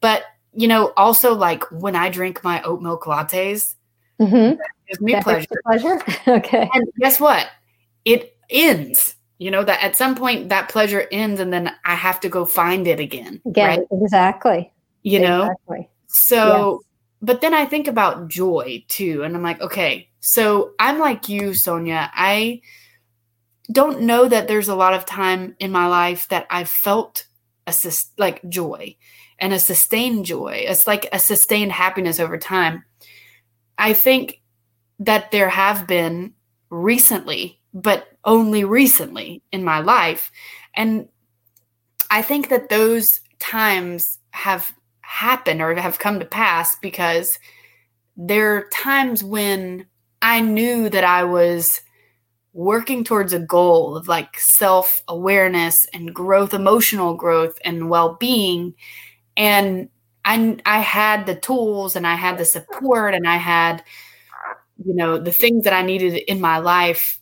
But 0.00 0.24
you 0.52 0.68
know, 0.68 0.92
also 0.96 1.34
like 1.34 1.64
when 1.70 1.96
I 1.96 2.10
drink 2.10 2.44
my 2.44 2.62
oat 2.62 2.82
milk 2.82 3.04
lattes, 3.04 3.74
mm-hmm. 4.20 4.60
gives 4.88 5.00
me 5.00 5.12
that 5.12 5.24
pleasure. 5.24 5.48
Pleasure. 5.64 6.00
okay. 6.28 6.68
And 6.72 6.86
guess 6.98 7.18
what? 7.18 7.48
It 8.04 8.36
ends 8.50 9.13
you 9.38 9.50
know 9.50 9.64
that 9.64 9.82
at 9.82 9.96
some 9.96 10.14
point 10.14 10.48
that 10.48 10.68
pleasure 10.68 11.06
ends 11.10 11.40
and 11.40 11.52
then 11.52 11.70
i 11.84 11.94
have 11.94 12.20
to 12.20 12.28
go 12.28 12.44
find 12.44 12.86
it 12.86 13.00
again 13.00 13.40
again 13.46 13.80
right? 13.80 14.02
exactly 14.02 14.72
you 15.02 15.20
know 15.20 15.42
exactly. 15.42 15.88
so 16.08 16.80
yes. 16.80 16.90
but 17.22 17.40
then 17.40 17.54
i 17.54 17.64
think 17.64 17.88
about 17.88 18.28
joy 18.28 18.82
too 18.88 19.22
and 19.22 19.34
i'm 19.34 19.42
like 19.42 19.60
okay 19.60 20.08
so 20.20 20.72
i'm 20.78 20.98
like 20.98 21.28
you 21.28 21.54
sonia 21.54 22.10
i 22.14 22.60
don't 23.72 24.02
know 24.02 24.28
that 24.28 24.46
there's 24.46 24.68
a 24.68 24.74
lot 24.74 24.94
of 24.94 25.06
time 25.06 25.56
in 25.58 25.70
my 25.72 25.86
life 25.86 26.28
that 26.28 26.46
i've 26.50 26.68
felt 26.68 27.26
a 27.66 27.74
like 28.18 28.46
joy 28.48 28.94
and 29.38 29.52
a 29.52 29.58
sustained 29.58 30.24
joy 30.24 30.64
it's 30.68 30.86
like 30.86 31.08
a 31.12 31.18
sustained 31.18 31.72
happiness 31.72 32.20
over 32.20 32.38
time 32.38 32.84
i 33.78 33.92
think 33.92 34.40
that 35.00 35.30
there 35.32 35.48
have 35.48 35.86
been 35.86 36.32
recently 36.70 37.60
but 37.74 38.06
only 38.24 38.64
recently 38.64 39.42
in 39.50 39.64
my 39.64 39.80
life. 39.80 40.30
And 40.74 41.08
I 42.10 42.22
think 42.22 42.48
that 42.48 42.68
those 42.68 43.20
times 43.40 44.18
have 44.30 44.72
happened 45.00 45.60
or 45.60 45.74
have 45.74 45.98
come 45.98 46.20
to 46.20 46.24
pass 46.24 46.76
because 46.76 47.38
there 48.16 48.56
are 48.56 48.68
times 48.72 49.24
when 49.24 49.86
I 50.22 50.40
knew 50.40 50.88
that 50.88 51.04
I 51.04 51.24
was 51.24 51.80
working 52.52 53.02
towards 53.02 53.32
a 53.32 53.40
goal 53.40 53.96
of 53.96 54.06
like 54.06 54.38
self 54.38 55.02
awareness 55.08 55.86
and 55.92 56.14
growth, 56.14 56.54
emotional 56.54 57.14
growth 57.14 57.58
and 57.64 57.90
well 57.90 58.16
being. 58.18 58.74
And 59.36 59.88
I, 60.24 60.56
I 60.64 60.78
had 60.78 61.26
the 61.26 61.34
tools 61.34 61.96
and 61.96 62.06
I 62.06 62.14
had 62.14 62.38
the 62.38 62.44
support 62.44 63.14
and 63.14 63.26
I 63.26 63.36
had, 63.36 63.82
you 64.84 64.94
know, 64.94 65.18
the 65.18 65.32
things 65.32 65.64
that 65.64 65.72
I 65.72 65.82
needed 65.82 66.14
in 66.14 66.40
my 66.40 66.58
life 66.58 67.18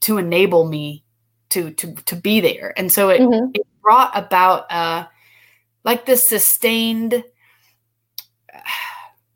to 0.00 0.18
enable 0.18 0.66
me 0.66 1.04
to 1.50 1.70
to 1.72 1.94
to 1.94 2.16
be 2.16 2.40
there. 2.40 2.72
And 2.76 2.90
so 2.90 3.08
it, 3.08 3.20
mm-hmm. 3.20 3.50
it 3.54 3.66
brought 3.80 4.16
about 4.16 4.70
uh 4.70 5.06
like 5.84 6.06
this 6.06 6.28
sustained 6.28 7.22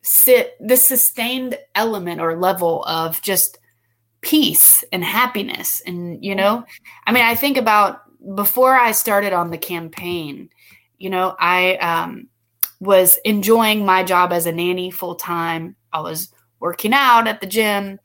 sit 0.03 0.57
this 0.61 0.87
sustained 0.87 1.59
element 1.75 2.21
or 2.21 2.37
level 2.37 2.85
of 2.85 3.23
just 3.23 3.59
peace 4.21 4.85
and 4.93 5.05
happiness. 5.05 5.81
And 5.87 6.23
you 6.25 6.35
know 6.35 6.65
i 7.07 7.13
mean 7.13 7.25
i 7.25 7.35
think 7.35 7.57
about 7.57 8.01
before 8.35 8.75
i 8.75 8.93
started 8.93 9.33
on 9.33 9.51
the 9.51 9.57
campaign 9.57 10.51
you 10.99 11.09
know 11.09 11.35
i 11.39 11.77
um 11.77 12.29
was 12.81 13.19
enjoying 13.25 13.85
my 13.85 14.03
job 14.03 14.33
as 14.33 14.47
a 14.47 14.53
nanny 14.53 14.91
full 14.91 15.15
time. 15.15 15.77
I 15.93 16.01
was 16.01 16.33
working 16.59 16.93
out 16.93 17.29
at 17.29 17.41
the 17.41 17.47
gym. 17.47 18.01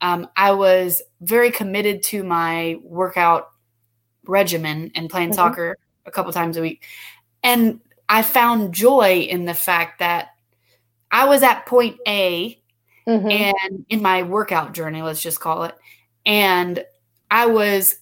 Um, 0.00 0.28
I 0.36 0.52
was 0.52 1.02
very 1.24 1.50
committed 1.50 2.02
to 2.04 2.22
my 2.22 2.78
workout 2.82 3.50
regimen 4.26 4.90
and 4.94 5.10
playing 5.10 5.30
mm-hmm. 5.30 5.36
soccer 5.36 5.76
a 6.06 6.10
couple 6.10 6.32
times 6.32 6.56
a 6.56 6.60
week. 6.60 6.84
And 7.42 7.80
I 8.08 8.22
found 8.22 8.74
joy 8.74 9.26
in 9.28 9.44
the 9.44 9.54
fact 9.54 9.98
that 9.98 10.28
I 11.10 11.26
was 11.26 11.42
at 11.42 11.66
point 11.66 11.96
A 12.06 12.60
mm-hmm. 13.06 13.30
and 13.30 13.86
in 13.88 14.02
my 14.02 14.22
workout 14.22 14.74
journey, 14.74 15.02
let's 15.02 15.22
just 15.22 15.40
call 15.40 15.64
it. 15.64 15.74
And 16.26 16.84
I 17.30 17.46
was 17.46 17.96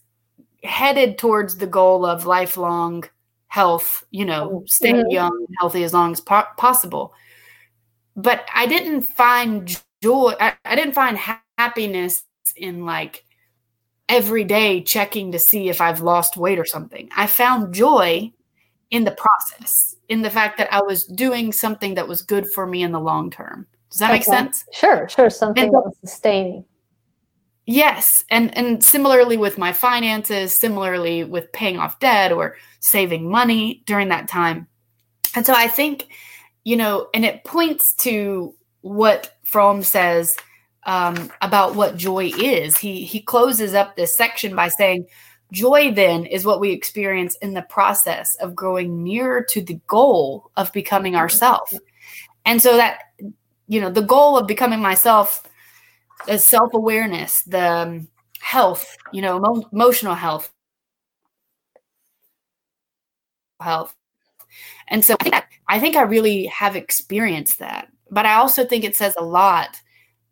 headed 0.63 1.19
towards 1.19 1.57
the 1.57 1.67
goal 1.67 2.07
of 2.07 2.27
lifelong 2.27 3.05
health, 3.49 4.05
you 4.11 4.25
know, 4.25 4.49
mm-hmm. 4.49 4.67
staying 4.67 4.97
mm-hmm. 4.97 5.11
young, 5.11 5.47
healthy 5.61 5.85
as 5.85 5.93
long 5.93 6.13
as 6.13 6.21
po- 6.21 6.47
possible. 6.57 7.15
But 8.17 8.47
I 8.55 8.67
didn't 8.67 9.03
find 9.03 9.81
joy, 10.03 10.35
I, 10.41 10.55
I 10.65 10.75
didn't 10.75 10.95
find 10.95 11.19
happiness 11.59 12.25
in 12.57 12.85
like 12.85 13.25
every 14.09 14.45
day 14.45 14.83
checking 14.83 15.33
to 15.33 15.39
see 15.39 15.69
if 15.69 15.81
I've 15.81 16.01
lost 16.01 16.37
weight 16.37 16.59
or 16.59 16.65
something. 16.65 17.09
I 17.17 17.27
found 17.27 17.75
joy 17.75 18.33
in 18.91 19.05
the 19.05 19.13
process, 19.13 19.97
in 20.09 20.23
the 20.23 20.31
fact 20.31 20.59
that 20.59 20.73
I 20.73 20.83
was 20.83 21.05
doing 21.07 21.53
something 21.53 21.95
that 21.95 22.07
was 22.07 22.23
good 22.23 22.47
for 22.47 22.67
me 22.67 22.83
in 22.83 22.93
the 22.93 23.01
long 23.01 23.31
term. 23.31 23.67
Does 23.91 24.01
that 24.01 24.11
okay. 24.11 24.15
make 24.15 24.25
sense? 24.25 24.65
Sure, 24.73 25.09
sure. 25.09 25.31
Something 25.31 25.65
and, 25.65 25.73
that 25.73 25.81
was 25.81 25.97
sustaining. 26.05 26.65
Yes, 27.65 28.25
and 28.29 28.57
and 28.57 28.83
similarly 28.83 29.37
with 29.37 29.57
my 29.57 29.73
finances, 29.73 30.53
similarly 30.53 31.25
with 31.25 31.53
paying 31.53 31.79
off 31.79 32.01
debt 32.01 32.33
or 32.33 32.57
saving 32.81 33.31
money 33.31 33.83
during 33.87 34.09
that 34.09 34.29
time. 34.29 34.67
And 35.35 35.47
so 35.47 35.55
I 35.55 35.69
think, 35.69 36.09
you 36.65 36.77
know, 36.77 37.09
and 37.15 37.25
it 37.25 37.45
points 37.45 37.95
to 38.01 38.55
what 38.81 39.37
Fromm 39.45 39.83
says 39.83 40.37
um, 40.85 41.31
about 41.41 41.75
what 41.75 41.97
joy 41.97 42.31
is. 42.39 42.77
He 42.79 43.05
he 43.05 43.21
closes 43.21 43.75
up 43.75 43.97
this 43.97 44.17
section 44.17 44.55
by 44.57 44.69
saying, 44.69 45.07
"Joy 45.53 45.93
then 45.93 46.27
is 46.27 46.45
what 46.45 46.61
we 46.61 46.71
experience 46.73 47.37
in 47.43 47.55
the 47.55 47.63
process 47.63 48.29
of 48.41 48.57
growing 48.57 49.03
nearer 49.03 49.43
to 49.51 49.63
the 49.63 49.81
goal 49.87 50.51
of 50.57 50.73
becoming 50.73 51.17
ourselves." 51.17 51.79
And 52.45 52.61
so 52.61 52.77
that 52.77 52.99
you 53.69 53.81
know, 53.81 53.91
the 53.91 54.03
goal 54.03 54.37
of 54.37 54.47
becoming 54.47 54.81
myself 54.81 55.43
the 56.27 56.39
self 56.39 56.75
awareness, 56.75 57.43
the 57.43 57.69
um, 57.69 58.09
health, 58.41 58.97
you 59.13 59.23
know, 59.23 59.37
emo- 59.37 59.69
emotional 59.73 60.15
health, 60.15 60.51
health. 63.61 63.95
And 64.89 65.05
so 65.05 65.17
I 65.21 65.25
think, 65.25 65.45
I 65.69 65.81
think 65.81 65.97
I 65.97 66.03
really 66.03 66.47
have 66.47 66.77
experienced 66.77 67.59
that. 67.61 67.89
But 68.11 68.27
I 68.27 68.35
also 68.35 68.65
think 68.65 68.85
it 68.85 68.97
says 68.97 69.15
a 69.19 69.25
lot 69.25 69.81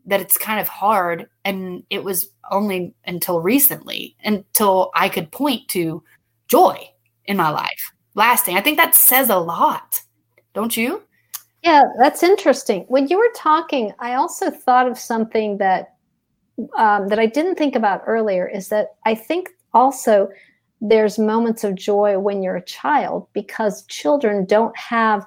that 0.07 0.21
it's 0.21 0.39
kind 0.39 0.61
of 0.61 0.69
hard. 0.69 1.29
And 1.45 1.83
it 1.91 2.05
was 2.05 2.31
only 2.51 2.95
until 3.07 3.41
recently, 3.41 4.17
until 4.25 4.91
I 4.95 5.09
could 5.09 5.31
point 5.31 5.69
to 5.69 6.03
joy 6.49 6.91
in 7.25 7.37
my 7.37 7.51
life 7.51 7.93
lasting. 8.15 8.57
I 8.57 8.61
think 8.61 8.77
that 8.77 8.95
says 8.95 9.31
a 9.31 9.39
lot, 9.39 10.01
don't 10.53 10.77
you? 10.77 11.03
Yeah, 11.63 11.83
that's 11.99 12.23
interesting. 12.23 12.85
When 12.89 13.07
you 13.09 13.19
were 13.19 13.33
talking, 13.37 13.93
I 13.99 14.15
also 14.15 14.51
thought 14.51 14.89
of 14.89 14.99
something 14.99 15.59
that 15.59 15.95
um, 16.77 17.09
that 17.09 17.19
I 17.19 17.27
didn't 17.27 17.57
think 17.57 17.77
about 17.77 18.03
earlier. 18.07 18.49
Is 18.49 18.69
that 18.69 18.95
I 19.05 19.15
think 19.15 19.51
also 19.73 20.29
there's 20.81 21.19
moments 21.19 21.63
of 21.65 21.75
joy 21.75 22.19
when 22.19 22.43
you're 22.43 22.57
a 22.57 22.65
child 22.65 23.29
because 23.35 23.85
children 23.87 24.47
don't 24.47 24.77
have 24.77 25.27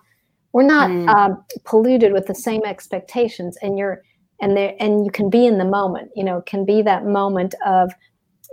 we're 0.53 0.63
not 0.63 0.89
mm. 0.89 1.09
um, 1.09 1.43
polluted 1.65 2.13
with 2.13 2.27
the 2.27 2.35
same 2.35 2.63
expectations, 2.63 3.57
and 3.61 3.77
you're 3.77 4.03
and 4.43 4.57
there 4.57 4.75
and 4.79 5.05
you 5.05 5.11
can 5.11 5.29
be 5.29 5.45
in 5.45 5.57
the 5.57 5.65
moment. 5.65 6.11
You 6.15 6.23
know, 6.23 6.41
can 6.41 6.65
be 6.65 6.81
that 6.81 7.05
moment 7.05 7.55
of 7.65 7.91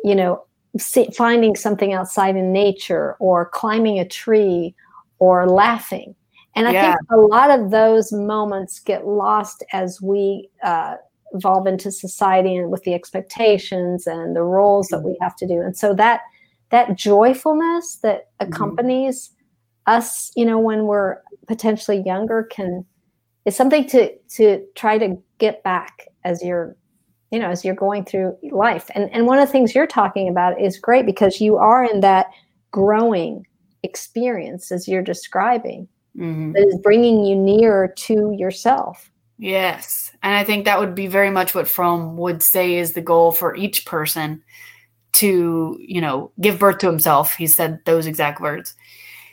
you 0.05 0.14
know 0.14 0.44
see, 0.79 1.09
finding 1.16 1.57
something 1.57 1.92
outside 1.92 2.37
in 2.37 2.53
nature 2.53 3.16
or 3.18 3.50
climbing 3.50 3.98
a 3.98 4.07
tree 4.07 4.74
or 5.18 5.48
laughing 5.48 6.14
and 6.57 6.68
I 6.68 6.72
yeah. 6.72 6.94
think 6.94 7.11
a 7.11 7.16
lot 7.16 7.50
of 7.50 7.70
those 7.70 8.12
moments 8.12 8.81
get 8.81 9.07
lost 9.07 9.62
as 9.72 10.00
we 10.03 10.48
uh, 10.62 10.96
evolve 11.33 11.66
into 11.66 11.92
society 11.92 12.57
and 12.57 12.70
with 12.70 12.83
the 12.83 12.94
expectations 12.94 14.07
and 14.07 14.35
the 14.35 14.42
roles 14.42 14.88
that 14.88 15.00
we 15.00 15.16
have 15.20 15.37
to 15.37 15.46
do. 15.46 15.61
And 15.61 15.76
so 15.76 15.94
that 15.94 16.22
that 16.70 16.96
joyfulness 16.96 17.96
that 18.03 18.31
mm-hmm. 18.40 18.53
accompanies 18.53 19.29
mm-hmm. 19.29 19.96
us, 19.98 20.33
you 20.37 20.44
know, 20.44 20.59
when 20.59 20.85
we're 20.85 21.18
potentially 21.46 22.03
younger, 22.05 22.44
can 22.50 22.85
is 23.50 23.56
something 23.56 23.86
to 23.88 24.16
to 24.28 24.64
try 24.74 24.96
to 24.98 25.16
get 25.38 25.62
back 25.62 26.06
as 26.24 26.42
you're 26.42 26.76
you 27.30 27.38
know 27.38 27.48
as 27.48 27.64
you're 27.64 27.74
going 27.74 28.04
through 28.04 28.36
life 28.50 28.90
and 28.94 29.10
and 29.12 29.26
one 29.26 29.38
of 29.38 29.46
the 29.46 29.52
things 29.52 29.74
you're 29.74 29.86
talking 29.86 30.28
about 30.28 30.60
is 30.60 30.78
great 30.78 31.06
because 31.06 31.40
you 31.40 31.56
are 31.56 31.84
in 31.84 32.00
that 32.00 32.26
growing 32.70 33.46
experience 33.82 34.70
as 34.70 34.86
you're 34.86 35.02
describing 35.02 35.88
mm-hmm. 36.16 36.52
that 36.52 36.66
is 36.66 36.78
bringing 36.82 37.24
you 37.24 37.36
nearer 37.36 37.88
to 37.96 38.34
yourself. 38.36 39.10
Yes. 39.38 40.12
And 40.22 40.34
I 40.34 40.44
think 40.44 40.64
that 40.64 40.78
would 40.78 40.94
be 40.94 41.06
very 41.06 41.30
much 41.30 41.54
what 41.54 41.68
Fromm 41.68 42.16
would 42.18 42.42
say 42.42 42.76
is 42.76 42.92
the 42.92 43.00
goal 43.00 43.32
for 43.32 43.56
each 43.56 43.86
person 43.86 44.42
to, 45.12 45.78
you 45.80 46.00
know, 46.00 46.30
give 46.40 46.58
birth 46.58 46.78
to 46.78 46.86
himself. 46.86 47.34
He 47.34 47.46
said 47.46 47.80
those 47.86 48.06
exact 48.06 48.40
words. 48.40 48.74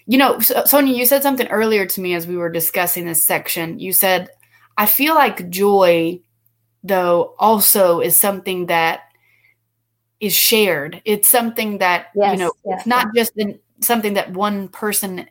You 0.07 0.17
know, 0.17 0.39
Sonia, 0.39 0.95
you 0.95 1.05
said 1.05 1.21
something 1.21 1.47
earlier 1.47 1.85
to 1.85 2.01
me 2.01 2.13
as 2.15 2.25
we 2.25 2.37
were 2.37 2.49
discussing 2.49 3.05
this 3.05 3.27
section. 3.27 3.77
You 3.79 3.91
said, 3.91 4.29
I 4.77 4.85
feel 4.85 5.15
like 5.15 5.49
joy, 5.49 6.21
though, 6.83 7.35
also 7.37 7.99
is 7.99 8.17
something 8.17 8.67
that 8.67 9.01
is 10.19 10.33
shared. 10.33 11.01
It's 11.03 11.27
something 11.27 11.79
that, 11.79 12.07
yes, 12.15 12.31
you 12.31 12.39
know, 12.39 12.51
yes, 12.65 12.79
it's 12.79 12.87
not 12.87 13.07
yes. 13.13 13.31
just 13.35 13.49
something 13.81 14.13
that 14.13 14.31
one 14.31 14.69
person 14.69 15.27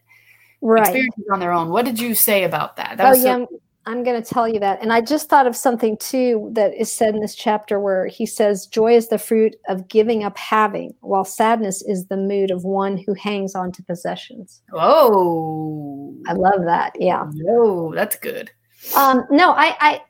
right. 0.60 0.80
experiences 0.80 1.24
on 1.32 1.40
their 1.40 1.52
own. 1.52 1.70
What 1.70 1.84
did 1.84 1.98
you 1.98 2.14
say 2.14 2.44
about 2.44 2.76
that? 2.76 2.98
that 2.98 3.16
oh, 3.16 3.16
yeah. 3.16 3.44
I'm, 3.86 4.02
going 4.02 4.22
to 4.22 4.34
tell 4.34 4.48
you 4.48 4.60
that. 4.60 4.82
And 4.82 4.92
I 4.92 5.00
just 5.00 5.28
thought 5.28 5.46
of 5.46 5.56
something 5.56 5.96
too 5.98 6.50
that 6.52 6.74
is 6.74 6.92
said 6.92 7.14
in 7.14 7.20
this 7.20 7.34
chapter 7.34 7.80
where 7.80 8.06
he 8.06 8.26
says, 8.26 8.66
Joy 8.66 8.94
is 8.96 9.08
the 9.08 9.18
fruit 9.18 9.56
of 9.68 9.88
giving 9.88 10.24
up 10.24 10.36
having, 10.36 10.94
while 11.00 11.24
sadness 11.24 11.82
is 11.82 12.06
the 12.06 12.16
mood 12.16 12.50
of 12.50 12.64
one 12.64 12.98
who 12.98 13.14
hangs 13.14 13.54
on 13.54 13.72
to 13.72 13.82
possessions. 13.82 14.62
Oh, 14.72 16.14
I 16.26 16.32
love 16.32 16.64
that. 16.64 16.92
Yeah. 16.98 17.30
Oh, 17.48 17.94
that's 17.94 18.16
good. 18.16 18.50
Um, 18.94 19.24
no, 19.30 19.52
I, 19.52 19.76
I, 19.80 20.02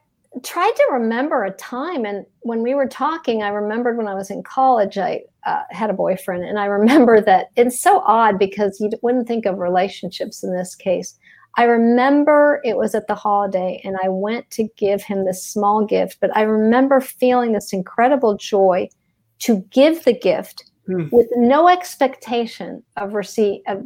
tried 0.43 0.73
to 0.73 0.89
remember 0.93 1.45
a 1.45 1.51
time 1.53 2.05
and 2.05 2.27
when 2.41 2.63
we 2.63 2.75
were 2.75 2.87
talking 2.87 3.43
i 3.43 3.49
remembered 3.49 3.97
when 3.97 4.07
i 4.07 4.15
was 4.15 4.31
in 4.31 4.43
college 4.43 4.99
i 4.99 5.21
uh, 5.47 5.63
had 5.71 5.89
a 5.89 5.95
boyfriend 5.95 6.45
and 6.45 6.59
i 6.59 6.67
remember 6.67 7.21
that 7.21 7.47
it's 7.57 7.81
so 7.81 8.01
odd 8.01 8.39
because 8.39 8.79
you 8.81 8.91
wouldn't 9.03 9.27
think 9.27 9.47
of 9.47 9.59
relationships 9.59 10.43
in 10.43 10.55
this 10.55 10.75
case 10.75 11.19
i 11.57 11.65
remember 11.65 12.61
it 12.65 12.77
was 12.77 12.95
at 12.95 13.07
the 13.07 13.15
holiday 13.15 13.81
and 13.85 13.97
i 14.03 14.09
went 14.09 14.49
to 14.51 14.69
give 14.77 15.03
him 15.03 15.25
this 15.25 15.43
small 15.43 15.85
gift 15.85 16.19
but 16.21 16.35
i 16.37 16.43
remember 16.43 17.01
feeling 17.01 17.53
this 17.53 17.73
incredible 17.73 18.37
joy 18.37 18.89
to 19.39 19.59
give 19.71 20.05
the 20.05 20.15
gift 20.15 20.71
hmm. 20.87 21.09
with 21.13 21.27
no 21.37 21.69
expectation 21.69 22.83
of 22.97 23.15
receipt 23.15 23.63
of, 23.69 23.83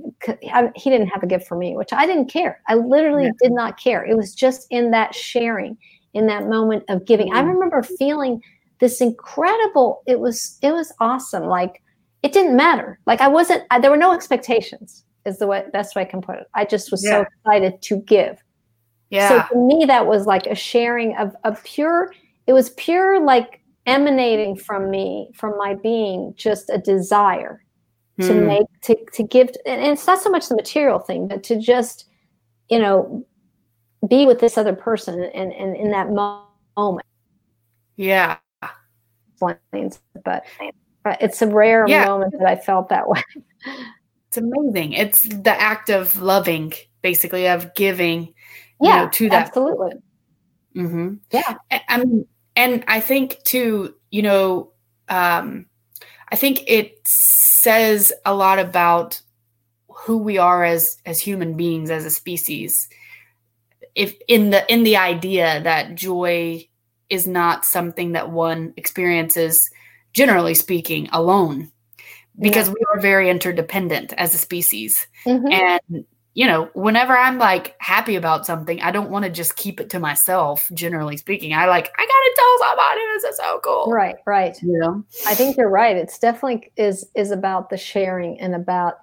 he 0.76 0.90
didn't 0.90 1.09
have 1.09 1.22
a 1.22 1.26
gift 1.26 1.46
for 1.46 1.56
me 1.56 1.76
which 1.76 1.92
i 1.92 2.06
didn't 2.06 2.30
care 2.30 2.61
i 2.68 2.74
literally 2.74 3.24
yeah. 3.24 3.30
did 3.42 3.52
not 3.52 3.78
care 3.78 4.04
it 4.04 4.16
was 4.16 4.35
just 4.35 4.66
in 4.70 4.90
that 4.90 5.14
sharing 5.14 5.76
in 6.14 6.26
that 6.26 6.48
moment 6.48 6.85
of 6.88 7.04
giving. 7.04 7.28
Mm-hmm. 7.28 7.37
I 7.37 7.42
remember 7.42 7.83
feeling 7.83 8.42
this 8.80 9.00
incredible, 9.00 10.02
it 10.06 10.20
was, 10.20 10.59
it 10.62 10.72
was 10.72 10.92
awesome. 11.00 11.44
Like 11.44 11.83
it 12.22 12.33
didn't 12.33 12.56
matter. 12.56 12.98
Like 13.06 13.20
I 13.20 13.28
wasn't, 13.28 13.64
I, 13.70 13.78
there 13.78 13.90
were 13.90 13.96
no 13.96 14.12
expectations 14.12 15.04
is 15.26 15.38
the 15.38 15.46
way, 15.46 15.64
best 15.72 15.94
way 15.94 16.02
I 16.02 16.04
can 16.04 16.20
put 16.20 16.37
it. 16.37 16.46
I 16.54 16.64
just 16.64 16.90
was 16.90 17.04
yeah. 17.04 17.11
so 17.11 17.20
excited 17.22 17.83
to 17.83 17.96
give. 17.98 18.42
Yeah. 19.11 19.28
So 19.28 19.54
to 19.54 19.61
me, 19.66 19.85
that 19.87 20.06
was 20.06 20.26
like 20.26 20.46
a 20.46 20.54
sharing 20.54 21.16
of, 21.16 21.35
a 21.44 21.52
pure, 21.52 22.12
it 22.46 22.52
was 22.52 22.70
pure 22.70 23.22
like 23.22 23.61
emanating 23.87 24.56
from 24.56 24.90
me, 24.90 25.30
from 25.35 25.56
my 25.59 25.74
being, 25.74 26.33
just 26.37 26.70
a 26.70 26.78
desire 26.78 27.64
to 28.20 28.33
hmm. 28.33 28.46
make, 28.46 28.66
to, 28.83 28.96
to 29.14 29.22
give. 29.22 29.50
And 29.66 29.83
it's 29.83 30.06
not 30.06 30.20
so 30.20 30.30
much 30.30 30.48
the 30.48 30.56
material 30.56 30.98
thing, 30.98 31.28
but 31.28 31.42
to 31.44 31.59
just, 31.59 32.06
you 32.68 32.78
know, 32.78 33.26
be 34.09 34.26
with 34.26 34.40
this 34.40 34.56
other 34.56 34.74
person 34.74 35.22
and, 35.35 35.52
and 35.52 35.76
in 35.76 35.90
that 35.90 36.11
moment. 36.11 37.06
Yeah. 37.96 38.38
But 41.02 41.16
it's 41.20 41.42
a 41.42 41.46
rare 41.46 41.87
yeah. 41.88 42.06
moment 42.06 42.35
that 42.38 42.46
I 42.46 42.56
felt 42.56 42.88
that 42.90 43.09
way. 43.09 43.22
It's 44.31 44.37
amazing. 44.37 44.93
It's 44.93 45.23
the 45.23 45.61
act 45.61 45.90
of 45.90 46.21
loving, 46.23 46.73
basically, 47.03 47.49
of 47.49 47.75
giving, 47.75 48.33
yeah, 48.81 49.05
know, 49.05 49.11
to 49.11 49.29
that. 49.31 49.49
Absolutely. 49.49 49.93
Mm-hmm. 50.77 51.14
Yeah. 51.33 51.55
I 51.88 52.05
mean, 52.05 52.27
and 52.55 52.85
I 52.87 53.01
think 53.01 53.43
too, 53.43 53.95
you 54.11 54.23
know, 54.23 54.73
um, 55.09 55.66
I 56.31 56.37
think 56.37 56.62
it 56.69 56.97
says 57.05 58.12
a 58.25 58.35
lot 58.35 58.61
about 58.61 59.21
who 59.88 60.19
we 60.19 60.38
are 60.38 60.64
as 60.64 60.97
as 61.05 61.21
human 61.21 61.57
beings, 61.57 61.90
as 61.90 62.05
a 62.05 62.11
species 62.11 62.88
if 63.95 64.14
in 64.29 64.51
the 64.51 64.73
in 64.73 64.83
the 64.85 64.97
idea 64.97 65.61
that 65.62 65.95
joy 65.95 66.66
is 67.09 67.27
not 67.27 67.64
something 67.64 68.12
that 68.12 68.31
one 68.31 68.73
experiences 68.77 69.69
generally 70.12 70.55
speaking 70.55 71.09
alone 71.12 71.71
because 72.40 72.68
yeah. 72.68 72.74
we 72.74 72.81
are 72.92 73.00
very 73.00 73.31
interdependent 73.31 74.12
as 74.14 74.35
a 74.35 74.38
species 74.38 75.07
mm-hmm. 75.24 75.46
and 75.50 76.05
you 76.35 76.46
know 76.46 76.68
whenever 76.74 77.16
i'm 77.16 77.38
like 77.38 77.74
happy 77.81 78.14
about 78.14 78.46
something 78.46 78.81
i 78.83 78.90
don't 78.90 79.11
want 79.11 79.24
to 79.24 79.31
just 79.31 79.57
keep 79.57 79.81
it 79.81 79.90
to 79.90 79.98
myself 79.98 80.70
generally 80.74 81.16
speaking 81.16 81.53
i 81.53 81.66
like 81.66 81.90
i 81.98 82.07
gotta 82.07 82.33
tell 82.37 82.68
somebody 82.68 83.00
this 83.14 83.24
is 83.24 83.37
so 83.37 83.61
cool 83.64 83.92
right 83.92 84.16
right 84.26 84.57
yeah 84.62 84.94
i 85.26 85.35
think 85.35 85.57
you're 85.57 85.68
right 85.68 85.96
it's 85.96 86.18
definitely 86.18 86.70
is 86.76 87.09
is 87.16 87.31
about 87.31 87.68
the 87.68 87.76
sharing 87.76 88.40
and 88.40 88.55
about 88.55 88.94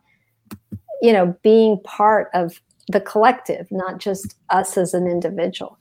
you 1.01 1.11
know 1.11 1.35
being 1.43 1.79
part 1.83 2.29
of 2.33 2.59
the 2.87 3.01
collective, 3.01 3.67
not 3.71 3.99
just 3.99 4.35
us 4.49 4.77
as 4.77 4.93
an 4.93 5.07
individual. 5.07 5.77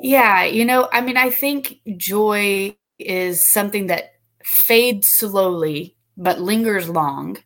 Yeah, 0.00 0.44
you 0.44 0.64
know, 0.64 0.88
I 0.92 1.00
mean, 1.00 1.16
I 1.16 1.30
think 1.30 1.80
joy 1.96 2.76
is 2.98 3.50
something 3.50 3.86
that 3.86 4.12
fades 4.44 5.08
slowly 5.16 5.95
but 6.16 6.40
lingers 6.40 6.88
long. 6.88 7.38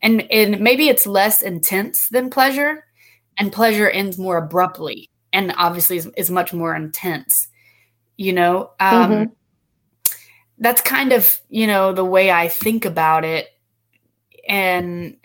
And 0.00 0.30
and 0.30 0.60
maybe 0.60 0.88
it's 0.88 1.06
less 1.06 1.42
intense 1.42 2.08
than 2.10 2.30
pleasure, 2.30 2.84
and 3.36 3.52
pleasure 3.52 3.88
ends 3.90 4.16
more 4.16 4.36
abruptly 4.36 5.10
and 5.32 5.52
obviously 5.56 5.96
is, 5.96 6.08
is 6.16 6.30
much 6.30 6.52
more 6.52 6.74
intense. 6.74 7.48
You 8.16 8.32
know, 8.32 8.70
um, 8.80 9.10
mm-hmm. 9.10 10.12
that's 10.58 10.80
kind 10.82 11.12
of 11.12 11.40
you 11.48 11.66
know 11.66 11.92
the 11.92 12.04
way 12.04 12.30
I 12.30 12.48
think 12.48 12.84
about 12.84 13.24
it, 13.24 13.48
and 14.48 15.16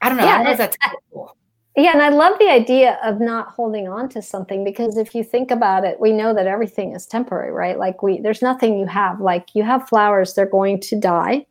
I 0.00 0.08
don't 0.08 0.18
know. 0.18 0.24
Yeah, 0.24 0.30
I 0.30 0.36
don't 0.36 0.44
know 0.44 0.52
if 0.52 0.58
that's 0.58 0.76
helpful. 0.80 1.36
Yeah, 1.78 1.92
and 1.92 2.02
I 2.02 2.08
love 2.08 2.36
the 2.40 2.50
idea 2.50 2.98
of 3.04 3.20
not 3.20 3.52
holding 3.52 3.86
on 3.86 4.08
to 4.08 4.20
something 4.20 4.64
because 4.64 4.96
if 4.96 5.14
you 5.14 5.22
think 5.22 5.52
about 5.52 5.84
it, 5.84 6.00
we 6.00 6.10
know 6.10 6.34
that 6.34 6.48
everything 6.48 6.92
is 6.92 7.06
temporary, 7.06 7.52
right? 7.52 7.78
Like 7.78 8.02
we 8.02 8.20
there's 8.20 8.42
nothing 8.42 8.80
you 8.80 8.86
have. 8.86 9.20
Like 9.20 9.54
you 9.54 9.62
have 9.62 9.88
flowers, 9.88 10.34
they're 10.34 10.44
going 10.44 10.80
to 10.80 10.98
die. 10.98 11.46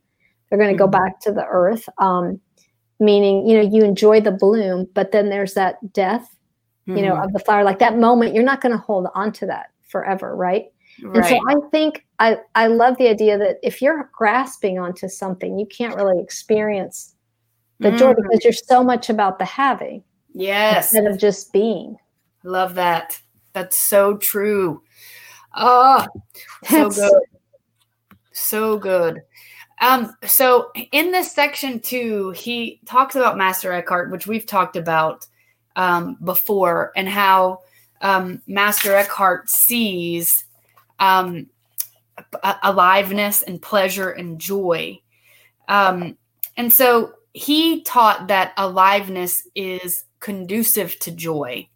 They're 0.48 0.58
going 0.58 0.76
to 0.76 0.82
mm-hmm. 0.82 0.90
go 0.90 0.98
back 0.98 1.20
to 1.20 1.32
the 1.32 1.46
earth. 1.46 1.88
Um, 1.96 2.38
meaning, 3.00 3.48
you 3.48 3.56
know, 3.56 3.62
you 3.62 3.82
enjoy 3.82 4.20
the 4.20 4.30
bloom, 4.30 4.86
but 4.92 5.12
then 5.12 5.30
there's 5.30 5.54
that 5.54 5.94
death, 5.94 6.36
mm-hmm. 6.86 6.98
you 6.98 7.06
know, 7.06 7.14
mm-hmm. 7.14 7.22
of 7.22 7.32
the 7.32 7.38
flower. 7.38 7.64
Like 7.64 7.78
that 7.78 7.96
moment, 7.96 8.34
you're 8.34 8.44
not 8.44 8.60
going 8.60 8.72
to 8.72 8.82
hold 8.82 9.06
on 9.14 9.32
to 9.32 9.46
that 9.46 9.70
forever, 9.88 10.36
right? 10.36 10.66
right? 11.04 11.16
And 11.16 11.24
so 11.24 11.38
I 11.48 11.54
think 11.70 12.04
I 12.18 12.36
I 12.54 12.66
love 12.66 12.98
the 12.98 13.08
idea 13.08 13.38
that 13.38 13.60
if 13.62 13.80
you're 13.80 14.10
grasping 14.12 14.78
onto 14.78 15.08
something, 15.08 15.58
you 15.58 15.64
can't 15.64 15.96
really 15.96 16.22
experience 16.22 17.14
the 17.80 17.92
joy 17.92 18.12
because 18.12 18.44
you're 18.44 18.52
so 18.52 18.84
much 18.84 19.08
about 19.08 19.38
the 19.38 19.44
having 19.46 20.02
Yes. 20.38 20.94
Instead 20.94 21.10
of 21.10 21.18
just 21.18 21.52
being. 21.52 21.96
Love 22.44 22.76
that. 22.76 23.20
That's 23.54 23.88
so 23.88 24.16
true. 24.16 24.82
Oh, 25.54 26.06
so 26.64 26.90
good. 26.90 27.22
So 28.32 28.78
good. 28.78 29.22
Um, 29.80 30.16
so 30.24 30.70
in 30.92 31.10
this 31.10 31.32
section 31.32 31.80
too, 31.80 32.30
he 32.30 32.80
talks 32.86 33.16
about 33.16 33.36
Master 33.36 33.72
Eckhart, 33.72 34.12
which 34.12 34.28
we've 34.28 34.46
talked 34.46 34.76
about 34.76 35.26
um, 35.74 36.16
before, 36.22 36.92
and 36.94 37.08
how 37.08 37.60
um, 38.00 38.40
Master 38.46 38.94
Eckhart 38.94 39.50
sees 39.50 40.44
um, 41.00 41.48
aliveness 42.62 43.42
and 43.42 43.60
pleasure 43.60 44.10
and 44.10 44.40
joy. 44.40 45.00
Um, 45.68 46.16
and 46.56 46.72
so 46.72 47.14
he 47.32 47.82
taught 47.82 48.28
that 48.28 48.52
aliveness 48.56 49.42
is 49.56 50.04
conducive 50.20 50.98
to 51.00 51.10
joy. 51.10 51.68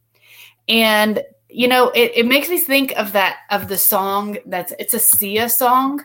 And 0.69 1.23
you 1.49 1.69
know, 1.69 1.91
it, 1.91 2.13
it 2.15 2.27
makes 2.27 2.49
me 2.49 2.59
think 2.59 2.93
of 2.97 3.13
that 3.13 3.39
of 3.51 3.69
the 3.69 3.79
song 3.79 4.39
that's 4.47 4.73
it's 4.79 4.95
a 4.95 4.99
Sia 4.99 5.49
song. 5.49 6.03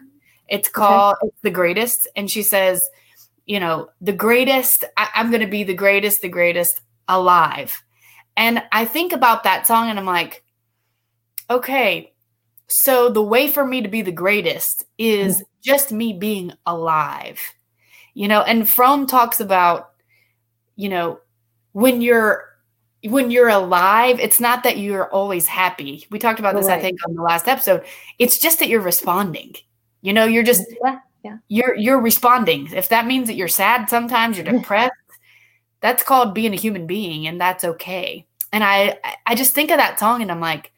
It's 0.49 0.69
called 0.69 1.15
okay. 1.21 1.27
it's 1.27 1.41
the 1.41 1.51
greatest. 1.51 2.07
And 2.15 2.29
she 2.29 2.43
says, 2.43 2.87
you 3.45 3.59
know, 3.59 3.89
the 4.01 4.13
greatest, 4.13 4.83
I, 4.97 5.09
I'm 5.15 5.31
gonna 5.31 5.47
be 5.47 5.63
the 5.63 5.73
greatest, 5.73 6.21
the 6.21 6.29
greatest 6.29 6.81
alive. 7.07 7.81
And 8.35 8.61
I 8.71 8.85
think 8.85 9.13
about 9.13 9.43
that 9.43 9.65
song 9.65 9.89
and 9.89 9.97
I'm 9.97 10.05
like, 10.05 10.43
okay, 11.49 12.13
so 12.67 13.09
the 13.09 13.21
way 13.21 13.47
for 13.47 13.65
me 13.65 13.81
to 13.81 13.87
be 13.87 14.01
the 14.01 14.11
greatest 14.11 14.85
is 14.97 15.37
mm. 15.37 15.45
just 15.63 15.91
me 15.91 16.13
being 16.13 16.53
alive. 16.65 17.39
You 18.13 18.27
know, 18.27 18.41
and 18.41 18.67
Fromm 18.67 19.07
talks 19.07 19.39
about, 19.39 19.91
you 20.75 20.89
know, 20.89 21.19
when 21.77 22.01
you're 22.01 22.43
when 23.03 23.29
you're 23.29 23.49
alive, 23.49 24.19
it's 24.19 24.39
not 24.39 24.63
that 24.63 24.79
you're 24.79 25.11
always 25.11 25.45
happy. 25.45 26.07
We 26.09 26.17
talked 26.17 26.39
about 26.39 26.55
this, 26.55 26.65
right. 26.65 26.79
I 26.79 26.81
think, 26.81 26.97
on 27.07 27.13
the 27.13 27.21
last 27.21 27.47
episode. 27.47 27.85
It's 28.17 28.39
just 28.39 28.57
that 28.57 28.67
you're 28.67 28.81
responding. 28.81 29.53
You 30.01 30.11
know, 30.11 30.25
you're 30.25 30.41
just 30.41 30.63
yeah, 30.83 30.97
yeah. 31.23 31.37
you're 31.49 31.75
you're 31.75 32.01
responding. 32.01 32.67
If 32.73 32.89
that 32.89 33.05
means 33.05 33.27
that 33.27 33.35
you're 33.35 33.47
sad 33.47 33.91
sometimes, 33.91 34.37
you're 34.37 34.51
depressed, 34.51 34.91
that's 35.79 36.01
called 36.01 36.33
being 36.33 36.51
a 36.51 36.57
human 36.57 36.87
being, 36.87 37.27
and 37.27 37.39
that's 37.39 37.63
okay. 37.63 38.25
And 38.51 38.63
I 38.63 38.97
I 39.27 39.35
just 39.35 39.53
think 39.53 39.69
of 39.69 39.77
that 39.77 39.99
song 39.99 40.23
and 40.23 40.31
I'm 40.31 40.41
like, 40.41 40.71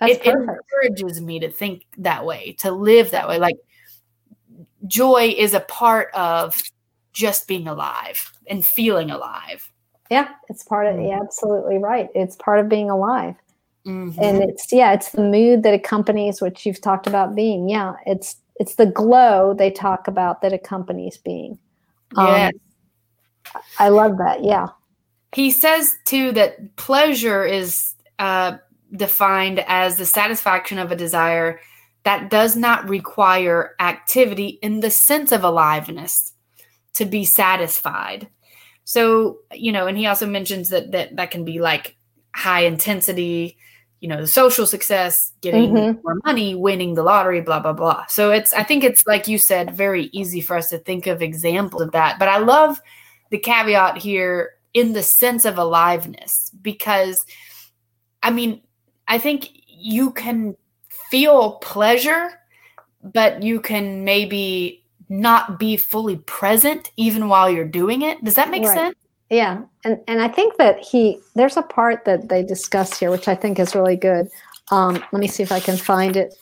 it, 0.00 0.24
it 0.24 0.32
encourages 0.32 1.20
me 1.20 1.40
to 1.40 1.50
think 1.50 1.82
that 1.98 2.24
way, 2.24 2.52
to 2.60 2.70
live 2.70 3.10
that 3.10 3.28
way. 3.28 3.40
Like 3.40 3.56
joy 4.86 5.34
is 5.36 5.54
a 5.54 5.60
part 5.60 6.14
of 6.14 6.62
just 7.12 7.48
being 7.48 7.66
alive 7.66 8.32
and 8.46 8.64
feeling 8.64 9.10
alive. 9.10 9.72
Yeah, 10.10 10.28
it's 10.48 10.64
part 10.64 10.86
of. 10.86 11.00
Yeah, 11.00 11.20
absolutely 11.20 11.78
right. 11.78 12.08
It's 12.14 12.36
part 12.36 12.60
of 12.60 12.68
being 12.68 12.90
alive, 12.90 13.34
mm-hmm. 13.86 14.20
and 14.22 14.42
it's 14.42 14.72
yeah, 14.72 14.92
it's 14.92 15.10
the 15.10 15.22
mood 15.22 15.62
that 15.62 15.74
accompanies 15.74 16.40
what 16.40 16.64
you've 16.64 16.80
talked 16.80 17.06
about 17.06 17.34
being. 17.34 17.68
Yeah, 17.68 17.94
it's 18.06 18.36
it's 18.56 18.76
the 18.76 18.86
glow 18.86 19.54
they 19.54 19.70
talk 19.70 20.08
about 20.08 20.42
that 20.42 20.52
accompanies 20.52 21.18
being. 21.18 21.58
Yeah, 22.16 22.50
um, 23.54 23.62
I 23.78 23.88
love 23.88 24.18
that. 24.18 24.44
Yeah, 24.44 24.68
he 25.32 25.50
says 25.50 25.94
too 26.04 26.32
that 26.32 26.76
pleasure 26.76 27.44
is 27.44 27.94
uh, 28.18 28.58
defined 28.94 29.64
as 29.66 29.96
the 29.96 30.06
satisfaction 30.06 30.78
of 30.78 30.92
a 30.92 30.96
desire 30.96 31.60
that 32.04 32.30
does 32.30 32.54
not 32.54 32.88
require 32.88 33.74
activity 33.80 34.60
in 34.62 34.80
the 34.80 34.90
sense 34.90 35.32
of 35.32 35.42
aliveness 35.42 36.32
to 36.94 37.04
be 37.04 37.24
satisfied. 37.24 38.28
So, 38.86 39.40
you 39.52 39.72
know, 39.72 39.88
and 39.88 39.98
he 39.98 40.06
also 40.06 40.26
mentions 40.26 40.68
that 40.68 40.92
that 40.92 41.16
that 41.16 41.30
can 41.30 41.44
be 41.44 41.58
like 41.58 41.96
high 42.34 42.60
intensity, 42.60 43.58
you 44.00 44.08
know, 44.08 44.20
the 44.20 44.28
social 44.28 44.64
success, 44.64 45.32
getting 45.40 45.72
mm-hmm. 45.72 46.00
more 46.04 46.20
money, 46.24 46.54
winning 46.54 46.94
the 46.94 47.02
lottery, 47.02 47.40
blah 47.40 47.60
blah 47.60 47.72
blah. 47.72 48.06
So 48.06 48.30
it's 48.30 48.54
I 48.54 48.62
think 48.62 48.84
it's 48.84 49.06
like 49.06 49.26
you 49.26 49.38
said 49.38 49.76
very 49.76 50.04
easy 50.12 50.40
for 50.40 50.56
us 50.56 50.68
to 50.70 50.78
think 50.78 51.06
of 51.06 51.20
examples 51.20 51.82
of 51.82 51.92
that. 51.92 52.18
But 52.18 52.28
I 52.28 52.38
love 52.38 52.80
the 53.30 53.38
caveat 53.38 53.98
here 53.98 54.52
in 54.72 54.92
the 54.92 55.02
sense 55.02 55.44
of 55.44 55.58
aliveness 55.58 56.52
because 56.62 57.26
I 58.22 58.30
mean, 58.30 58.62
I 59.08 59.18
think 59.18 59.50
you 59.66 60.12
can 60.12 60.56
feel 61.10 61.52
pleasure 61.56 62.30
but 63.12 63.42
you 63.42 63.60
can 63.60 64.04
maybe 64.04 64.84
not 65.08 65.58
be 65.58 65.76
fully 65.76 66.16
present 66.16 66.90
even 66.96 67.28
while 67.28 67.50
you're 67.50 67.64
doing 67.64 68.02
it. 68.02 68.22
Does 68.24 68.34
that 68.34 68.50
make 68.50 68.64
right. 68.64 68.74
sense? 68.74 68.96
Yeah. 69.30 69.62
And 69.84 69.98
and 70.06 70.20
I 70.20 70.28
think 70.28 70.56
that 70.56 70.78
he 70.78 71.18
there's 71.34 71.56
a 71.56 71.62
part 71.62 72.04
that 72.04 72.28
they 72.28 72.42
discuss 72.42 72.98
here 72.98 73.10
which 73.10 73.28
I 73.28 73.34
think 73.34 73.58
is 73.58 73.74
really 73.74 73.96
good. 73.96 74.28
Um, 74.70 74.94
let 75.12 75.20
me 75.20 75.28
see 75.28 75.42
if 75.42 75.52
I 75.52 75.60
can 75.60 75.76
find 75.76 76.16
it. 76.16 76.34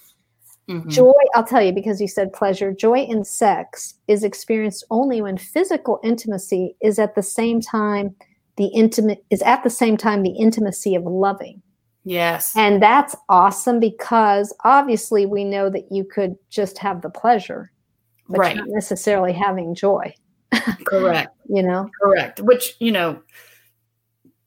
Mm-hmm. 0.68 0.88
Joy, 0.88 1.12
I'll 1.35 1.44
tell 1.44 1.62
you 1.62 1.72
because 1.72 2.00
you 2.00 2.09
said 2.09 2.33
pleasure. 2.33 2.72
Joy 2.72 3.00
in 3.00 3.24
sex 3.24 3.94
is 4.09 4.24
experienced 4.24 4.85
only 4.90 5.20
when 5.20 5.37
physical 5.37 6.00
intimacy 6.03 6.74
is 6.81 6.98
at 6.98 7.14
the 7.14 7.22
same 7.22 7.61
time 7.61 8.14
the 8.57 8.66
intimate 8.68 9.24
is 9.31 9.42
at 9.42 9.64
the 9.64 9.70
same 9.70 9.96
time 9.96 10.22
the 10.22 10.37
intimacy 10.38 10.94
of 10.94 11.05
loving. 11.05 11.61
Yes. 12.05 12.55
And 12.57 12.83
that's 12.83 13.16
awesome 13.29 13.81
because 13.81 14.55
obviously 14.64 15.27
we 15.27 15.42
know 15.42 15.70
that 15.70 15.90
you 15.90 16.05
could 16.05 16.37
just 16.50 16.79
have 16.79 17.03
the 17.03 17.11
pleasure 17.11 17.72
but 18.28 18.38
right. 18.38 18.56
not 18.56 18.68
necessarily 18.68 19.32
having 19.32 19.74
joy. 19.74 20.14
Correct. 20.87 21.30
you 21.48 21.62
know. 21.62 21.88
Correct. 22.00 22.40
Which 22.40 22.76
you 22.78 22.92
know, 22.92 23.22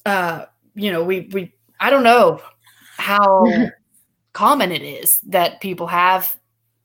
uh, 0.05 0.45
you 0.75 0.91
know, 0.91 1.03
we 1.03 1.29
we 1.31 1.53
I 1.79 1.89
don't 1.89 2.03
know 2.03 2.41
how 2.97 3.45
common 4.33 4.71
it 4.71 4.81
is 4.81 5.19
that 5.27 5.61
people 5.61 5.87
have 5.87 6.35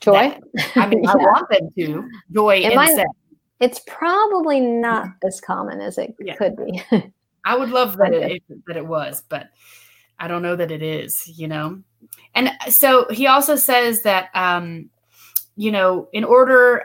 joy. 0.00 0.36
That. 0.54 0.72
I 0.76 0.86
mean, 0.86 1.02
yeah. 1.04 1.10
I 1.12 1.16
want 1.16 1.48
them 1.50 1.70
to 1.76 2.08
joy 2.32 2.60
in 2.60 2.72
sex. 2.96 3.10
It's 3.60 3.80
probably 3.86 4.60
not 4.60 5.08
as 5.24 5.40
common 5.40 5.80
as 5.80 5.96
it 5.96 6.14
yeah. 6.18 6.34
could 6.34 6.56
be. 6.56 6.82
I 7.44 7.56
would 7.56 7.70
love 7.70 7.96
that 7.98 8.12
it, 8.12 8.42
that 8.66 8.76
it 8.76 8.86
was, 8.86 9.22
but 9.28 9.50
I 10.18 10.26
don't 10.26 10.42
know 10.42 10.56
that 10.56 10.72
it 10.72 10.82
is. 10.82 11.22
You 11.28 11.48
know, 11.48 11.82
and 12.34 12.50
so 12.68 13.06
he 13.10 13.26
also 13.28 13.56
says 13.56 14.02
that 14.02 14.30
um, 14.34 14.90
you 15.56 15.72
know, 15.72 16.08
in 16.12 16.24
order. 16.24 16.84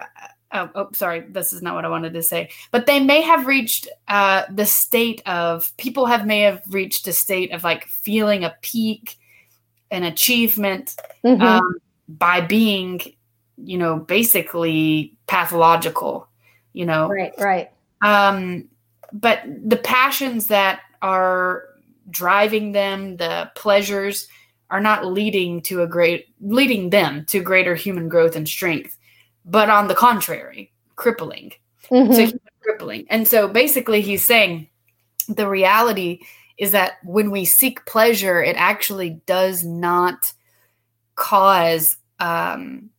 Oh, 0.53 0.69
oh, 0.75 0.89
sorry, 0.93 1.21
this 1.21 1.51
is 1.51 1.61
not 1.61 1.75
what 1.75 1.83
I 1.83 1.89
wanted 1.89 2.13
to 2.13 2.23
say. 2.23 2.49
But 2.71 2.85
they 2.85 3.01
may 3.01 3.21
have 3.21 3.47
reached 3.47 3.87
uh, 4.07 4.43
the 4.49 4.65
state 4.65 5.21
of 5.25 5.75
people 5.77 6.05
have 6.05 6.25
may 6.25 6.41
have 6.41 6.61
reached 6.69 7.07
a 7.07 7.13
state 7.13 7.51
of 7.51 7.63
like 7.63 7.85
feeling 7.87 8.45
a 8.45 8.55
peak, 8.61 9.17
an 9.91 10.03
achievement 10.03 10.95
mm-hmm. 11.25 11.41
um, 11.41 11.75
by 12.07 12.39
being, 12.39 13.01
you 13.57 13.77
know, 13.77 13.97
basically 13.97 15.13
pathological. 15.27 16.29
You 16.71 16.85
know, 16.85 17.09
right, 17.09 17.33
right. 17.39 17.71
Um, 18.01 18.69
but 19.11 19.41
the 19.45 19.77
passions 19.77 20.47
that 20.47 20.81
are 21.01 21.65
driving 22.09 22.71
them, 22.71 23.17
the 23.17 23.51
pleasures, 23.55 24.27
are 24.69 24.81
not 24.81 25.05
leading 25.05 25.61
to 25.61 25.81
a 25.81 25.87
great 25.87 26.27
leading 26.41 26.89
them 26.89 27.25
to 27.25 27.41
greater 27.41 27.75
human 27.75 28.09
growth 28.09 28.35
and 28.35 28.47
strength, 28.47 28.97
but 29.45 29.69
on 29.69 29.87
the 29.87 29.95
contrary, 29.95 30.71
crippling. 30.95 31.53
Mm-hmm. 31.89 32.13
So 32.13 32.37
crippling. 32.61 33.05
And 33.09 33.27
so 33.27 33.47
basically 33.47 34.01
he's 34.01 34.25
saying 34.25 34.67
the 35.29 35.47
reality 35.47 36.19
is 36.57 36.71
that 36.71 36.93
when 37.03 37.31
we 37.31 37.45
seek 37.45 37.85
pleasure, 37.85 38.41
it 38.41 38.55
actually 38.57 39.21
does 39.25 39.63
not 39.63 40.33
cause 41.15 41.97
um, 42.19 42.89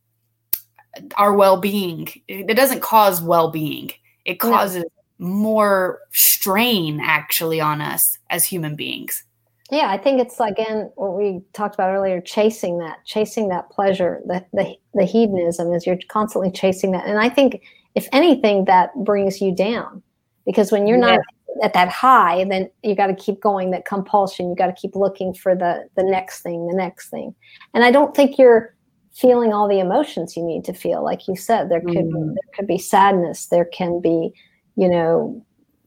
our 1.17 1.33
well-being. 1.33 2.07
It 2.27 2.55
doesn't 2.55 2.81
cause 2.81 3.21
well-being. 3.21 3.91
It 4.25 4.39
causes 4.39 4.85
more 5.17 5.99
strain 6.11 7.01
actually 7.03 7.59
on 7.59 7.81
us 7.81 8.17
as 8.29 8.45
human 8.45 8.75
beings. 8.75 9.23
Yeah, 9.71 9.89
I 9.89 9.97
think 9.97 10.19
it's 10.19 10.39
again 10.39 10.91
what 10.95 11.15
we 11.15 11.41
talked 11.53 11.75
about 11.75 11.91
earlier, 11.91 12.21
chasing 12.21 12.79
that, 12.79 13.05
chasing 13.05 13.49
that 13.49 13.69
pleasure, 13.69 14.21
the 14.25 14.43
the, 14.51 14.75
the 14.93 15.05
hedonism 15.05 15.73
is 15.73 15.85
you're 15.85 15.99
constantly 16.09 16.51
chasing 16.51 16.91
that. 16.91 17.05
And 17.05 17.19
I 17.19 17.29
think 17.29 17.61
if 17.95 18.07
anything, 18.11 18.65
that 18.65 18.89
brings 19.03 19.41
you 19.41 19.53
down. 19.53 20.01
Because 20.45 20.71
when 20.71 20.87
you're 20.87 20.97
yeah. 20.97 21.17
not 21.17 21.19
at 21.63 21.73
that 21.73 21.89
high, 21.89 22.43
then 22.45 22.69
you 22.81 22.95
got 22.95 23.07
to 23.07 23.15
keep 23.15 23.41
going, 23.41 23.71
that 23.71 23.85
compulsion, 23.85 24.49
you 24.49 24.55
got 24.55 24.67
to 24.67 24.73
keep 24.73 24.95
looking 24.95 25.33
for 25.33 25.55
the 25.55 25.87
the 25.95 26.03
next 26.03 26.41
thing, 26.41 26.67
the 26.67 26.75
next 26.75 27.09
thing. 27.09 27.35
And 27.73 27.83
I 27.83 27.91
don't 27.91 28.15
think 28.15 28.37
you're 28.39 28.75
feeling 29.13 29.53
all 29.53 29.67
the 29.67 29.79
emotions 29.79 30.35
you 30.35 30.43
need 30.43 30.63
to 30.65 30.73
feel. 30.73 31.03
Like 31.03 31.27
you 31.27 31.35
said, 31.35 31.69
there 31.69 31.81
could 31.81 32.05
mm. 32.05 32.13
be, 32.13 32.33
there 32.33 32.53
could 32.55 32.67
be 32.67 32.77
sadness, 32.77 33.47
there 33.47 33.65
can 33.65 33.99
be, 34.01 34.31
you 34.75 34.87
know, 34.87 35.45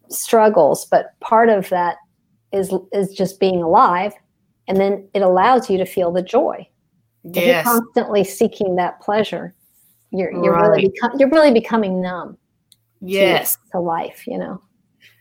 struggles, 0.09 0.85
but 0.85 1.18
part 1.21 1.49
of 1.49 1.68
that 1.71 1.97
is 2.52 2.72
is 2.92 3.12
just 3.12 3.40
being 3.40 3.62
alive 3.62 4.12
and 4.68 4.78
then 4.78 5.08
it 5.14 5.22
allows 5.22 5.68
you 5.68 5.78
to 5.78 5.84
feel 5.84 6.12
the 6.12 6.22
joy. 6.22 6.66
Yes. 7.24 7.36
if 7.36 7.46
you're 7.46 7.62
constantly 7.62 8.24
seeking 8.24 8.76
that 8.76 9.00
pleasure 9.00 9.54
you're 10.10 10.32
you're 10.32 10.54
right. 10.54 10.68
really 10.68 10.88
become, 10.88 11.12
you're 11.18 11.30
really 11.30 11.52
becoming 11.52 12.02
numb 12.02 12.36
yes. 13.00 13.56
to, 13.56 13.60
to, 13.72 13.80
life 13.80 14.26
you 14.26 14.38
know? 14.38 14.60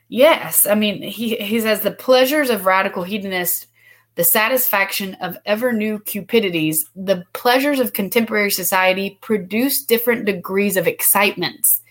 Yes. 0.10 0.66
I 0.66 0.76
mean 0.76 1.02
he 1.02 1.36
he 1.38 1.60
says 1.60 1.82
the 1.82 1.92
pleasures 1.92 2.50
of 2.50 2.66
radical 2.66 3.04
hedonists 3.04 3.68
the 4.16 4.24
satisfaction 4.26 5.16
of 5.22 5.38
ever 5.46 5.72
new 5.72 6.00
cupidities 6.00 6.80
the 6.96 7.24
pleasures 7.34 7.80
of 7.80 7.94
contemporary 7.94 8.52
society 8.52 9.18
produce 9.22 9.84
different 9.84 10.26
degrees 10.26 10.76
of 10.76 10.88
excitements 10.88 11.82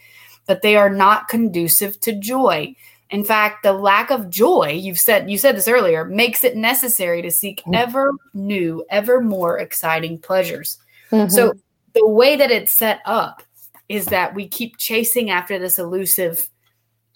but 0.47 0.63
they 0.63 0.77
are 0.77 0.91
not 0.91 1.29
conducive 1.29 1.99
to 2.01 2.13
joy 2.19 2.75
in 3.11 3.25
fact, 3.25 3.65
the 3.65 3.73
lack 3.73 4.11
of 4.11 4.31
joy, 4.31 4.71
you've 4.71 4.99
said 4.99 5.31
you 5.31 5.37
said 5.37 5.57
this 5.57 5.69
earlier, 5.69 6.05
makes 6.05 6.45
it 6.45 6.57
necessary 6.57 7.23
to 7.23 7.31
seek 7.31 7.61
mm-hmm. 7.61 7.75
ever 7.75 8.13
new, 8.35 8.85
ever 8.89 9.21
more 9.21 9.59
exciting 9.59 10.19
pleasures. 10.19 10.79
Mm-hmm. 11.11 11.31
So 11.31 11.55
the 11.95 12.07
way 12.07 12.37
that 12.37 12.51
it's 12.51 12.73
set 12.73 13.01
up 13.05 13.43
is 13.89 14.07
that 14.07 14.35
we 14.35 14.47
keep 14.47 14.77
chasing 14.79 15.31
after 15.31 15.59
this 15.59 15.79
elusive 15.79 16.49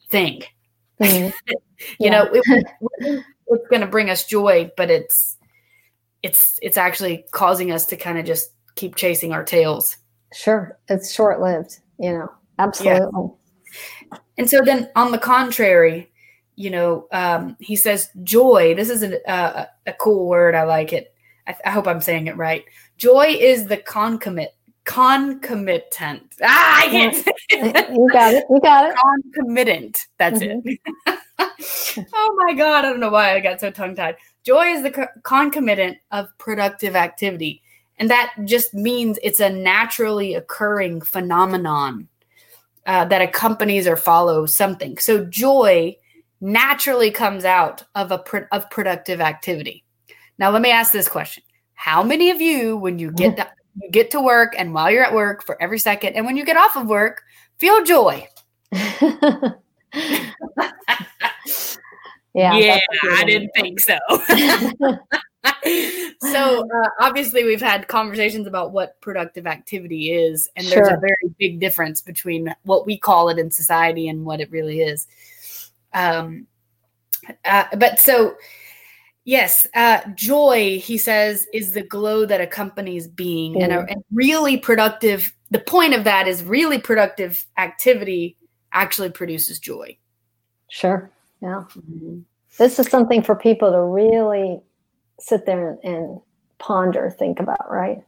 thing. 0.09 0.43
Mm-hmm. 1.01 1.31
you 2.01 2.11
know, 2.11 2.29
it, 2.33 3.25
it's 3.47 3.69
going 3.69 3.81
to 3.81 3.87
bring 3.87 4.11
us 4.11 4.27
joy, 4.27 4.71
but 4.77 4.91
it's 4.91 5.37
it's 6.25 6.59
it's 6.61 6.77
actually 6.77 7.25
causing 7.31 7.71
us 7.71 7.87
to 7.87 7.97
kind 7.97 8.19
of 8.19 8.25
just 8.25 8.51
keep 8.75 8.97
chasing 8.97 9.33
our 9.33 9.45
tails. 9.45 9.97
Sure, 10.33 10.77
it's 10.89 11.15
short 11.15 11.41
lived. 11.41 11.79
You 12.01 12.13
know, 12.13 12.33
absolutely. 12.59 13.01
Yeah. 13.01 13.29
And 14.39 14.49
so 14.49 14.63
then, 14.63 14.91
on 14.97 15.13
the 15.13 15.19
contrary, 15.19 16.11
you 16.57 16.71
know, 16.71 17.07
um, 17.13 17.57
he 17.61 17.77
says 17.77 18.11
joy. 18.23 18.75
This 18.75 18.91
is 18.91 19.03
a, 19.03 19.21
a, 19.27 19.69
a 19.87 19.93
cool 19.95 20.27
word. 20.27 20.55
I 20.55 20.65
like 20.65 20.93
it. 20.93 21.15
I, 21.47 21.57
I, 21.65 21.71
hope 21.71 21.87
I'm 21.87 22.01
saying 22.01 22.27
it 22.27 22.37
right. 22.37 22.65
Joy 22.97 23.37
is 23.39 23.67
the 23.67 23.77
concomitant. 23.77 24.55
Concomitant. 24.85 26.35
Ah, 26.43 26.83
I 26.83 26.89
can't. 26.89 27.17
you 27.91 28.09
got 28.13 28.35
it. 28.35 28.45
You 28.51 28.61
got 28.61 28.91
it. 28.91 28.97
Concomitant. 29.33 30.07
That's 30.19 30.41
mm-hmm. 30.41 30.69
it. 30.69 30.81
oh 32.15 32.45
my 32.47 32.55
god! 32.55 32.85
I 32.85 32.89
don't 32.89 33.01
know 33.01 33.11
why 33.11 33.35
I 33.35 33.41
got 33.41 33.61
so 33.61 33.71
tongue 33.71 33.95
tied. 33.95 34.17
Joy 34.45 34.67
is 34.67 34.83
the 34.83 34.91
co- 34.91 35.09
concomitant 35.23 35.99
of 36.11 36.29
productive 36.39 36.95
activity, 36.95 37.63
and 37.99 38.11
that 38.11 38.35
just 38.45 38.75
means 38.75 39.19
it's 39.23 39.41
a 39.41 39.51
naturally 39.51 40.35
occurring 40.35 41.01
phenomenon 41.01 42.09
uh, 42.87 43.05
that 43.07 43.23
accompanies 43.23 43.87
or 43.87 43.97
follows 43.97 44.57
something. 44.57 44.99
So 44.99 45.25
joy 45.25 45.97
naturally 46.41 47.11
comes 47.11 47.45
out 47.45 47.85
of 47.95 48.13
a 48.13 48.19
pro- 48.19 48.47
of 48.53 48.69
productive 48.71 49.21
activity. 49.21 49.85
Now 50.39 50.51
let 50.51 50.63
me 50.63 50.71
ask 50.71 50.93
this 50.93 51.09
question: 51.09 51.43
How 51.75 52.03
many 52.03 52.31
of 52.31 52.41
you, 52.41 52.77
when 52.77 52.99
you 52.99 53.11
get 53.11 53.37
to, 53.39 53.51
you 53.81 53.91
get 53.91 54.11
to 54.13 54.21
work 54.21 54.55
and 54.59 54.75
while 54.75 54.91
you're 54.91 55.05
at 55.05 55.15
work 55.15 55.45
for 55.45 55.61
every 55.61 55.79
second, 55.79 56.15
and 56.15 56.27
when 56.27 56.37
you 56.37 56.45
get 56.45 56.57
off 56.57 56.77
of 56.77 56.87
work, 56.87 57.23
feel 57.59 57.83
joy? 57.85 58.27
yeah, 62.35 62.57
yeah, 62.57 62.79
I 63.13 63.25
didn't 63.25 63.51
think 63.55 63.81
so. 63.81 63.99
so 66.21 66.67
uh, 66.75 66.89
obviously 67.01 67.45
we've 67.45 67.61
had 67.61 67.89
conversations 67.89 68.47
about 68.47 68.73
what 68.73 69.01
productive 69.01 69.47
activity 69.47 70.13
is 70.13 70.49
and 70.57 70.67
sure. 70.67 70.77
there's 70.77 70.89
a 70.89 71.01
very 71.01 71.35
big 71.39 71.61
difference 71.61 72.01
between 72.01 72.55
what 72.65 72.87
we 72.87 72.97
call 72.97 73.29
it 73.29 73.39
in 73.39 73.51
society 73.51 74.09
and 74.09 74.25
what 74.25 74.41
it 74.41 74.51
really 74.51 74.81
is 74.81 75.07
um, 75.93 76.47
uh, 77.45 77.65
but 77.77 78.01
so 78.01 78.35
yes 79.25 79.67
uh, 79.75 80.01
joy 80.15 80.79
he 80.79 80.99
says 80.99 81.47
is 81.53 81.73
the 81.73 81.83
glow 81.83 82.25
that 82.25 82.41
accompanies 82.41 83.07
being 83.09 83.55
mm. 83.55 83.63
and, 83.63 83.73
a, 83.73 83.81
and 83.91 84.05
really 84.13 84.57
productive 84.57 85.33
the 85.51 85.61
point 85.61 85.95
of 85.95 86.05
that 86.05 86.27
is 86.27 86.43
really 86.43 86.79
productive 86.79 87.45
activity 87.59 88.37
actually 88.73 89.11
produces 89.11 89.59
joy 89.59 89.97
sure 90.69 91.11
yeah 91.41 91.65
mm-hmm. 91.77 92.21
this 92.59 92.79
is 92.79 92.89
something 92.89 93.23
for 93.23 93.37
people 93.37 93.71
to 93.71 93.81
really 93.81 94.61
sit 95.25 95.47
there 95.47 95.79
and 95.83 96.21
ponder, 96.59 97.11
think 97.11 97.41
about, 97.41 97.71
right? 97.71 98.05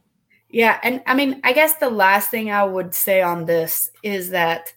Yeah. 0.49 0.79
And 0.83 1.01
I 1.07 1.15
mean, 1.15 1.41
I 1.43 1.51
guess 1.51 1.75
the 1.77 1.89
last 1.89 2.29
thing 2.29 2.51
I 2.51 2.63
would 2.63 2.93
say 2.93 3.21
on 3.21 3.45
this 3.45 3.89
is 4.03 4.29
that, 4.29 4.71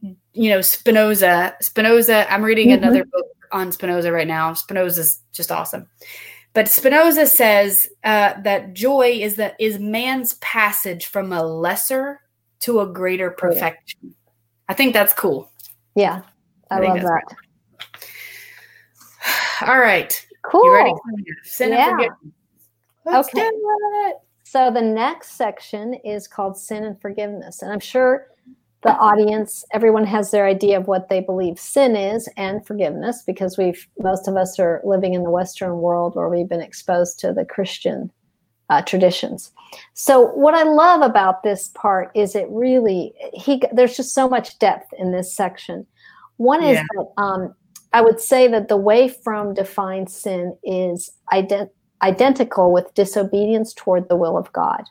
you 0.00 0.48
know, 0.48 0.62
Spinoza, 0.62 1.54
Spinoza, 1.60 2.32
I'm 2.32 2.42
reading 2.42 2.68
mm-hmm. 2.68 2.82
another 2.82 3.04
book 3.04 3.26
on 3.52 3.70
Spinoza 3.70 4.10
right 4.10 4.26
now. 4.26 4.54
Spinoza's 4.54 5.20
just 5.32 5.52
awesome. 5.52 5.86
But 6.54 6.68
Spinoza 6.68 7.26
says 7.26 7.86
uh, 8.02 8.40
that 8.42 8.72
joy 8.72 9.18
is 9.20 9.36
that 9.36 9.54
is 9.58 9.78
man's 9.78 10.34
passage 10.34 11.06
from 11.06 11.32
a 11.32 11.42
lesser 11.44 12.20
to 12.60 12.80
a 12.80 12.86
greater 12.86 13.30
perfection. 13.30 13.98
Yeah. 14.02 14.10
I 14.68 14.74
think 14.74 14.94
that's 14.94 15.12
cool. 15.12 15.50
Yeah, 15.94 16.22
I, 16.70 16.76
I 16.76 16.80
love 16.80 17.00
that. 17.02 17.22
Cool. 19.60 19.68
All 19.68 19.78
right. 19.78 20.26
Cool. 20.42 20.64
You 20.64 20.74
ready? 20.74 20.92
Sin 21.44 21.70
yeah. 21.70 21.96
Let's 23.04 23.28
okay. 23.28 23.50
So 24.42 24.70
the 24.70 24.82
next 24.82 25.32
section 25.32 25.94
is 26.04 26.28
called 26.28 26.58
sin 26.58 26.84
and 26.84 27.00
forgiveness. 27.00 27.62
And 27.62 27.72
I'm 27.72 27.80
sure 27.80 28.28
the 28.82 28.92
audience, 28.96 29.64
everyone 29.72 30.04
has 30.04 30.32
their 30.32 30.44
idea 30.44 30.76
of 30.76 30.88
what 30.88 31.08
they 31.08 31.20
believe 31.20 31.58
sin 31.58 31.94
is 31.94 32.28
and 32.36 32.66
forgiveness 32.66 33.22
because 33.24 33.56
we've 33.56 33.86
most 34.00 34.26
of 34.26 34.36
us 34.36 34.58
are 34.58 34.80
living 34.84 35.14
in 35.14 35.22
the 35.22 35.30
Western 35.30 35.78
world 35.78 36.16
where 36.16 36.28
we've 36.28 36.48
been 36.48 36.60
exposed 36.60 37.20
to 37.20 37.32
the 37.32 37.44
Christian 37.44 38.10
uh, 38.70 38.82
traditions. 38.82 39.52
So 39.94 40.32
what 40.32 40.54
I 40.54 40.64
love 40.64 41.02
about 41.02 41.44
this 41.44 41.68
part 41.68 42.10
is 42.14 42.34
it 42.34 42.48
really 42.50 43.14
he 43.32 43.62
there's 43.72 43.96
just 43.96 44.14
so 44.14 44.28
much 44.28 44.58
depth 44.58 44.92
in 44.98 45.12
this 45.12 45.34
section. 45.34 45.86
One 46.38 46.64
is 46.64 46.76
yeah. 46.76 46.84
that 46.96 47.22
um, 47.22 47.54
I 47.92 48.00
would 48.02 48.20
say 48.20 48.48
that 48.48 48.68
the 48.68 48.76
way 48.76 49.08
Fromm 49.08 49.54
defines 49.54 50.14
sin 50.14 50.56
is 50.64 51.10
ident- 51.32 51.70
identical 52.02 52.72
with 52.72 52.94
disobedience 52.94 53.74
toward 53.74 54.08
the 54.08 54.16
will 54.16 54.36
of 54.36 54.52
God. 54.52 54.82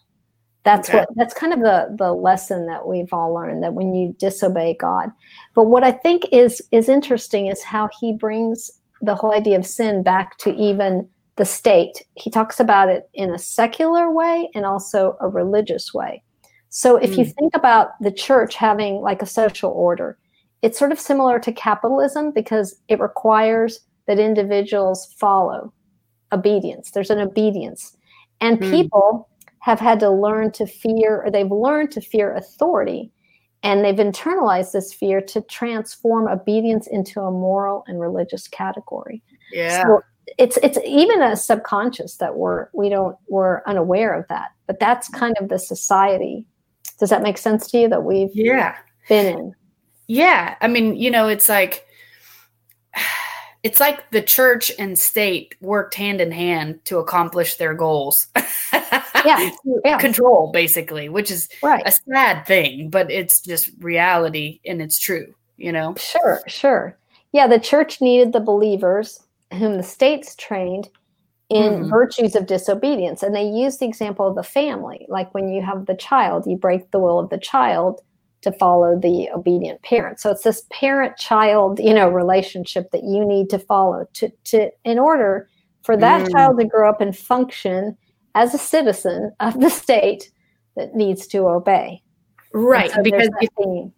That's 0.63 0.89
okay. 0.89 0.99
what 0.99 1.09
that's 1.15 1.33
kind 1.33 1.53
of 1.53 1.59
the 1.59 1.95
the 1.97 2.13
lesson 2.13 2.67
that 2.67 2.87
we've 2.87 3.11
all 3.11 3.33
learned 3.33 3.63
that 3.63 3.73
when 3.73 3.95
you 3.95 4.15
disobey 4.19 4.75
God. 4.79 5.09
But 5.55 5.65
what 5.65 5.83
I 5.83 5.91
think 5.91 6.23
is 6.31 6.61
is 6.71 6.87
interesting 6.87 7.47
is 7.47 7.63
how 7.63 7.89
he 7.99 8.13
brings 8.13 8.69
the 9.01 9.15
whole 9.15 9.33
idea 9.33 9.57
of 9.57 9.65
sin 9.65 10.03
back 10.03 10.37
to 10.39 10.53
even 10.55 11.09
the 11.37 11.45
state. 11.45 12.03
He 12.15 12.29
talks 12.29 12.59
about 12.59 12.89
it 12.89 13.09
in 13.15 13.33
a 13.33 13.39
secular 13.39 14.11
way 14.11 14.49
and 14.53 14.65
also 14.65 15.17
a 15.19 15.27
religious 15.27 15.93
way. 15.93 16.21
So 16.69 16.97
if 16.97 17.11
mm. 17.11 17.17
you 17.17 17.25
hmm. 17.25 17.31
think 17.31 17.55
about 17.55 17.99
the 17.99 18.11
church 18.11 18.55
having 18.55 19.01
like 19.01 19.21
a 19.21 19.25
social 19.25 19.71
order, 19.71 20.17
it's 20.61 20.77
sort 20.77 20.91
of 20.91 20.99
similar 20.99 21.39
to 21.39 21.51
capitalism 21.51 22.31
because 22.31 22.75
it 22.87 22.99
requires 22.99 23.79
that 24.07 24.19
individuals 24.19 25.13
follow 25.17 25.73
obedience. 26.31 26.91
There's 26.91 27.09
an 27.09 27.19
obedience. 27.19 27.97
And 28.39 28.59
mm. 28.59 28.71
people 28.71 29.29
have 29.59 29.79
had 29.79 29.99
to 29.99 30.09
learn 30.09 30.51
to 30.53 30.65
fear, 30.65 31.21
or 31.23 31.31
they've 31.31 31.51
learned 31.51 31.91
to 31.91 32.01
fear 32.01 32.33
authority. 32.33 33.11
And 33.63 33.85
they've 33.85 33.95
internalized 33.95 34.71
this 34.71 34.91
fear 34.91 35.21
to 35.21 35.41
transform 35.41 36.27
obedience 36.27 36.87
into 36.87 37.21
a 37.21 37.31
moral 37.31 37.83
and 37.87 37.99
religious 37.99 38.47
category. 38.47 39.21
Yeah. 39.51 39.83
So 39.83 40.01
it's 40.37 40.57
it's 40.63 40.79
even 40.85 41.21
a 41.21 41.35
subconscious 41.35 42.17
that 42.17 42.37
we're 42.37 42.69
we 42.73 42.89
don't 42.89 43.15
we're 43.29 43.61
unaware 43.67 44.19
of 44.19 44.27
that. 44.29 44.49
But 44.65 44.79
that's 44.79 45.09
kind 45.09 45.35
of 45.39 45.49
the 45.49 45.59
society. 45.59 46.45
Does 46.99 47.11
that 47.11 47.21
make 47.21 47.37
sense 47.37 47.69
to 47.71 47.77
you 47.77 47.89
that 47.89 48.03
we've 48.03 48.29
yeah 48.33 48.77
been 49.07 49.37
in? 49.37 49.55
Yeah. 50.11 50.55
I 50.59 50.67
mean, 50.67 50.97
you 50.97 51.09
know, 51.09 51.29
it's 51.29 51.47
like 51.47 51.87
it's 53.63 53.79
like 53.79 54.11
the 54.11 54.21
church 54.21 54.69
and 54.77 54.99
state 54.99 55.55
worked 55.61 55.95
hand 55.95 56.19
in 56.19 56.33
hand 56.33 56.83
to 56.85 56.97
accomplish 56.97 57.55
their 57.55 57.73
goals. 57.73 58.27
yeah, 59.25 59.51
yeah. 59.85 59.97
Control, 59.99 60.51
basically, 60.51 61.07
which 61.07 61.31
is 61.31 61.47
right. 61.63 61.83
a 61.85 61.91
sad 61.93 62.45
thing, 62.45 62.89
but 62.89 63.09
it's 63.09 63.39
just 63.39 63.71
reality 63.79 64.59
and 64.65 64.81
it's 64.81 64.99
true, 64.99 65.33
you 65.55 65.71
know? 65.71 65.95
Sure, 65.95 66.41
sure. 66.45 66.97
Yeah, 67.31 67.47
the 67.47 67.59
church 67.59 68.01
needed 68.01 68.33
the 68.33 68.41
believers 68.41 69.23
whom 69.53 69.77
the 69.77 69.83
states 69.83 70.35
trained 70.35 70.89
in 71.49 71.71
mm-hmm. 71.71 71.89
virtues 71.89 72.35
of 72.35 72.47
disobedience. 72.47 73.23
And 73.23 73.33
they 73.33 73.47
use 73.47 73.77
the 73.77 73.85
example 73.85 74.27
of 74.27 74.35
the 74.35 74.43
family. 74.43 75.05
Like 75.07 75.33
when 75.33 75.47
you 75.47 75.61
have 75.61 75.85
the 75.85 75.95
child, 75.95 76.45
you 76.47 76.57
break 76.57 76.91
the 76.91 76.99
will 76.99 77.19
of 77.19 77.29
the 77.29 77.37
child 77.37 78.01
to 78.41 78.51
follow 78.51 78.99
the 78.99 79.29
obedient 79.35 79.81
parent. 79.83 80.19
So 80.19 80.31
it's 80.31 80.43
this 80.43 80.63
parent 80.71 81.17
child, 81.17 81.79
you 81.79 81.93
know, 81.93 82.09
relationship 82.09 82.91
that 82.91 83.03
you 83.03 83.25
need 83.25 83.49
to 83.51 83.59
follow 83.59 84.07
to, 84.13 84.31
to 84.45 84.69
in 84.83 84.99
order 84.99 85.47
for 85.83 85.95
that 85.97 86.27
mm. 86.27 86.31
child 86.31 86.59
to 86.59 86.65
grow 86.65 86.89
up 86.89 87.01
and 87.01 87.17
function 87.17 87.97
as 88.35 88.53
a 88.53 88.57
citizen 88.57 89.31
of 89.39 89.59
the 89.59 89.69
state 89.69 90.31
that 90.75 90.95
needs 90.95 91.27
to 91.27 91.47
obey. 91.47 92.01
Right. 92.53 92.91
So 92.91 93.03
because 93.03 93.29
if, 93.41 93.91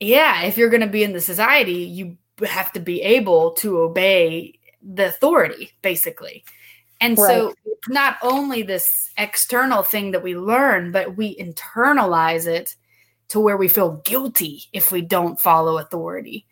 yeah, 0.00 0.42
if 0.42 0.56
you're 0.56 0.70
going 0.70 0.80
to 0.80 0.86
be 0.86 1.02
in 1.02 1.12
the 1.12 1.20
society, 1.20 1.72
you 1.72 2.16
have 2.46 2.72
to 2.72 2.80
be 2.80 3.02
able 3.02 3.52
to 3.52 3.80
obey 3.80 4.58
the 4.82 5.06
authority, 5.06 5.72
basically. 5.82 6.44
And 7.00 7.18
right. 7.18 7.28
so 7.28 7.54
it's 7.64 7.88
not 7.88 8.16
only 8.22 8.62
this 8.62 9.10
external 9.16 9.82
thing 9.82 10.10
that 10.10 10.22
we 10.22 10.36
learn, 10.36 10.92
but 10.92 11.16
we 11.16 11.36
internalize 11.36 12.46
it 12.46 12.76
to 13.30 13.40
where 13.40 13.56
we 13.56 13.68
feel 13.68 13.92
guilty 14.04 14.64
if 14.72 14.92
we 14.92 15.00
don't 15.00 15.40
follow 15.40 15.78
authority. 15.78 16.46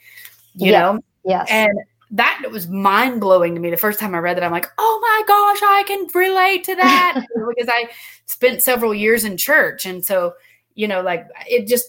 You 0.55 0.73
yes. 0.73 0.81
know? 0.81 1.01
Yes. 1.25 1.47
And 1.51 1.79
that 2.13 2.43
was 2.51 2.69
mind 2.69 3.21
blowing 3.21 3.55
to 3.55 3.61
me. 3.61 3.71
The 3.71 3.77
first 3.77 4.01
time 4.01 4.15
I 4.15 4.19
read 4.19 4.37
that, 4.37 4.45
I'm 4.45 4.53
like, 4.53 4.71
oh 4.79 4.99
my 5.03 5.23
gosh, 5.27 5.61
I 5.63 5.85
can 5.87 6.07
relate 6.15 6.65
to 6.65 6.75
that 6.77 7.25
because 7.49 7.69
I 7.69 7.91
spent 8.27 8.63
several 8.63 8.95
years 8.95 9.25
in 9.25 9.37
church. 9.37 9.87
And 9.87 10.05
so, 10.05 10.35
you 10.75 10.89
know, 10.89 11.03
like 11.03 11.27
it 11.47 11.67
just, 11.67 11.87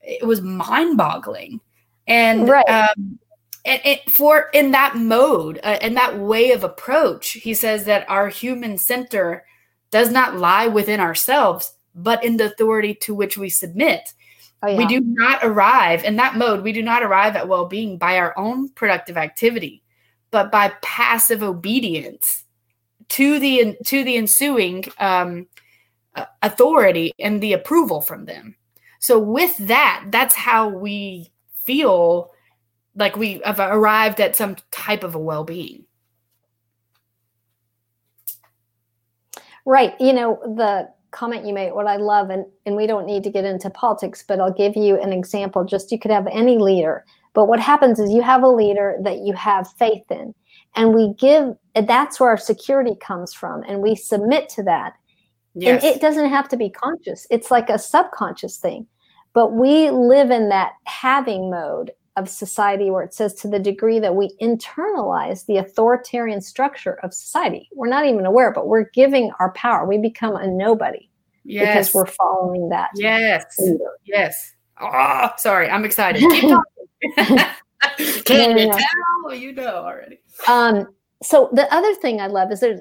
it 0.00 0.26
was 0.26 0.42
mind 0.42 0.96
boggling. 0.96 1.60
And, 2.06 2.48
right. 2.48 2.68
um, 2.68 3.18
and 3.64 3.80
it, 3.84 4.08
for 4.08 4.48
in 4.52 4.70
that 4.72 4.96
mode, 4.96 5.58
uh, 5.64 5.78
in 5.82 5.94
that 5.94 6.18
way 6.18 6.52
of 6.52 6.62
approach, 6.62 7.30
he 7.32 7.52
says 7.52 7.84
that 7.86 8.08
our 8.08 8.28
human 8.28 8.78
center 8.78 9.44
does 9.90 10.10
not 10.10 10.36
lie 10.36 10.68
within 10.68 11.00
ourselves, 11.00 11.72
but 11.96 12.22
in 12.22 12.36
the 12.36 12.46
authority 12.46 12.94
to 12.94 13.14
which 13.14 13.36
we 13.36 13.48
submit. 13.48 14.12
Oh, 14.62 14.68
yeah. 14.68 14.76
We 14.76 14.86
do 14.86 15.00
not 15.00 15.40
arrive 15.42 16.04
in 16.04 16.16
that 16.16 16.36
mode. 16.36 16.62
We 16.62 16.72
do 16.72 16.82
not 16.82 17.02
arrive 17.02 17.34
at 17.36 17.48
well 17.48 17.66
being 17.66 17.98
by 17.98 18.18
our 18.18 18.38
own 18.38 18.68
productive 18.70 19.16
activity, 19.16 19.82
but 20.30 20.52
by 20.52 20.72
passive 20.82 21.42
obedience 21.42 22.44
to 23.08 23.38
the 23.38 23.76
to 23.84 24.04
the 24.04 24.16
ensuing 24.16 24.84
um, 24.98 25.46
authority 26.42 27.12
and 27.18 27.40
the 27.40 27.52
approval 27.52 28.00
from 28.00 28.24
them. 28.24 28.56
So 29.00 29.18
with 29.18 29.56
that, 29.58 30.06
that's 30.10 30.34
how 30.34 30.68
we 30.68 31.32
feel 31.64 32.32
like 32.94 33.16
we 33.16 33.40
have 33.44 33.60
arrived 33.60 34.20
at 34.20 34.36
some 34.36 34.56
type 34.70 35.04
of 35.04 35.14
a 35.14 35.18
well 35.18 35.44
being. 35.44 35.84
Right. 39.64 39.94
You 40.00 40.12
know, 40.12 40.40
the 40.56 40.88
comment 41.16 41.46
you 41.46 41.54
made, 41.54 41.72
what 41.72 41.86
I 41.86 41.96
love, 41.96 42.30
and, 42.30 42.44
and 42.66 42.76
we 42.76 42.86
don't 42.86 43.06
need 43.06 43.24
to 43.24 43.30
get 43.30 43.44
into 43.44 43.70
politics, 43.70 44.22
but 44.26 44.38
I'll 44.38 44.52
give 44.52 44.76
you 44.76 45.00
an 45.00 45.12
example. 45.12 45.64
Just 45.64 45.90
you 45.90 45.98
could 45.98 46.10
have 46.10 46.26
any 46.30 46.58
leader, 46.58 47.04
but 47.32 47.46
what 47.46 47.58
happens 47.58 47.98
is 47.98 48.12
you 48.12 48.22
have 48.22 48.42
a 48.42 48.48
leader 48.48 48.96
that 49.02 49.18
you 49.20 49.32
have 49.32 49.72
faith 49.78 50.04
in, 50.10 50.34
and 50.74 50.94
we 50.94 51.14
give, 51.14 51.54
that's 51.86 52.20
where 52.20 52.28
our 52.28 52.36
security 52.36 52.94
comes 53.00 53.32
from, 53.32 53.62
and 53.66 53.80
we 53.80 53.94
submit 53.94 54.50
to 54.50 54.62
that. 54.64 54.92
Yes. 55.54 55.82
And 55.82 55.94
it 55.94 56.02
doesn't 56.02 56.28
have 56.28 56.48
to 56.50 56.56
be 56.56 56.68
conscious, 56.68 57.26
it's 57.30 57.50
like 57.50 57.70
a 57.70 57.78
subconscious 57.78 58.58
thing. 58.58 58.86
But 59.32 59.52
we 59.52 59.90
live 59.90 60.30
in 60.30 60.50
that 60.50 60.72
having 60.84 61.50
mode 61.50 61.92
of 62.16 62.28
society 62.28 62.90
where 62.90 63.02
it 63.02 63.14
says 63.14 63.34
to 63.34 63.48
the 63.48 63.58
degree 63.58 63.98
that 63.98 64.14
we 64.14 64.34
internalize 64.40 65.46
the 65.46 65.56
authoritarian 65.56 66.40
structure 66.40 66.98
of 67.02 67.12
society. 67.12 67.68
We're 67.74 67.88
not 67.88 68.06
even 68.06 68.26
aware 68.26 68.52
but 68.52 68.68
we're 68.68 68.90
giving 68.90 69.30
our 69.38 69.52
power. 69.52 69.86
We 69.86 69.98
become 69.98 70.36
a 70.36 70.46
nobody 70.46 71.08
yes. 71.44 71.68
because 71.68 71.94
we're 71.94 72.06
following 72.06 72.68
that 72.70 72.90
yes. 72.94 73.44
leader. 73.58 73.78
yes. 74.04 74.54
Oh 74.80 75.30
sorry 75.38 75.68
i'm 75.68 75.84
excited. 75.84 76.20
Keep 76.20 76.50
talking. 77.16 77.38
Can 78.24 78.58
you 78.58 78.72
tell? 78.72 79.34
You 79.34 79.52
know 79.52 79.76
already. 79.76 80.18
Um 80.48 80.88
so 81.22 81.48
the 81.52 81.72
other 81.74 81.94
thing 81.94 82.20
i 82.20 82.26
love 82.26 82.52
is 82.52 82.60
there's 82.60 82.80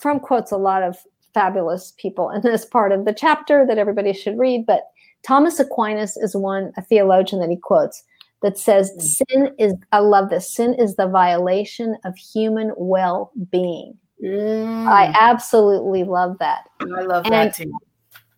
Fromm 0.00 0.20
quotes 0.20 0.50
a 0.50 0.56
lot 0.56 0.82
of 0.82 0.96
fabulous 1.34 1.92
people 1.98 2.30
in 2.30 2.40
this 2.42 2.64
part 2.64 2.92
of 2.92 3.04
the 3.04 3.14
chapter 3.14 3.66
that 3.66 3.78
everybody 3.78 4.12
should 4.12 4.38
read 4.38 4.64
but 4.66 4.82
thomas 5.24 5.60
aquinas 5.60 6.16
is 6.16 6.34
one 6.34 6.72
a 6.76 6.82
theologian 6.82 7.40
that 7.40 7.50
he 7.50 7.56
quotes 7.56 8.02
that 8.42 8.58
says 8.58 8.90
mm. 8.90 9.02
sin 9.02 9.54
is, 9.58 9.74
I 9.92 9.98
love 9.98 10.30
this, 10.30 10.52
sin 10.52 10.74
is 10.74 10.96
the 10.96 11.08
violation 11.08 11.96
of 12.04 12.16
human 12.16 12.72
well 12.76 13.32
being. 13.50 13.96
Mm. 14.24 14.86
I 14.86 15.12
absolutely 15.18 16.04
love 16.04 16.38
that. 16.38 16.68
I 16.80 17.02
love 17.02 17.24
and 17.26 17.34
that 17.34 17.54
too. 17.54 17.72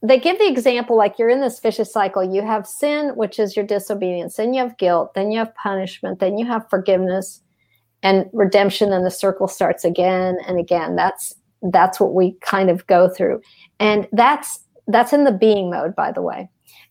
They 0.02 0.18
give 0.18 0.38
the 0.38 0.48
example 0.48 0.96
like 0.96 1.18
you're 1.18 1.28
in 1.28 1.40
this 1.40 1.58
vicious 1.58 1.92
cycle. 1.92 2.22
You 2.22 2.42
have 2.42 2.66
sin, 2.66 3.10
which 3.16 3.40
is 3.40 3.56
your 3.56 3.66
disobedience, 3.66 4.36
then 4.36 4.54
you 4.54 4.62
have 4.62 4.78
guilt, 4.78 5.14
then 5.14 5.32
you 5.32 5.38
have 5.38 5.54
punishment, 5.56 6.20
then 6.20 6.38
you 6.38 6.46
have 6.46 6.68
forgiveness 6.70 7.42
and 8.04 8.26
redemption, 8.32 8.92
and 8.92 9.04
the 9.04 9.10
circle 9.10 9.48
starts 9.48 9.84
again 9.84 10.38
and 10.46 10.60
again. 10.60 10.94
That's 10.94 11.34
that's 11.62 11.98
what 11.98 12.14
we 12.14 12.36
kind 12.42 12.70
of 12.70 12.86
go 12.86 13.08
through. 13.08 13.40
And 13.80 14.06
that's 14.12 14.60
that's 14.86 15.12
in 15.12 15.24
the 15.24 15.32
being 15.32 15.70
mode, 15.70 15.96
by 15.96 16.12
the 16.12 16.22
way. 16.22 16.48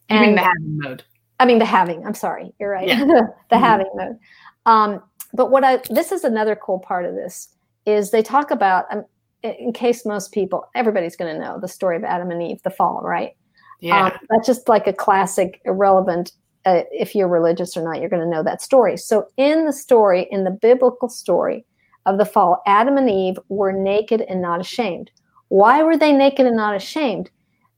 And, 0.10 0.20
you 0.20 0.26
mean 0.28 0.36
the 0.36 0.41
having 0.41 0.78
mode. 0.80 1.03
I 1.40 1.46
mean 1.46 1.60
the 1.60 1.66
having. 1.66 2.06
I'm 2.06 2.14
sorry, 2.14 2.54
you're 2.60 2.70
right. 2.70 2.88
Yeah. 2.88 3.00
the 3.06 3.14
mm-hmm. 3.14 3.60
having 3.60 3.88
mode. 3.96 4.18
Um, 4.66 5.04
but 5.34 5.52
what 5.52 5.64
I 5.64 5.82
this 5.90 6.12
is 6.12 6.24
another 6.24 6.56
cool 6.56 6.80
part 6.80 7.06
of 7.06 7.16
this 7.16 7.50
is 7.86 8.12
they 8.12 8.24
talk 8.24 8.52
about 8.52 8.86
um, 8.92 9.06
in 9.44 9.72
case 9.72 10.06
most 10.06 10.32
people 10.32 10.66
everybody's 10.76 11.16
going 11.16 11.34
to 11.34 11.40
know 11.40 11.60
the 11.60 11.68
story 11.68 11.96
of 11.96 12.04
Adam 12.04 12.32
and 12.32 12.42
Eve, 12.42 12.62
the 12.64 12.70
fall, 12.70 13.02
right? 13.04 13.36
Yeah, 13.80 14.08
um, 14.08 14.12
that's 14.30 14.48
just 14.48 14.68
like 14.68 14.88
a 14.88 14.94
classic, 14.94 15.62
irrelevant. 15.66 16.32
Uh, 16.66 16.82
if 16.92 17.16
you're 17.16 17.30
religious 17.30 17.78
or 17.78 17.84
not, 17.84 18.02
you're 18.02 18.10
going 18.10 18.24
to 18.24 18.30
know 18.30 18.44
that 18.44 18.62
story. 18.62 18.98
So 18.98 19.28
in 19.38 19.66
the 19.66 19.72
story, 19.72 20.28
in 20.32 20.44
the 20.44 20.52
biblical 20.52 21.08
story 21.08 21.66
of 22.06 22.18
the 22.18 22.26
fall, 22.26 22.62
Adam 22.66 22.98
and 22.98 23.10
Eve 23.10 23.38
were 23.48 23.72
naked 23.72 24.22
and 24.22 24.42
not 24.42 24.60
ashamed. 24.60 25.12
Why 25.50 25.82
were 25.84 25.96
they 25.96 26.12
naked 26.12 26.46
and 26.46 26.58
not 26.58 26.76
ashamed? 26.76 27.30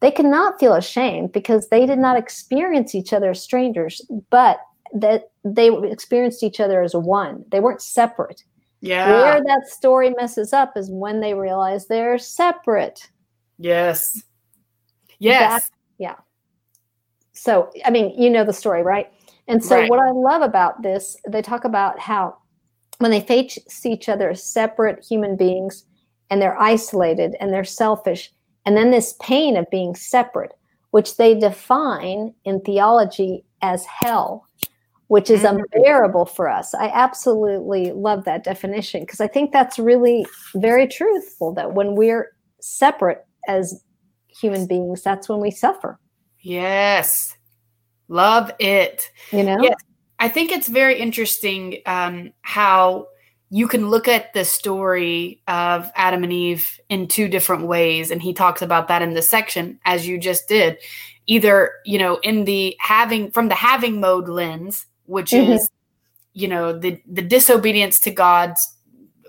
They 0.02 0.12
could 0.12 0.26
not 0.26 0.60
feel 0.60 0.74
ashamed 0.74 1.32
because 1.34 1.68
they 1.68 1.86
did 1.86 2.00
not 2.00 2.18
experience 2.18 2.96
each 2.96 3.12
other 3.12 3.32
as 3.32 3.42
strangers, 3.42 4.02
but 4.30 4.60
that 4.94 5.32
they 5.44 5.70
experienced 5.88 6.44
each 6.44 6.60
other 6.60 6.82
as 6.82 6.96
one. 6.96 7.44
They 7.52 7.60
weren't 7.60 7.82
separate. 7.82 8.44
Yeah. 8.82 9.12
Where 9.12 9.44
that 9.44 9.68
story 9.68 10.12
messes 10.12 10.54
up 10.54 10.78
is 10.78 10.90
when 10.90 11.20
they 11.20 11.34
realize 11.34 11.88
they're 11.88 12.18
separate. 12.18 13.10
Yes. 13.58 14.24
Yes. 15.20 15.68
That, 15.68 15.76
yeah. 15.98 16.16
So, 17.34 17.72
I 17.86 17.90
mean, 17.90 18.14
you 18.18 18.30
know 18.30 18.46
the 18.46 18.54
story, 18.54 18.84
right? 18.84 19.12
And 19.48 19.64
so, 19.64 19.78
right. 19.78 19.90
what 19.90 20.00
I 20.00 20.12
love 20.12 20.42
about 20.42 20.82
this, 20.82 21.18
they 21.28 21.42
talk 21.42 21.66
about 21.66 22.00
how 22.00 22.38
when 23.00 23.12
they 23.12 23.22
face 23.22 23.58
each 23.86 24.08
other 24.08 24.30
as 24.30 24.44
separate 24.44 25.04
human 25.04 25.36
beings 25.36 25.86
and 26.30 26.42
they're 26.42 26.60
isolated 26.62 27.36
and 27.40 27.52
they're 27.52 27.64
selfish, 27.64 28.32
and 28.70 28.78
then 28.78 28.92
this 28.92 29.16
pain 29.20 29.58
of 29.58 29.68
being 29.72 29.96
separate, 29.96 30.52
which 30.92 31.18
they 31.18 31.34
define 31.34 32.36
in 32.46 32.62
theology 32.62 33.44
as 33.64 33.84
hell, 33.84 34.46
which 35.08 35.32
is 35.32 35.42
mm-hmm. 35.42 35.58
unbearable 35.74 36.28
for 36.28 36.48
us. 36.48 36.76
I 36.76 36.90
absolutely 36.90 37.92
love 37.94 38.26
that 38.26 38.44
definition 38.44 39.02
because 39.02 39.22
I 39.22 39.28
think 39.28 39.52
that's 39.52 39.80
really 39.80 40.24
very 40.54 40.88
truthful 40.88 41.52
that 41.56 41.74
when 41.74 41.96
we're 41.96 42.32
separate 42.62 43.26
as 43.48 43.84
human 44.28 44.68
beings, 44.68 45.02
that's 45.02 45.28
when 45.28 45.40
we 45.40 45.50
suffer. 45.50 45.98
Yes. 46.40 47.36
Love 48.08 48.52
it. 48.60 49.10
You 49.32 49.46
know? 49.46 49.58
Yes. 49.64 49.78
I 50.20 50.30
think 50.30 50.52
it's 50.52 50.68
very 50.68 51.00
interesting 51.00 51.78
um, 51.88 52.34
how 52.44 53.08
you 53.50 53.68
can 53.68 53.90
look 53.90 54.08
at 54.08 54.34
the 54.34 54.46
story 54.46 55.42
of 55.48 55.92
Adam 55.96 56.24
and 56.24 56.32
Eve 56.32 56.80
in 56.90 57.08
two 57.08 57.28
different 57.28 57.66
ways. 57.66 58.12
And 58.12 58.22
he 58.22 58.34
talks 58.34 58.62
about 58.62 58.88
that 58.88 59.02
in 59.02 59.16
the 59.16 59.22
section, 59.22 59.80
as 59.86 60.08
you 60.08 60.20
just 60.20 60.48
did. 60.48 60.78
Either, 61.26 61.74
you 61.86 61.98
know, 61.98 62.18
in 62.18 62.46
the 62.46 62.76
having 62.80 63.32
from 63.32 63.50
the 63.50 63.56
having 63.56 64.00
mode 64.00 64.30
lens, 64.30 64.86
which 65.06 65.32
mm-hmm. 65.32 65.54
is, 65.54 65.70
you 66.34 66.48
know, 66.48 66.78
the 66.78 67.02
the 67.08 67.22
disobedience 67.22 68.00
to 68.02 68.12
God's 68.12 68.76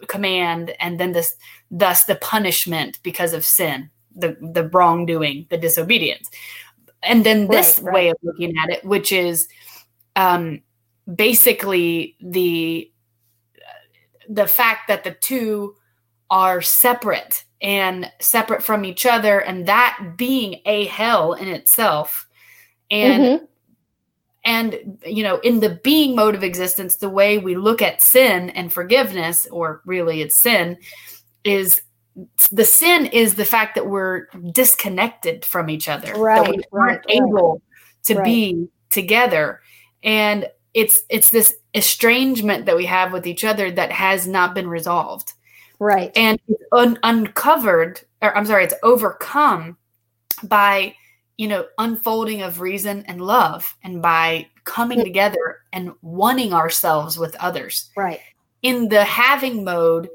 command, 0.06 0.74
and 0.80 0.98
then 1.00 1.12
this 1.12 1.34
thus 1.70 2.04
the 2.04 2.16
punishment 2.16 2.98
because 3.02 3.32
of 3.32 3.44
sin, 3.44 3.90
the 4.14 4.36
the 4.40 4.68
wrongdoing, 4.68 5.46
the 5.50 5.58
disobedience. 5.58 6.30
And 7.02 7.24
then 7.24 7.48
this 7.48 7.78
right, 7.78 7.84
right. 7.84 7.94
way 7.94 8.08
of 8.10 8.16
looking 8.22 8.54
at 8.62 8.70
it, 8.70 8.84
which 8.84 9.12
is 9.12 9.48
um 10.16 10.62
basically 11.14 12.16
the 12.20 12.90
the 14.30 14.46
fact 14.46 14.88
that 14.88 15.04
the 15.04 15.10
two 15.10 15.74
are 16.30 16.62
separate 16.62 17.44
and 17.60 18.10
separate 18.20 18.62
from 18.62 18.84
each 18.84 19.04
other 19.04 19.40
and 19.40 19.66
that 19.66 20.14
being 20.16 20.60
a 20.64 20.86
hell 20.86 21.34
in 21.34 21.48
itself 21.48 22.28
and 22.90 23.22
mm-hmm. 23.22 23.44
and 24.44 24.98
you 25.04 25.22
know 25.22 25.38
in 25.40 25.60
the 25.60 25.80
being 25.82 26.14
mode 26.14 26.34
of 26.34 26.44
existence 26.44 26.96
the 26.96 27.10
way 27.10 27.36
we 27.36 27.56
look 27.56 27.82
at 27.82 28.00
sin 28.00 28.50
and 28.50 28.72
forgiveness 28.72 29.46
or 29.50 29.82
really 29.84 30.22
it's 30.22 30.36
sin 30.36 30.78
is 31.44 31.82
the 32.52 32.64
sin 32.64 33.06
is 33.06 33.34
the 33.34 33.44
fact 33.44 33.74
that 33.74 33.88
we're 33.88 34.26
disconnected 34.52 35.44
from 35.44 35.68
each 35.68 35.88
other 35.88 36.14
right 36.14 36.46
that 36.46 36.50
we 36.50 36.62
aren't 36.72 37.04
right, 37.04 37.04
able 37.08 37.52
right. 37.52 38.04
to 38.04 38.22
be 38.22 38.68
together 38.88 39.60
and 40.02 40.48
it's 40.72 41.02
it's 41.10 41.30
this 41.30 41.56
estrangement 41.74 42.66
that 42.66 42.76
we 42.76 42.86
have 42.86 43.12
with 43.12 43.26
each 43.26 43.44
other 43.44 43.70
that 43.70 43.92
has 43.92 44.26
not 44.26 44.54
been 44.54 44.68
resolved. 44.68 45.32
Right. 45.78 46.12
And 46.14 46.38
un- 46.72 46.98
uncovered 47.02 48.00
or 48.22 48.36
i'm 48.36 48.46
sorry 48.46 48.64
it's 48.64 48.74
overcome 48.82 49.76
by 50.42 50.94
you 51.36 51.48
know 51.48 51.66
unfolding 51.78 52.42
of 52.42 52.60
reason 52.60 53.04
and 53.06 53.20
love 53.20 53.76
and 53.82 54.02
by 54.02 54.46
coming 54.64 55.02
together 55.02 55.58
and 55.72 55.92
wanting 56.02 56.52
ourselves 56.52 57.18
with 57.18 57.34
others. 57.36 57.90
Right. 57.96 58.20
In 58.62 58.88
the 58.88 59.04
having 59.04 59.64
mode 59.64 60.08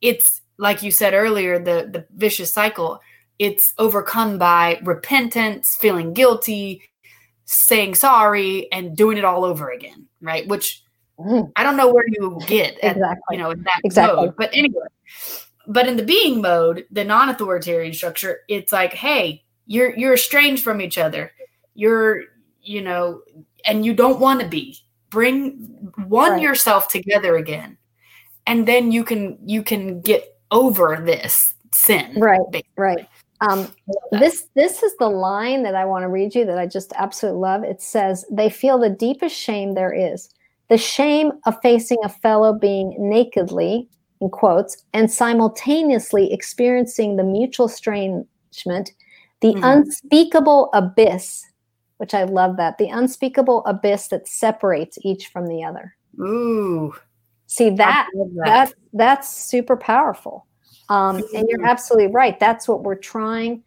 it's 0.00 0.40
like 0.58 0.82
you 0.82 0.90
said 0.90 1.14
earlier 1.14 1.58
the 1.58 1.88
the 1.92 2.06
vicious 2.14 2.52
cycle. 2.52 3.00
It's 3.38 3.72
overcome 3.78 4.36
by 4.36 4.80
repentance 4.84 5.76
feeling 5.78 6.12
guilty 6.12 6.82
saying 7.46 7.94
sorry 7.94 8.70
and 8.70 8.96
doing 8.96 9.18
it 9.18 9.24
all 9.24 9.44
over 9.44 9.70
again 9.70 10.06
right? 10.20 10.46
Which. 10.46 10.82
I 11.56 11.62
don't 11.62 11.76
know 11.76 11.92
where 11.92 12.04
you 12.08 12.38
get 12.46 12.78
at, 12.80 12.96
exactly. 12.96 13.36
you 13.36 13.38
know 13.38 13.50
in 13.50 13.62
that 13.62 13.80
exactly. 13.84 14.26
mode 14.26 14.34
but 14.36 14.50
anyway 14.52 14.86
but 15.66 15.86
in 15.86 15.96
the 15.96 16.02
being 16.02 16.40
mode 16.40 16.84
the 16.90 17.04
non-authoritarian 17.04 17.92
structure 17.92 18.40
it's 18.48 18.72
like 18.72 18.92
hey 18.92 19.42
you're 19.66 19.96
you're 19.96 20.14
estranged 20.14 20.62
from 20.62 20.80
each 20.80 20.98
other 20.98 21.32
you're 21.74 22.22
you 22.62 22.82
know 22.82 23.22
and 23.64 23.84
you 23.84 23.94
don't 23.94 24.20
want 24.20 24.40
to 24.40 24.48
be 24.48 24.76
bring 25.10 25.52
one 26.06 26.32
right. 26.32 26.42
yourself 26.42 26.88
together 26.88 27.36
again 27.36 27.76
and 28.46 28.66
then 28.66 28.90
you 28.92 29.04
can 29.04 29.38
you 29.44 29.62
can 29.62 30.00
get 30.00 30.38
over 30.50 31.00
this 31.04 31.54
sin 31.72 32.12
right 32.18 32.40
basically. 32.50 32.72
right 32.76 33.08
um, 33.40 33.72
this 34.12 34.48
this 34.54 34.82
is 34.82 34.94
the 34.98 35.08
line 35.08 35.62
that 35.62 35.74
I 35.74 35.86
want 35.86 36.02
to 36.02 36.08
read 36.08 36.34
you 36.34 36.44
that 36.44 36.58
I 36.58 36.66
just 36.66 36.92
absolutely 36.98 37.40
love. 37.40 37.64
It 37.64 37.80
says, 37.80 38.24
"They 38.30 38.50
feel 38.50 38.78
the 38.78 38.90
deepest 38.90 39.34
shame 39.34 39.74
there 39.74 39.94
is, 39.94 40.28
the 40.70 40.78
shame 40.78 41.32
of 41.44 41.60
facing 41.62 41.98
a 42.02 42.08
fellow 42.08 42.54
being 42.54 42.94
nakedly, 42.98 43.88
in 44.20 44.30
quotes, 44.30 44.84
and 44.94 45.10
simultaneously 45.10 46.32
experiencing 46.32 47.16
the 47.16 47.24
mutual 47.24 47.66
estrangement, 47.66 48.92
the 49.40 49.48
mm-hmm. 49.48 49.64
unspeakable 49.64 50.70
abyss." 50.72 51.44
Which 51.98 52.14
I 52.14 52.24
love 52.24 52.56
that 52.56 52.78
the 52.78 52.88
unspeakable 52.88 53.62
abyss 53.66 54.08
that 54.08 54.26
separates 54.26 54.98
each 55.02 55.26
from 55.26 55.48
the 55.48 55.62
other. 55.62 55.94
Ooh, 56.18 56.94
see 57.46 57.68
that 57.68 58.08
that. 58.14 58.44
that 58.44 58.74
that's 58.94 59.28
super 59.28 59.76
powerful. 59.76 60.46
Um, 60.88 61.22
and 61.34 61.46
you're 61.48 61.64
absolutely 61.64 62.08
right. 62.12 62.40
That's 62.40 62.66
what 62.66 62.82
we're 62.82 62.96
trying 62.96 63.62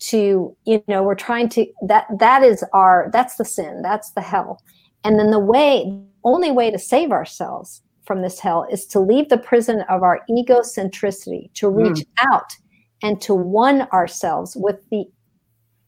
to, 0.00 0.56
you 0.64 0.84
know, 0.88 1.02
we're 1.02 1.14
trying 1.14 1.48
to 1.50 1.66
that 1.86 2.06
that 2.18 2.42
is 2.42 2.64
our 2.72 3.10
that's 3.12 3.36
the 3.36 3.44
sin, 3.44 3.82
that's 3.82 4.10
the 4.10 4.20
hell. 4.20 4.60
And 5.04 5.18
then 5.18 5.30
the 5.30 5.38
way 5.38 6.02
only 6.24 6.50
way 6.50 6.70
to 6.70 6.78
save 6.78 7.12
ourselves 7.12 7.82
from 8.04 8.22
this 8.22 8.38
hell 8.38 8.66
is 8.70 8.86
to 8.86 9.00
leave 9.00 9.28
the 9.28 9.38
prison 9.38 9.82
of 9.88 10.02
our 10.02 10.20
egocentricity, 10.30 11.52
to 11.54 11.68
reach 11.68 11.98
mm. 11.98 12.06
out 12.32 12.56
and 13.02 13.20
to 13.22 13.34
one 13.34 13.82
ourselves 13.92 14.56
with 14.56 14.78
the 14.90 15.04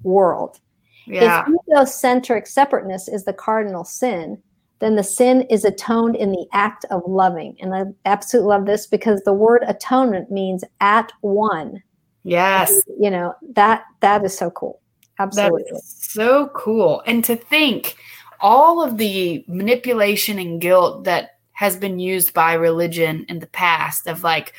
world. 0.02 0.60
Yeah. 1.06 1.44
If 1.46 1.54
egocentric 1.68 2.46
separateness 2.46 3.08
is 3.08 3.24
the 3.24 3.32
cardinal 3.32 3.84
sin, 3.84 4.42
then 4.80 4.96
the 4.96 5.04
sin 5.04 5.42
is 5.42 5.64
atoned 5.64 6.16
in 6.16 6.32
the 6.32 6.46
act 6.52 6.84
of 6.90 7.02
loving. 7.06 7.56
And 7.60 7.74
I 7.74 7.84
absolutely 8.04 8.48
love 8.48 8.66
this 8.66 8.86
because 8.86 9.22
the 9.22 9.32
word 9.32 9.64
atonement 9.66 10.30
means 10.30 10.64
at 10.80 11.12
one. 11.20 11.82
Yes. 12.24 12.82
You 13.00 13.10
know, 13.10 13.34
that 13.52 13.84
that 14.00 14.24
is 14.24 14.36
so 14.36 14.50
cool. 14.50 14.80
Absolutely. 15.18 15.64
so 15.82 16.48
cool. 16.48 17.02
And 17.06 17.24
to 17.24 17.36
think 17.36 17.96
all 18.40 18.82
of 18.82 18.98
the 18.98 19.44
manipulation 19.48 20.38
and 20.38 20.60
guilt 20.60 21.04
that 21.04 21.38
has 21.52 21.76
been 21.76 21.98
used 21.98 22.34
by 22.34 22.52
religion 22.52 23.24
in 23.28 23.38
the 23.38 23.46
past 23.46 24.06
of 24.06 24.22
like, 24.22 24.52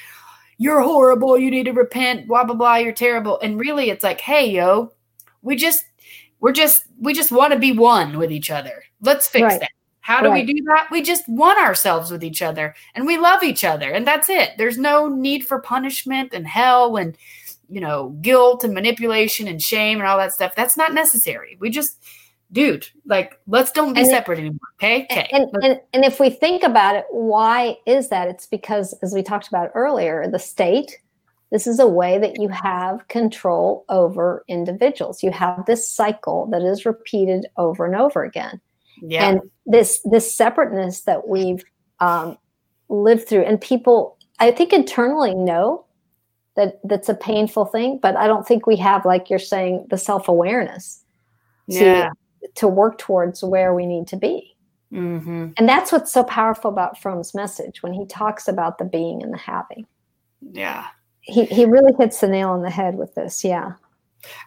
you're 0.58 0.82
horrible, 0.82 1.38
you 1.38 1.52
need 1.52 1.66
to 1.66 1.72
repent, 1.72 2.28
blah 2.28 2.44
blah 2.44 2.56
blah, 2.56 2.76
you're 2.78 2.92
terrible. 2.92 3.40
And 3.42 3.60
really 3.60 3.90
it's 3.90 4.04
like, 4.04 4.22
hey 4.22 4.50
yo, 4.50 4.92
we 5.42 5.56
just 5.56 5.86
we're 6.40 6.52
just 6.52 6.84
we 7.00 7.14
just 7.14 7.32
want 7.32 7.54
to 7.54 7.60
be 7.60 7.72
one 7.72 8.18
with 8.18 8.32
each 8.32 8.50
other. 8.50 8.84
Let's 9.02 9.28
fix 9.28 9.44
right. 9.44 9.60
that. 9.60 9.72
How 10.02 10.22
do 10.22 10.30
right. 10.30 10.48
we 10.48 10.54
do 10.54 10.64
that? 10.68 10.88
We 10.90 11.02
just 11.02 11.28
want 11.28 11.60
ourselves 11.60 12.12
with 12.12 12.24
each 12.24 12.42
other 12.42 12.74
and 12.96 13.06
we 13.06 13.18
love 13.18 13.44
each 13.44 13.66
other. 13.66 13.92
And 13.92 14.08
that's 14.08 14.30
it. 14.30 14.52
There's 14.58 14.78
no 14.78 15.10
need 15.10 15.46
for 15.46 15.60
punishment 15.60 16.34
and 16.34 16.48
hell 16.48 16.96
and, 16.96 17.18
you 17.68 17.82
know, 17.82 18.12
guilt 18.22 18.64
and 18.64 18.74
manipulation 18.74 19.50
and 19.50 19.62
shame 19.62 20.00
and 20.00 20.08
all 20.08 20.18
that 20.18 20.32
stuff. 20.32 20.56
That's 20.56 20.78
not 20.78 20.94
necessary. 20.94 21.58
We 21.60 21.70
just, 21.70 22.02
dude, 22.52 22.88
like, 23.06 23.40
let's 23.48 23.72
don't 23.72 23.94
be 23.94 24.02
and 24.02 24.10
separate 24.10 24.40
it, 24.40 24.42
anymore. 24.42 24.60
Okay. 24.76 25.08
Okay. 25.10 25.30
And, 25.32 25.50
and, 25.64 25.80
and 25.94 26.06
if 26.06 26.20
we 26.20 26.30
think 26.30 26.64
about 26.64 26.96
it, 26.96 27.06
why 27.12 27.78
is 27.86 28.10
that? 28.10 28.28
It's 28.28 28.48
because, 28.48 28.94
as 29.02 29.14
we 29.14 29.24
talked 29.24 29.48
about 29.48 29.72
earlier, 29.74 30.28
the 30.30 30.40
state, 30.40 31.00
this 31.52 31.68
is 31.68 31.80
a 31.80 31.88
way 31.88 32.18
that 32.18 32.40
you 32.40 32.50
have 32.50 33.08
control 33.08 33.86
over 33.90 34.44
individuals. 34.48 35.24
You 35.24 35.32
have 35.32 35.66
this 35.66 35.90
cycle 35.90 36.48
that 36.52 36.62
is 36.62 36.86
repeated 36.86 37.46
over 37.58 37.86
and 37.86 37.96
over 37.96 38.24
again. 38.24 38.60
Yeah. 39.02 39.30
And 39.30 39.42
this 39.66 40.02
this 40.10 40.34
separateness 40.34 41.02
that 41.02 41.28
we've 41.28 41.64
um, 42.00 42.38
lived 42.90 43.28
through, 43.28 43.44
and 43.44 43.62
people, 43.62 44.18
I 44.40 44.52
think 44.52 44.74
internally 44.74 45.36
know 45.36 45.86
that 46.56 46.80
that's 46.84 47.08
a 47.08 47.14
painful 47.14 47.66
thing, 47.66 48.00
but 48.02 48.16
I 48.16 48.26
don't 48.26 48.46
think 48.48 48.66
we 48.66 48.76
have, 48.78 49.06
like 49.06 49.30
you're 49.30 49.38
saying, 49.38 49.86
the 49.90 49.98
self 49.98 50.28
awareness 50.28 51.04
yeah. 51.68 52.10
To 52.56 52.68
work 52.68 52.98
towards 52.98 53.44
where 53.44 53.74
we 53.74 53.86
need 53.86 54.08
to 54.08 54.18
be. 54.18 54.56
Mm-hmm. 54.92 55.50
And 55.58 55.70
that's 55.70 55.92
what's 55.92 56.12
so 56.12 56.24
powerful 56.24 56.72
about 56.72 57.00
Fromm's 57.00 57.36
message 57.36 57.84
when 57.84 57.94
he 57.94 58.06
talks 58.06 58.48
about 58.48 58.78
the 58.78 58.86
being 58.86 59.22
and 59.22 59.34
the 59.34 59.38
having. 59.38 59.86
Yeah. 60.42 60.88
He, 61.22 61.46
he 61.46 61.66
really 61.66 61.94
hits 61.98 62.22
the 62.22 62.28
nail 62.28 62.50
on 62.50 62.62
the 62.62 62.70
head 62.70 62.96
with 62.96 63.14
this. 63.16 63.44
Yeah. 63.44 63.74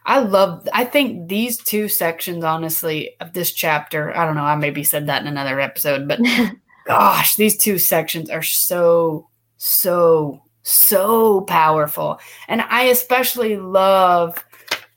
I 0.06 0.20
love, 0.20 0.68
I 0.72 0.84
think 0.84 1.28
these 1.28 1.58
two 1.58 1.88
sections, 1.88 2.42
honestly, 2.42 3.14
of 3.20 3.32
this 3.34 3.52
chapter, 3.52 4.16
I 4.16 4.24
don't 4.24 4.34
know, 4.34 4.42
I 4.42 4.56
maybe 4.56 4.82
said 4.82 5.06
that 5.06 5.22
in 5.22 5.28
another 5.28 5.60
episode, 5.60 6.08
but 6.08 6.20
gosh, 6.86 7.36
these 7.36 7.56
two 7.56 7.78
sections 7.78 8.30
are 8.30 8.42
so, 8.42 9.28
so, 9.58 10.42
so 10.62 11.42
powerful. 11.42 12.18
And 12.48 12.62
I 12.62 12.84
especially 12.84 13.58
love 13.58 14.44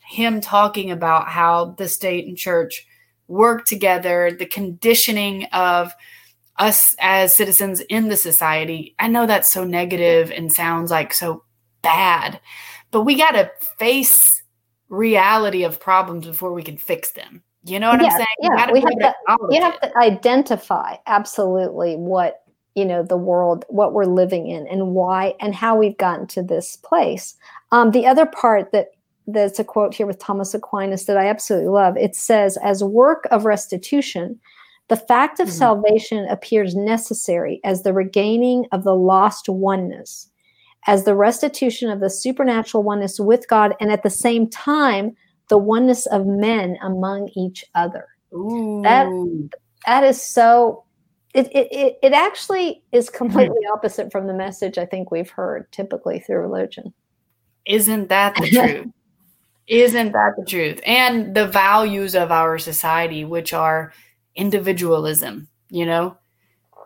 him 0.08 0.42
talking 0.42 0.92
about 0.92 1.28
how 1.28 1.76
the 1.78 1.88
state 1.88 2.28
and 2.28 2.38
church 2.38 2.86
work 3.28 3.66
together, 3.66 4.32
the 4.32 4.46
conditioning 4.46 5.46
of 5.46 5.94
us 6.58 6.96
as 7.00 7.36
citizens 7.36 7.80
in 7.82 8.10
the 8.10 8.18
society. 8.18 8.96
I 9.00 9.08
know 9.08 9.26
that's 9.26 9.52
so 9.52 9.64
negative 9.64 10.32
and 10.32 10.52
sounds 10.52 10.92
like 10.92 11.14
so 11.14 11.44
bad, 11.82 12.40
but 12.92 13.02
we 13.02 13.16
got 13.16 13.32
to 13.32 13.52
face 13.80 14.42
reality 14.90 15.64
of 15.64 15.80
problems 15.80 16.28
before 16.28 16.54
we 16.54 16.64
can 16.64 16.78
fix 16.78 17.12
them. 17.12 17.44
You 17.66 17.80
know 17.80 17.90
what 17.90 18.02
yeah, 18.02 18.08
I'm 18.08 18.18
saying? 18.18 18.28
Yeah, 18.42 18.72
we 18.72 18.82
have 18.82 19.00
to, 19.00 19.16
you 19.50 19.62
have 19.62 19.80
to 19.82 19.98
identify 19.98 20.98
absolutely 21.08 21.96
what 21.96 22.42
you 22.76 22.86
know 22.86 23.04
the 23.04 23.18
world, 23.18 23.66
what 23.70 23.94
we're 23.94 24.06
living 24.06 24.48
in, 24.48 24.68
and 24.68 24.94
why, 24.94 25.36
and 25.40 25.56
how 25.56 25.78
we've 25.78 25.98
gotten 25.98 26.28
to 26.28 26.44
this 26.44 26.76
place. 26.76 27.36
Um, 27.72 27.92
the 27.92 28.06
other 28.06 28.26
part 28.26 28.72
that 28.74 28.90
that's 29.28 29.60
a 29.60 29.64
quote 29.64 29.94
here 29.94 30.08
with 30.08 30.20
Thomas 30.20 30.54
Aquinas 30.54 31.06
that 31.06 31.18
I 31.18 31.28
absolutely 31.28 31.70
love. 31.70 31.98
It 31.98 32.16
says, 32.16 32.58
"As 32.58 32.84
work 32.84 33.28
of 33.32 33.46
restitution." 33.46 34.40
The 34.90 34.98
fact 34.98 35.40
of 35.40 35.48
mm-hmm. 35.48 35.58
salvation 35.58 36.28
appears 36.30 36.76
necessary 36.76 37.62
as 37.64 37.84
the 37.84 37.94
regaining 37.94 38.66
of 38.74 38.84
the 38.84 38.96
lost 38.96 39.48
oneness 39.48 40.30
as 40.88 41.06
the 41.06 41.16
restitution 41.16 41.90
of 41.90 42.00
the 42.00 42.10
supernatural 42.10 42.84
oneness 42.84 43.20
with 43.20 43.48
God 43.48 43.76
and 43.80 43.92
at 43.92 44.04
the 44.04 44.10
same 44.10 44.50
time 44.50 45.16
the 45.50 45.58
oneness 45.58 46.06
of 46.08 46.26
men 46.26 46.78
among 46.82 47.30
each 47.36 47.64
other. 47.76 48.08
Ooh. 48.34 48.82
That 48.84 49.08
that 49.86 50.04
is 50.04 50.22
so 50.22 50.84
it, 51.34 51.48
it, 51.48 51.98
it 52.02 52.14
actually 52.14 52.84
is 52.92 53.10
completely 53.10 53.66
opposite 53.74 54.12
from 54.12 54.28
the 54.28 54.34
message 54.34 54.78
I 54.78 54.86
think 54.86 55.12
we've 55.12 55.30
heard 55.30 55.72
typically 55.72 56.20
through 56.20 56.40
religion. 56.40 56.94
Isn't 57.66 58.10
that 58.10 58.36
the 58.36 58.50
truth? 58.50 58.88
Isn't 59.68 60.12
that 60.12 60.34
the 60.38 60.46
truth? 60.46 60.82
And 60.86 61.36
the 61.36 61.48
values 61.48 62.16
of 62.16 62.32
our 62.32 62.58
society, 62.58 63.24
which 63.24 63.54
are 63.54 63.94
individualism, 64.36 65.48
you 65.70 65.86
know, 65.86 66.18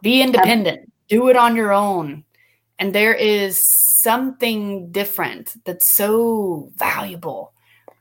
be 0.02 0.22
independent, 0.22 0.92
do 1.08 1.30
it 1.30 1.38
on 1.38 1.56
your 1.56 1.74
own. 1.74 2.24
And 2.80 2.94
there 2.94 3.14
is 3.14 3.60
something 4.02 4.92
different 4.92 5.56
that's 5.66 5.96
so 5.96 6.70
valuable 6.76 7.54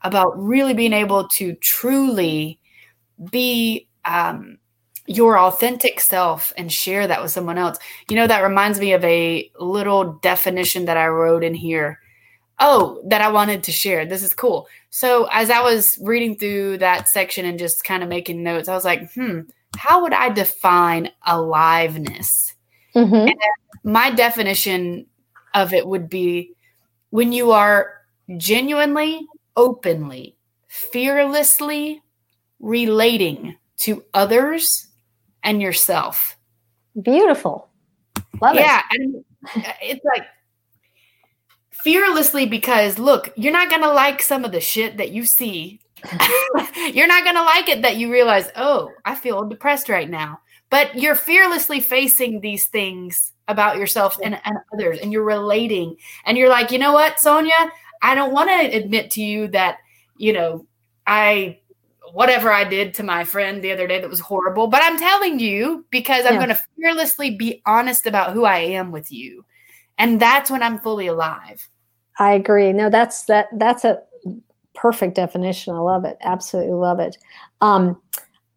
about 0.02 0.38
really 0.38 0.74
being 0.74 0.92
able 0.92 1.26
to 1.28 1.54
truly 1.62 2.60
be 3.30 3.88
um, 4.04 4.58
your 5.06 5.38
authentic 5.38 6.00
self 6.00 6.52
and 6.58 6.70
share 6.70 7.06
that 7.06 7.22
with 7.22 7.30
someone 7.30 7.58
else. 7.58 7.78
You 8.10 8.16
know, 8.16 8.26
that 8.26 8.42
reminds 8.42 8.78
me 8.78 8.92
of 8.92 9.02
a 9.04 9.50
little 9.58 10.14
definition 10.22 10.84
that 10.84 10.96
I 10.96 11.06
wrote 11.06 11.42
in 11.42 11.54
here. 11.54 12.00
Oh, 12.58 13.02
that 13.08 13.20
I 13.20 13.28
wanted 13.28 13.62
to 13.64 13.72
share. 13.72 14.06
This 14.06 14.22
is 14.22 14.32
cool. 14.32 14.66
So, 14.90 15.28
as 15.30 15.50
I 15.50 15.60
was 15.60 15.98
reading 16.00 16.36
through 16.36 16.78
that 16.78 17.08
section 17.08 17.44
and 17.44 17.58
just 17.58 17.84
kind 17.84 18.02
of 18.02 18.08
making 18.08 18.42
notes, 18.42 18.68
I 18.68 18.74
was 18.74 18.84
like, 18.84 19.12
hmm, 19.12 19.40
how 19.76 20.02
would 20.02 20.14
I 20.14 20.30
define 20.30 21.10
aliveness? 21.26 22.54
Mm-hmm. 22.94 23.28
my 23.84 24.10
definition 24.10 25.04
of 25.52 25.74
it 25.74 25.86
would 25.86 26.08
be 26.08 26.54
when 27.10 27.30
you 27.30 27.50
are 27.50 27.92
genuinely, 28.38 29.26
openly, 29.54 30.34
fearlessly 30.66 32.02
relating 32.58 33.56
to 33.80 34.02
others 34.14 34.88
and 35.42 35.60
yourself. 35.60 36.38
Beautiful. 37.00 37.68
Love 38.40 38.56
it. 38.56 38.60
yeah, 38.60 38.82
it. 38.90 39.00
and 39.00 39.24
it's 39.82 40.04
like 40.04 40.26
fearlessly 41.86 42.46
because 42.46 42.98
look, 42.98 43.32
you're 43.36 43.52
not 43.52 43.70
going 43.70 43.82
to 43.82 43.92
like 43.92 44.20
some 44.20 44.44
of 44.44 44.50
the 44.50 44.60
shit 44.60 44.96
that 44.96 45.12
you 45.12 45.24
see. 45.24 45.78
you're 46.92 47.06
not 47.06 47.22
going 47.22 47.36
to 47.36 47.44
like 47.44 47.68
it 47.68 47.82
that 47.82 47.96
you 47.96 48.10
realize, 48.10 48.50
"Oh, 48.56 48.90
I 49.04 49.14
feel 49.14 49.48
depressed 49.48 49.88
right 49.88 50.10
now." 50.10 50.40
But 50.68 50.98
you're 50.98 51.14
fearlessly 51.14 51.78
facing 51.78 52.40
these 52.40 52.66
things 52.66 53.32
about 53.46 53.76
yourself 53.78 54.18
and, 54.20 54.40
and 54.44 54.56
others 54.74 54.98
and 54.98 55.12
you're 55.12 55.22
relating 55.22 55.96
and 56.24 56.36
you're 56.36 56.48
like, 56.48 56.72
"You 56.72 56.80
know 56.80 56.92
what, 56.92 57.20
Sonia? 57.20 57.70
I 58.02 58.16
don't 58.16 58.32
want 58.32 58.50
to 58.50 58.76
admit 58.76 59.12
to 59.12 59.22
you 59.22 59.46
that, 59.48 59.78
you 60.16 60.32
know, 60.32 60.66
I 61.06 61.60
whatever 62.12 62.52
I 62.52 62.64
did 62.64 62.94
to 62.94 63.04
my 63.04 63.22
friend 63.22 63.62
the 63.62 63.70
other 63.70 63.86
day 63.86 64.00
that 64.00 64.10
was 64.10 64.20
horrible, 64.20 64.66
but 64.66 64.82
I'm 64.82 64.98
telling 64.98 65.38
you 65.38 65.86
because 65.90 66.26
I'm 66.26 66.34
yeah. 66.34 66.46
going 66.46 66.56
to 66.56 66.62
fearlessly 66.76 67.36
be 67.36 67.62
honest 67.64 68.06
about 68.08 68.32
who 68.32 68.44
I 68.44 68.58
am 68.58 68.90
with 68.90 69.12
you. 69.12 69.44
And 69.98 70.20
that's 70.20 70.50
when 70.50 70.64
I'm 70.64 70.80
fully 70.80 71.06
alive. 71.06 71.68
I 72.18 72.32
agree. 72.32 72.72
No, 72.72 72.90
that's 72.90 73.24
that 73.24 73.48
that's 73.56 73.84
a 73.84 74.00
perfect 74.74 75.14
definition. 75.14 75.74
I 75.74 75.78
love 75.78 76.04
it. 76.04 76.16
Absolutely 76.22 76.74
love 76.74 77.00
it. 77.00 77.16
Um, 77.60 78.00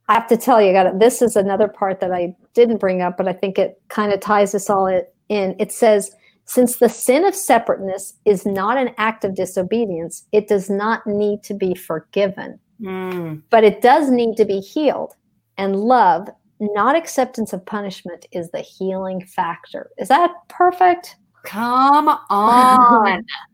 I 0.07 0.13
have 0.13 0.27
to 0.27 0.37
tell 0.37 0.61
you, 0.61 0.69
I 0.69 0.73
got. 0.73 0.99
This 0.99 1.21
is 1.21 1.35
another 1.35 1.67
part 1.67 1.99
that 1.99 2.11
I 2.11 2.35
didn't 2.53 2.77
bring 2.77 3.01
up, 3.01 3.17
but 3.17 3.27
I 3.27 3.33
think 3.33 3.59
it 3.59 3.81
kind 3.89 4.11
of 4.11 4.19
ties 4.19 4.55
us 4.55 4.69
all 4.69 4.87
in. 4.87 5.55
It 5.59 5.71
says, 5.71 6.11
since 6.45 6.77
the 6.77 6.89
sin 6.89 7.25
of 7.25 7.35
separateness 7.35 8.15
is 8.25 8.43
not 8.43 8.77
an 8.77 8.89
act 8.97 9.23
of 9.23 9.35
disobedience, 9.35 10.25
it 10.31 10.47
does 10.47 10.67
not 10.67 11.05
need 11.05 11.43
to 11.43 11.53
be 11.53 11.75
forgiven. 11.75 12.59
Mm. 12.81 13.43
But 13.51 13.63
it 13.63 13.81
does 13.81 14.09
need 14.09 14.35
to 14.37 14.45
be 14.45 14.59
healed. 14.59 15.13
And 15.57 15.75
love, 15.75 16.27
not 16.59 16.95
acceptance 16.95 17.53
of 17.53 17.63
punishment, 17.65 18.25
is 18.31 18.49
the 18.49 18.61
healing 18.61 19.23
factor. 19.23 19.91
Is 19.99 20.07
that 20.07 20.31
perfect? 20.47 21.17
Come 21.43 22.07
on. 22.07 23.25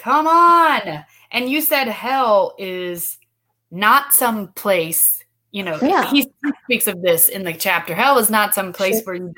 Come 0.00 0.26
on. 0.26 1.04
And 1.30 1.48
you 1.48 1.60
said 1.60 1.88
hell 1.88 2.54
is 2.58 3.18
not 3.70 4.12
some 4.12 4.48
place, 4.48 5.22
you 5.52 5.62
know, 5.62 5.78
yeah. 5.82 6.10
he 6.10 6.26
speaks 6.64 6.86
of 6.86 7.02
this 7.02 7.28
in 7.28 7.44
the 7.44 7.52
chapter. 7.52 7.94
Hell 7.94 8.18
is 8.18 8.30
not 8.30 8.54
some 8.54 8.72
place 8.72 8.96
sure. 8.96 9.04
where 9.04 9.14
you 9.16 9.34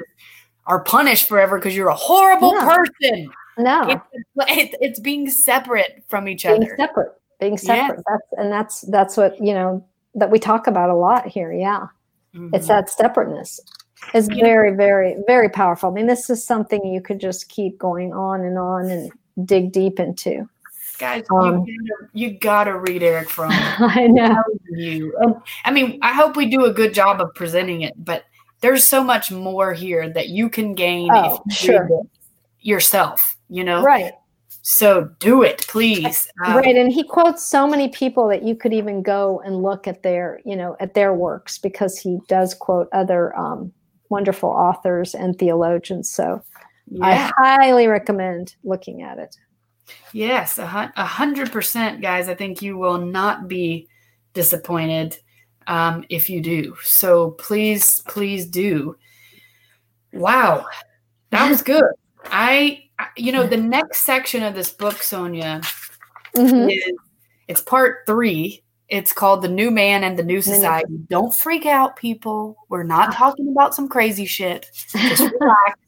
are 0.66 0.84
punished 0.84 1.28
forever 1.28 1.58
because 1.58 1.74
you're 1.74 1.88
a 1.88 1.94
horrible 1.94 2.52
no. 2.52 2.64
person. 2.64 3.30
No. 3.58 4.00
It's, 4.48 4.76
it's, 4.80 5.00
being 5.00 5.30
separate 5.30 6.04
from 6.08 6.28
each 6.28 6.44
being 6.44 6.62
other. 6.62 6.74
Separate 6.78 7.12
being 7.40 7.58
separate. 7.58 7.96
Yes. 7.96 8.04
That's 8.08 8.40
and 8.40 8.52
that's 8.52 8.80
that's 8.82 9.16
what 9.16 9.38
you 9.38 9.52
know 9.52 9.84
that 10.14 10.30
we 10.30 10.38
talk 10.38 10.66
about 10.66 10.88
a 10.88 10.94
lot 10.94 11.26
here. 11.26 11.52
Yeah, 11.52 11.86
mm-hmm. 12.34 12.54
it's 12.54 12.68
that 12.68 12.88
separateness. 12.88 13.60
It's 14.14 14.28
very, 14.28 14.74
very, 14.74 15.16
very 15.26 15.48
powerful. 15.48 15.90
I 15.90 15.92
mean, 15.92 16.06
this 16.06 16.28
is 16.28 16.44
something 16.44 16.84
you 16.84 17.00
could 17.00 17.20
just 17.20 17.48
keep 17.48 17.78
going 17.78 18.12
on 18.12 18.40
and 18.40 18.58
on 18.58 18.90
and 18.90 19.12
dig 19.44 19.72
deep 19.72 20.00
into. 20.00 20.48
Guys, 21.02 21.24
um, 21.32 21.64
you, 21.66 21.78
gotta, 21.88 22.10
you, 22.12 22.38
gotta, 22.38 22.78
read 22.78 23.02
Erich 23.02 23.28
Fromm. 23.28 23.50
I 23.52 24.06
know 24.06 24.40
you. 24.70 25.12
I 25.64 25.72
mean, 25.72 25.98
I 26.00 26.12
hope 26.12 26.36
we 26.36 26.46
do 26.46 26.66
a 26.66 26.72
good 26.72 26.94
job 26.94 27.20
of 27.20 27.34
presenting 27.34 27.80
it, 27.80 27.92
but 27.96 28.22
there's 28.60 28.84
so 28.84 29.02
much 29.02 29.32
more 29.32 29.72
here 29.72 30.08
that 30.10 30.28
you 30.28 30.48
can 30.48 30.74
gain 30.74 31.10
oh, 31.12 31.34
if 31.34 31.40
you 31.46 31.72
sure. 31.72 32.02
yourself. 32.60 33.36
You 33.48 33.64
know, 33.64 33.82
right? 33.82 34.12
So 34.62 35.10
do 35.18 35.42
it, 35.42 35.66
please. 35.66 36.28
Um, 36.44 36.58
right, 36.58 36.76
and 36.76 36.92
he 36.92 37.02
quotes 37.02 37.44
so 37.44 37.66
many 37.66 37.88
people 37.88 38.28
that 38.28 38.44
you 38.44 38.54
could 38.54 38.72
even 38.72 39.02
go 39.02 39.42
and 39.44 39.60
look 39.60 39.88
at 39.88 40.04
their, 40.04 40.40
you 40.44 40.54
know, 40.54 40.76
at 40.78 40.94
their 40.94 41.12
works 41.12 41.58
because 41.58 41.98
he 41.98 42.20
does 42.28 42.54
quote 42.54 42.88
other 42.92 43.36
um, 43.36 43.72
wonderful 44.08 44.50
authors 44.50 45.16
and 45.16 45.36
theologians. 45.36 46.12
So 46.12 46.44
yeah. 46.88 47.32
I 47.36 47.56
highly 47.56 47.88
recommend 47.88 48.54
looking 48.62 49.02
at 49.02 49.18
it. 49.18 49.36
Yes, 50.12 50.58
a 50.58 50.66
hundred 50.66 51.52
percent, 51.52 52.02
guys. 52.02 52.28
I 52.28 52.34
think 52.34 52.62
you 52.62 52.76
will 52.76 52.98
not 52.98 53.48
be 53.48 53.88
disappointed 54.34 55.18
um, 55.66 56.04
if 56.08 56.28
you 56.28 56.40
do. 56.40 56.76
So 56.82 57.32
please, 57.32 58.00
please 58.08 58.46
do. 58.46 58.96
Wow, 60.12 60.66
that 61.30 61.48
was 61.48 61.62
good. 61.62 61.84
I 62.26 62.84
you 63.16 63.32
know, 63.32 63.46
the 63.46 63.56
next 63.56 64.00
section 64.00 64.42
of 64.42 64.54
this 64.54 64.70
book, 64.70 65.02
Sonia, 65.02 65.60
mm-hmm. 66.36 66.68
is 66.68 66.92
it's 67.48 67.60
part 67.60 68.06
three. 68.06 68.62
It's 68.88 69.12
called 69.12 69.42
The 69.42 69.48
New 69.48 69.70
Man 69.70 70.04
and 70.04 70.18
the 70.18 70.22
New 70.22 70.42
Society. 70.42 70.98
Don't 71.08 71.34
freak 71.34 71.64
out, 71.64 71.96
people. 71.96 72.56
We're 72.68 72.82
not 72.82 73.14
talking 73.14 73.48
about 73.48 73.74
some 73.74 73.88
crazy 73.88 74.26
shit. 74.26 74.66
Just 74.90 75.22
relax. 75.40 75.80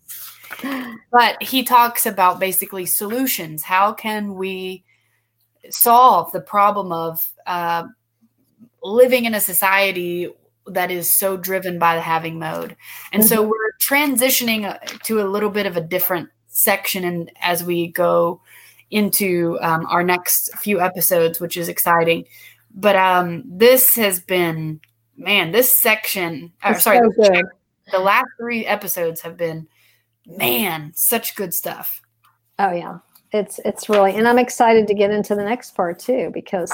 But 1.10 1.42
he 1.42 1.62
talks 1.62 2.06
about 2.06 2.40
basically 2.40 2.86
solutions. 2.86 3.62
How 3.62 3.92
can 3.92 4.34
we 4.34 4.84
solve 5.70 6.32
the 6.32 6.40
problem 6.40 6.92
of 6.92 7.32
uh, 7.46 7.84
living 8.82 9.24
in 9.24 9.34
a 9.34 9.40
society 9.40 10.28
that 10.66 10.90
is 10.90 11.16
so 11.18 11.36
driven 11.36 11.78
by 11.78 11.94
the 11.94 12.00
having 12.00 12.38
mode? 12.38 12.76
And 13.12 13.22
mm-hmm. 13.22 13.28
so 13.28 13.42
we're 13.42 13.72
transitioning 13.80 14.64
uh, 14.64 14.78
to 15.04 15.20
a 15.20 15.28
little 15.28 15.50
bit 15.50 15.66
of 15.66 15.76
a 15.76 15.80
different 15.80 16.30
section 16.48 17.04
and 17.04 17.30
as 17.40 17.64
we 17.64 17.88
go 17.88 18.40
into 18.90 19.58
um, 19.60 19.86
our 19.86 20.04
next 20.04 20.56
few 20.58 20.80
episodes, 20.80 21.40
which 21.40 21.56
is 21.56 21.68
exciting. 21.68 22.24
But 22.72 22.96
um, 22.96 23.42
this 23.46 23.96
has 23.96 24.20
been, 24.20 24.80
man, 25.16 25.52
this 25.52 25.70
section, 25.80 26.52
uh, 26.62 26.74
sorry, 26.74 27.00
so 27.20 27.42
the 27.90 27.98
last 27.98 28.26
three 28.38 28.66
episodes 28.66 29.20
have 29.22 29.36
been, 29.36 29.68
man, 30.26 30.92
such 30.94 31.36
good 31.36 31.54
stuff. 31.54 32.02
Oh 32.58 32.72
yeah, 32.72 32.98
it's 33.32 33.58
it's 33.64 33.88
really, 33.88 34.14
and 34.14 34.28
I'm 34.28 34.38
excited 34.38 34.86
to 34.88 34.94
get 34.94 35.10
into 35.10 35.34
the 35.34 35.44
next 35.44 35.74
part 35.74 35.98
too 35.98 36.30
because 36.32 36.72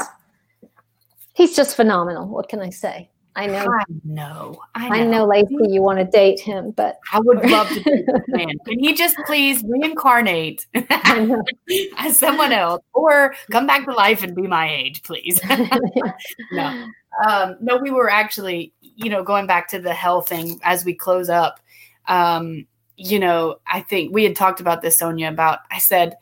he's 1.35 1.57
just 1.57 1.77
phenomenal. 1.77 2.29
What 2.29 2.49
can 2.49 2.61
I 2.61 2.71
say? 2.71 3.11
I 3.37 3.47
know. 3.47 3.67
I 3.67 3.85
know. 4.05 4.61
I 4.75 4.89
know. 4.89 4.95
I 4.95 5.05
know, 5.05 5.25
Lacey, 5.25 5.57
you 5.69 5.83
want 5.83 6.01
to 6.01 6.05
date 6.05 6.41
him, 6.41 6.73
but 6.73 6.99
I 7.13 7.21
would 7.21 7.49
love 7.49 7.69
to 7.69 7.81
date 7.81 8.05
this 8.07 8.23
man. 8.27 8.53
Can 8.67 8.79
he 8.81 8.93
just 8.93 9.17
please 9.25 9.63
reincarnate 9.67 10.67
as 11.97 12.19
someone 12.19 12.53
else, 12.53 12.83
or 12.93 13.35
come 13.51 13.67
back 13.67 13.85
to 13.87 13.93
life 13.93 14.23
and 14.23 14.35
be 14.35 14.43
my 14.43 14.71
age, 14.71 15.03
please? 15.05 15.41
no, 16.53 16.87
um, 17.27 17.57
no. 17.61 17.77
We 17.77 17.91
were 17.91 18.11
actually, 18.11 18.73
you 18.81 19.09
know, 19.09 19.23
going 19.23 19.47
back 19.47 19.69
to 19.69 19.79
the 19.79 19.95
hell 19.95 20.23
thing 20.23 20.61
as 20.65 20.85
we 20.85 20.95
close 20.95 21.31
up. 21.31 21.61
Um, 22.09 22.67
you 23.01 23.19
know, 23.19 23.57
I 23.67 23.81
think 23.81 24.13
we 24.13 24.25
had 24.25 24.37
talked 24.37 24.61
about 24.61 24.83
this, 24.83 24.99
Sonia. 24.99 25.29
About 25.29 25.61
I 25.71 25.79
said. 25.79 26.17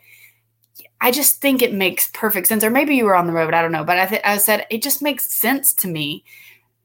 I 1.01 1.13
just 1.13 1.41
think 1.41 1.63
it 1.63 1.73
makes 1.73 2.09
perfect 2.13 2.49
sense, 2.49 2.65
or 2.65 2.71
maybe 2.71 2.97
you 2.97 3.05
were 3.05 3.15
on 3.15 3.29
the 3.29 3.33
road. 3.33 3.55
I 3.55 3.63
don't 3.63 3.71
know, 3.71 3.85
but 3.85 3.99
I, 3.99 4.07
th- 4.07 4.21
I 4.25 4.39
said 4.39 4.67
it 4.69 4.83
just 4.83 5.01
makes 5.01 5.33
sense 5.33 5.73
to 5.75 5.89
me 5.89 6.25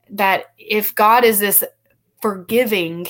that 0.10 0.54
if 0.60 0.94
God 0.94 1.24
is 1.24 1.39
this 1.39 1.64
forgiving 2.22 3.08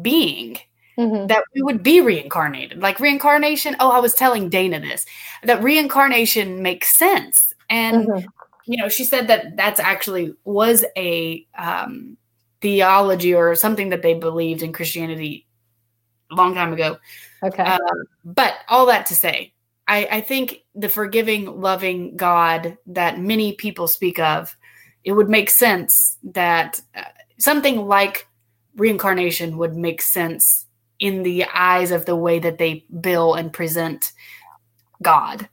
being, 0.00 0.58
mm-hmm. 0.98 1.26
that 1.28 1.44
we 1.54 1.62
would 1.62 1.82
be 1.82 2.00
reincarnated. 2.00 2.80
Like 2.80 3.00
reincarnation, 3.00 3.76
oh, 3.80 3.90
I 3.90 3.98
was 3.98 4.14
telling 4.14 4.48
Dana 4.48 4.80
this, 4.80 5.06
that 5.42 5.62
reincarnation 5.62 6.62
makes 6.62 6.90
sense. 6.90 7.54
And, 7.70 8.06
mm-hmm. 8.06 8.26
you 8.66 8.76
know, 8.76 8.88
she 8.88 9.04
said 9.04 9.28
that 9.28 9.56
that's 9.56 9.80
actually 9.80 10.34
was 10.44 10.84
a 10.96 11.46
um, 11.56 12.16
theology 12.60 13.34
or 13.34 13.54
something 13.54 13.88
that 13.88 14.02
they 14.02 14.14
believed 14.14 14.62
in 14.62 14.72
Christianity 14.72 15.46
long 16.34 16.54
time 16.54 16.72
ago. 16.72 16.98
Okay. 17.42 17.62
Uh, 17.62 17.78
but 18.24 18.54
all 18.68 18.86
that 18.86 19.06
to 19.06 19.14
say, 19.14 19.52
I, 19.88 20.08
I 20.10 20.20
think 20.20 20.64
the 20.74 20.88
forgiving, 20.88 21.60
loving 21.60 22.16
God 22.16 22.78
that 22.86 23.18
many 23.18 23.54
people 23.54 23.88
speak 23.88 24.18
of 24.18 24.56
it 25.04 25.12
would 25.12 25.28
make 25.28 25.50
sense 25.50 26.18
that 26.22 26.80
uh, 26.94 27.02
something 27.38 27.86
like 27.86 28.28
reincarnation 28.76 29.58
would 29.58 29.74
make 29.74 30.00
sense 30.00 30.66
in 30.98 31.24
the 31.24 31.44
eyes 31.52 31.90
of 31.90 32.06
the 32.06 32.16
way 32.16 32.38
that 32.38 32.58
they 32.58 32.84
bill 33.00 33.34
and 33.34 33.52
present 33.52 34.12
God. 35.02 35.48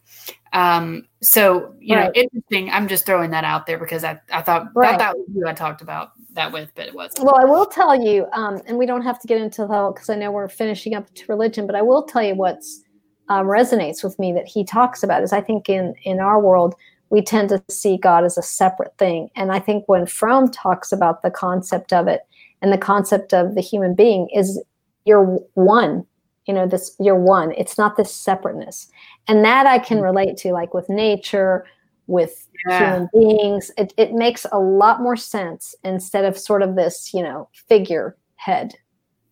Um, 0.53 1.07
so 1.21 1.73
you 1.80 1.95
right. 1.95 2.05
know, 2.05 2.11
interesting. 2.13 2.69
I'm 2.69 2.88
just 2.88 3.05
throwing 3.05 3.32
that 3.32 3.43
out 3.43 3.65
there 3.65 3.77
because 3.77 4.03
I, 4.03 4.19
I 4.32 4.41
thought, 4.41 4.67
right. 4.75 4.91
thought 4.91 4.99
that 4.99 5.17
was 5.17 5.27
who 5.34 5.47
I 5.47 5.53
talked 5.53 5.82
about. 5.82 6.11
That 6.34 6.51
with, 6.51 6.71
but 6.75 6.88
it 6.88 6.95
wasn't. 6.95 7.25
Well, 7.25 7.38
I 7.39 7.45
will 7.45 7.65
tell 7.65 8.01
you, 8.01 8.27
um, 8.34 8.61
and 8.67 8.77
we 8.77 8.86
don't 8.86 9.01
have 9.01 9.19
to 9.19 9.27
get 9.27 9.41
into 9.41 9.61
the 9.61 9.67
whole 9.67 9.93
because 9.93 10.09
I 10.09 10.15
know 10.15 10.32
we're 10.32 10.47
finishing 10.47 10.95
up 10.95 11.13
to 11.13 11.25
religion, 11.27 11.65
but 11.65 11.75
I 11.75 11.82
will 11.82 12.03
tell 12.03 12.23
you 12.23 12.36
what's 12.36 12.84
um, 13.30 13.47
resonates 13.47 14.03
with 14.03 14.17
me 14.19 14.34
that 14.34 14.47
he 14.47 14.63
talks 14.63 15.03
about 15.03 15.23
is 15.23 15.34
I 15.34 15.41
think 15.41 15.69
in 15.69 15.93
in 16.03 16.19
our 16.19 16.41
world 16.41 16.75
we 17.09 17.21
tend 17.21 17.49
to 17.49 17.63
see 17.69 17.97
God 17.97 18.23
as 18.23 18.38
a 18.38 18.43
separate 18.43 18.97
thing, 18.97 19.30
and 19.36 19.51
I 19.51 19.59
think 19.59 19.86
when 19.88 20.05
Fromm 20.05 20.49
talks 20.51 20.91
about 20.91 21.21
the 21.21 21.32
concept 21.32 21.93
of 21.93 22.07
it 22.07 22.21
and 22.61 22.71
the 22.71 22.77
concept 22.77 23.34
of 23.34 23.55
the 23.55 23.61
human 23.61 23.95
being 23.95 24.30
is 24.34 24.61
you're 25.05 25.39
one, 25.53 26.05
you 26.45 26.53
know, 26.53 26.67
this 26.67 26.95
you're 26.99 27.19
one. 27.19 27.53
It's 27.57 27.77
not 27.77 27.97
this 27.97 28.13
separateness, 28.13 28.89
and 29.27 29.43
that 29.43 29.65
I 29.65 29.80
can 29.80 30.01
relate 30.01 30.38
to, 30.38 30.51
like 30.51 30.73
with 30.73 30.89
nature, 30.89 31.65
with 32.10 32.47
yeah. 32.68 32.80
human 32.80 33.10
beings. 33.14 33.72
It 33.78 33.93
it 33.97 34.14
makes 34.14 34.45
a 34.51 34.60
lot 34.60 35.01
more 35.01 35.16
sense 35.16 35.76
instead 35.84 36.26
of 36.26 36.38
sort 36.38 36.62
of 36.62 36.76
this, 36.76 37.14
you 37.14 37.24
know, 37.24 37.49
figure 37.70 38.18
head. 38.36 38.74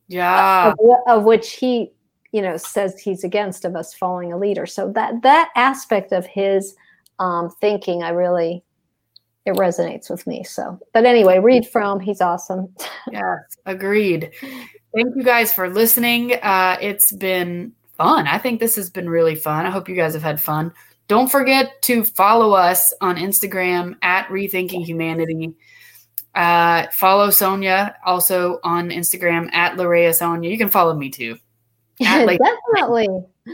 Yeah, 0.07 0.71
of, 0.71 0.77
of 1.07 1.23
which 1.25 1.53
he 1.53 1.91
you 2.31 2.41
know 2.41 2.57
says 2.57 2.99
he's 2.99 3.23
against 3.23 3.65
of 3.65 3.75
us 3.75 3.93
following 3.93 4.33
a 4.33 4.37
leader 4.37 4.65
so 4.65 4.91
that 4.91 5.21
that 5.23 5.49
aspect 5.55 6.11
of 6.11 6.25
his 6.25 6.75
um, 7.19 7.49
thinking 7.61 8.03
i 8.03 8.09
really 8.09 8.63
it 9.45 9.55
resonates 9.55 10.09
with 10.09 10.27
me 10.27 10.43
so 10.43 10.79
but 10.93 11.05
anyway 11.05 11.39
read 11.39 11.67
Fromm. 11.67 11.99
he's 11.99 12.21
awesome 12.21 12.73
yes 13.11 13.39
agreed 13.65 14.31
thank 14.93 15.15
you 15.15 15.23
guys 15.23 15.53
for 15.53 15.69
listening 15.69 16.33
uh, 16.33 16.77
it's 16.81 17.11
been 17.13 17.71
fun 17.97 18.27
i 18.27 18.37
think 18.37 18.59
this 18.59 18.75
has 18.75 18.89
been 18.89 19.09
really 19.09 19.35
fun 19.35 19.65
i 19.65 19.69
hope 19.69 19.89
you 19.89 19.95
guys 19.95 20.13
have 20.13 20.23
had 20.23 20.39
fun 20.39 20.71
don't 21.07 21.31
forget 21.31 21.81
to 21.81 22.03
follow 22.03 22.53
us 22.53 22.93
on 23.01 23.15
instagram 23.17 23.95
at 24.01 24.27
rethinking 24.29 24.83
humanity 24.83 25.53
uh, 26.35 26.85
follow 26.91 27.29
sonia 27.29 27.95
also 28.05 28.59
on 28.63 28.89
instagram 28.89 29.51
at 29.53 29.77
Larea 29.77 30.13
sonia 30.13 30.49
you 30.49 30.57
can 30.57 30.69
follow 30.69 30.93
me 30.93 31.09
too 31.09 31.37
like, 31.99 32.39
Definitely. 32.39 33.07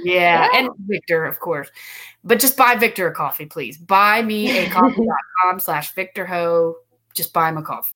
Yeah, 0.03 0.49
yeah, 0.51 0.59
and 0.59 0.69
Victor, 0.87 1.25
of 1.25 1.39
course. 1.39 1.69
But 2.23 2.39
just 2.39 2.57
buy 2.57 2.75
Victor 2.75 3.07
a 3.07 3.13
coffee, 3.13 3.45
please. 3.45 3.77
Buy 3.77 4.21
me 4.21 4.57
a 4.57 4.69
coffee.com 4.69 5.59
slash 5.59 5.93
Victor 5.93 6.25
Ho. 6.25 6.75
Just 7.13 7.31
buy 7.31 7.49
him 7.49 7.57
a 7.57 7.63
coffee. 7.63 7.93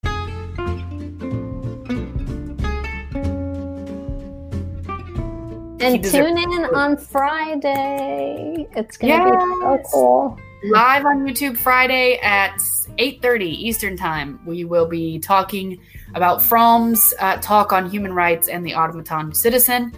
And 5.79 6.03
tune 6.03 6.37
in 6.37 6.65
on 6.75 6.97
Friday. 6.97 8.67
It's 8.75 8.97
gonna 8.97 9.13
yes. 9.13 9.23
be 9.25 9.61
so 9.61 9.81
cool. 9.91 10.39
Live 10.63 11.05
on 11.05 11.25
YouTube 11.25 11.57
Friday 11.57 12.19
at 12.23 12.57
8:30 12.97 13.45
Eastern 13.45 13.95
Time. 13.95 14.39
We 14.45 14.65
will 14.65 14.87
be 14.87 15.19
talking 15.19 15.79
about 16.15 16.41
Fromm's 16.41 17.13
uh, 17.19 17.37
talk 17.37 17.73
on 17.73 17.89
human 17.89 18.13
rights 18.13 18.47
and 18.47 18.65
the 18.65 18.73
automaton 18.73 19.33
citizen 19.33 19.93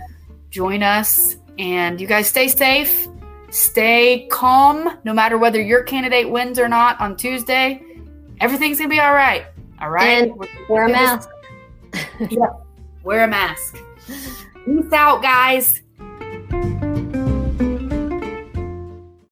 join 0.50 0.84
us. 0.84 1.38
And 1.58 2.00
you 2.00 2.08
guys 2.08 2.28
stay 2.28 2.48
safe, 2.48 3.08
stay 3.50 4.28
calm, 4.30 4.98
no 5.04 5.14
matter 5.14 5.38
whether 5.38 5.62
your 5.62 5.84
candidate 5.84 6.30
wins 6.30 6.60
or 6.60 6.68
not 6.68 7.00
on 7.00 7.16
Tuesday. 7.16 7.82
Everything's 8.40 8.78
going 8.78 8.90
to 8.90 8.96
be 8.96 9.02
all 9.02 9.14
right. 9.14 9.46
All 9.82 9.90
right. 9.90 10.24
And 10.24 10.48
wear 10.70 10.86
a 10.86 10.90
mask. 10.90 11.30
yeah, 12.30 12.48
wear 13.04 13.24
a 13.24 13.28
mask. 13.28 13.78
Peace 14.70 14.94
out, 14.94 15.24
guys. 15.24 15.82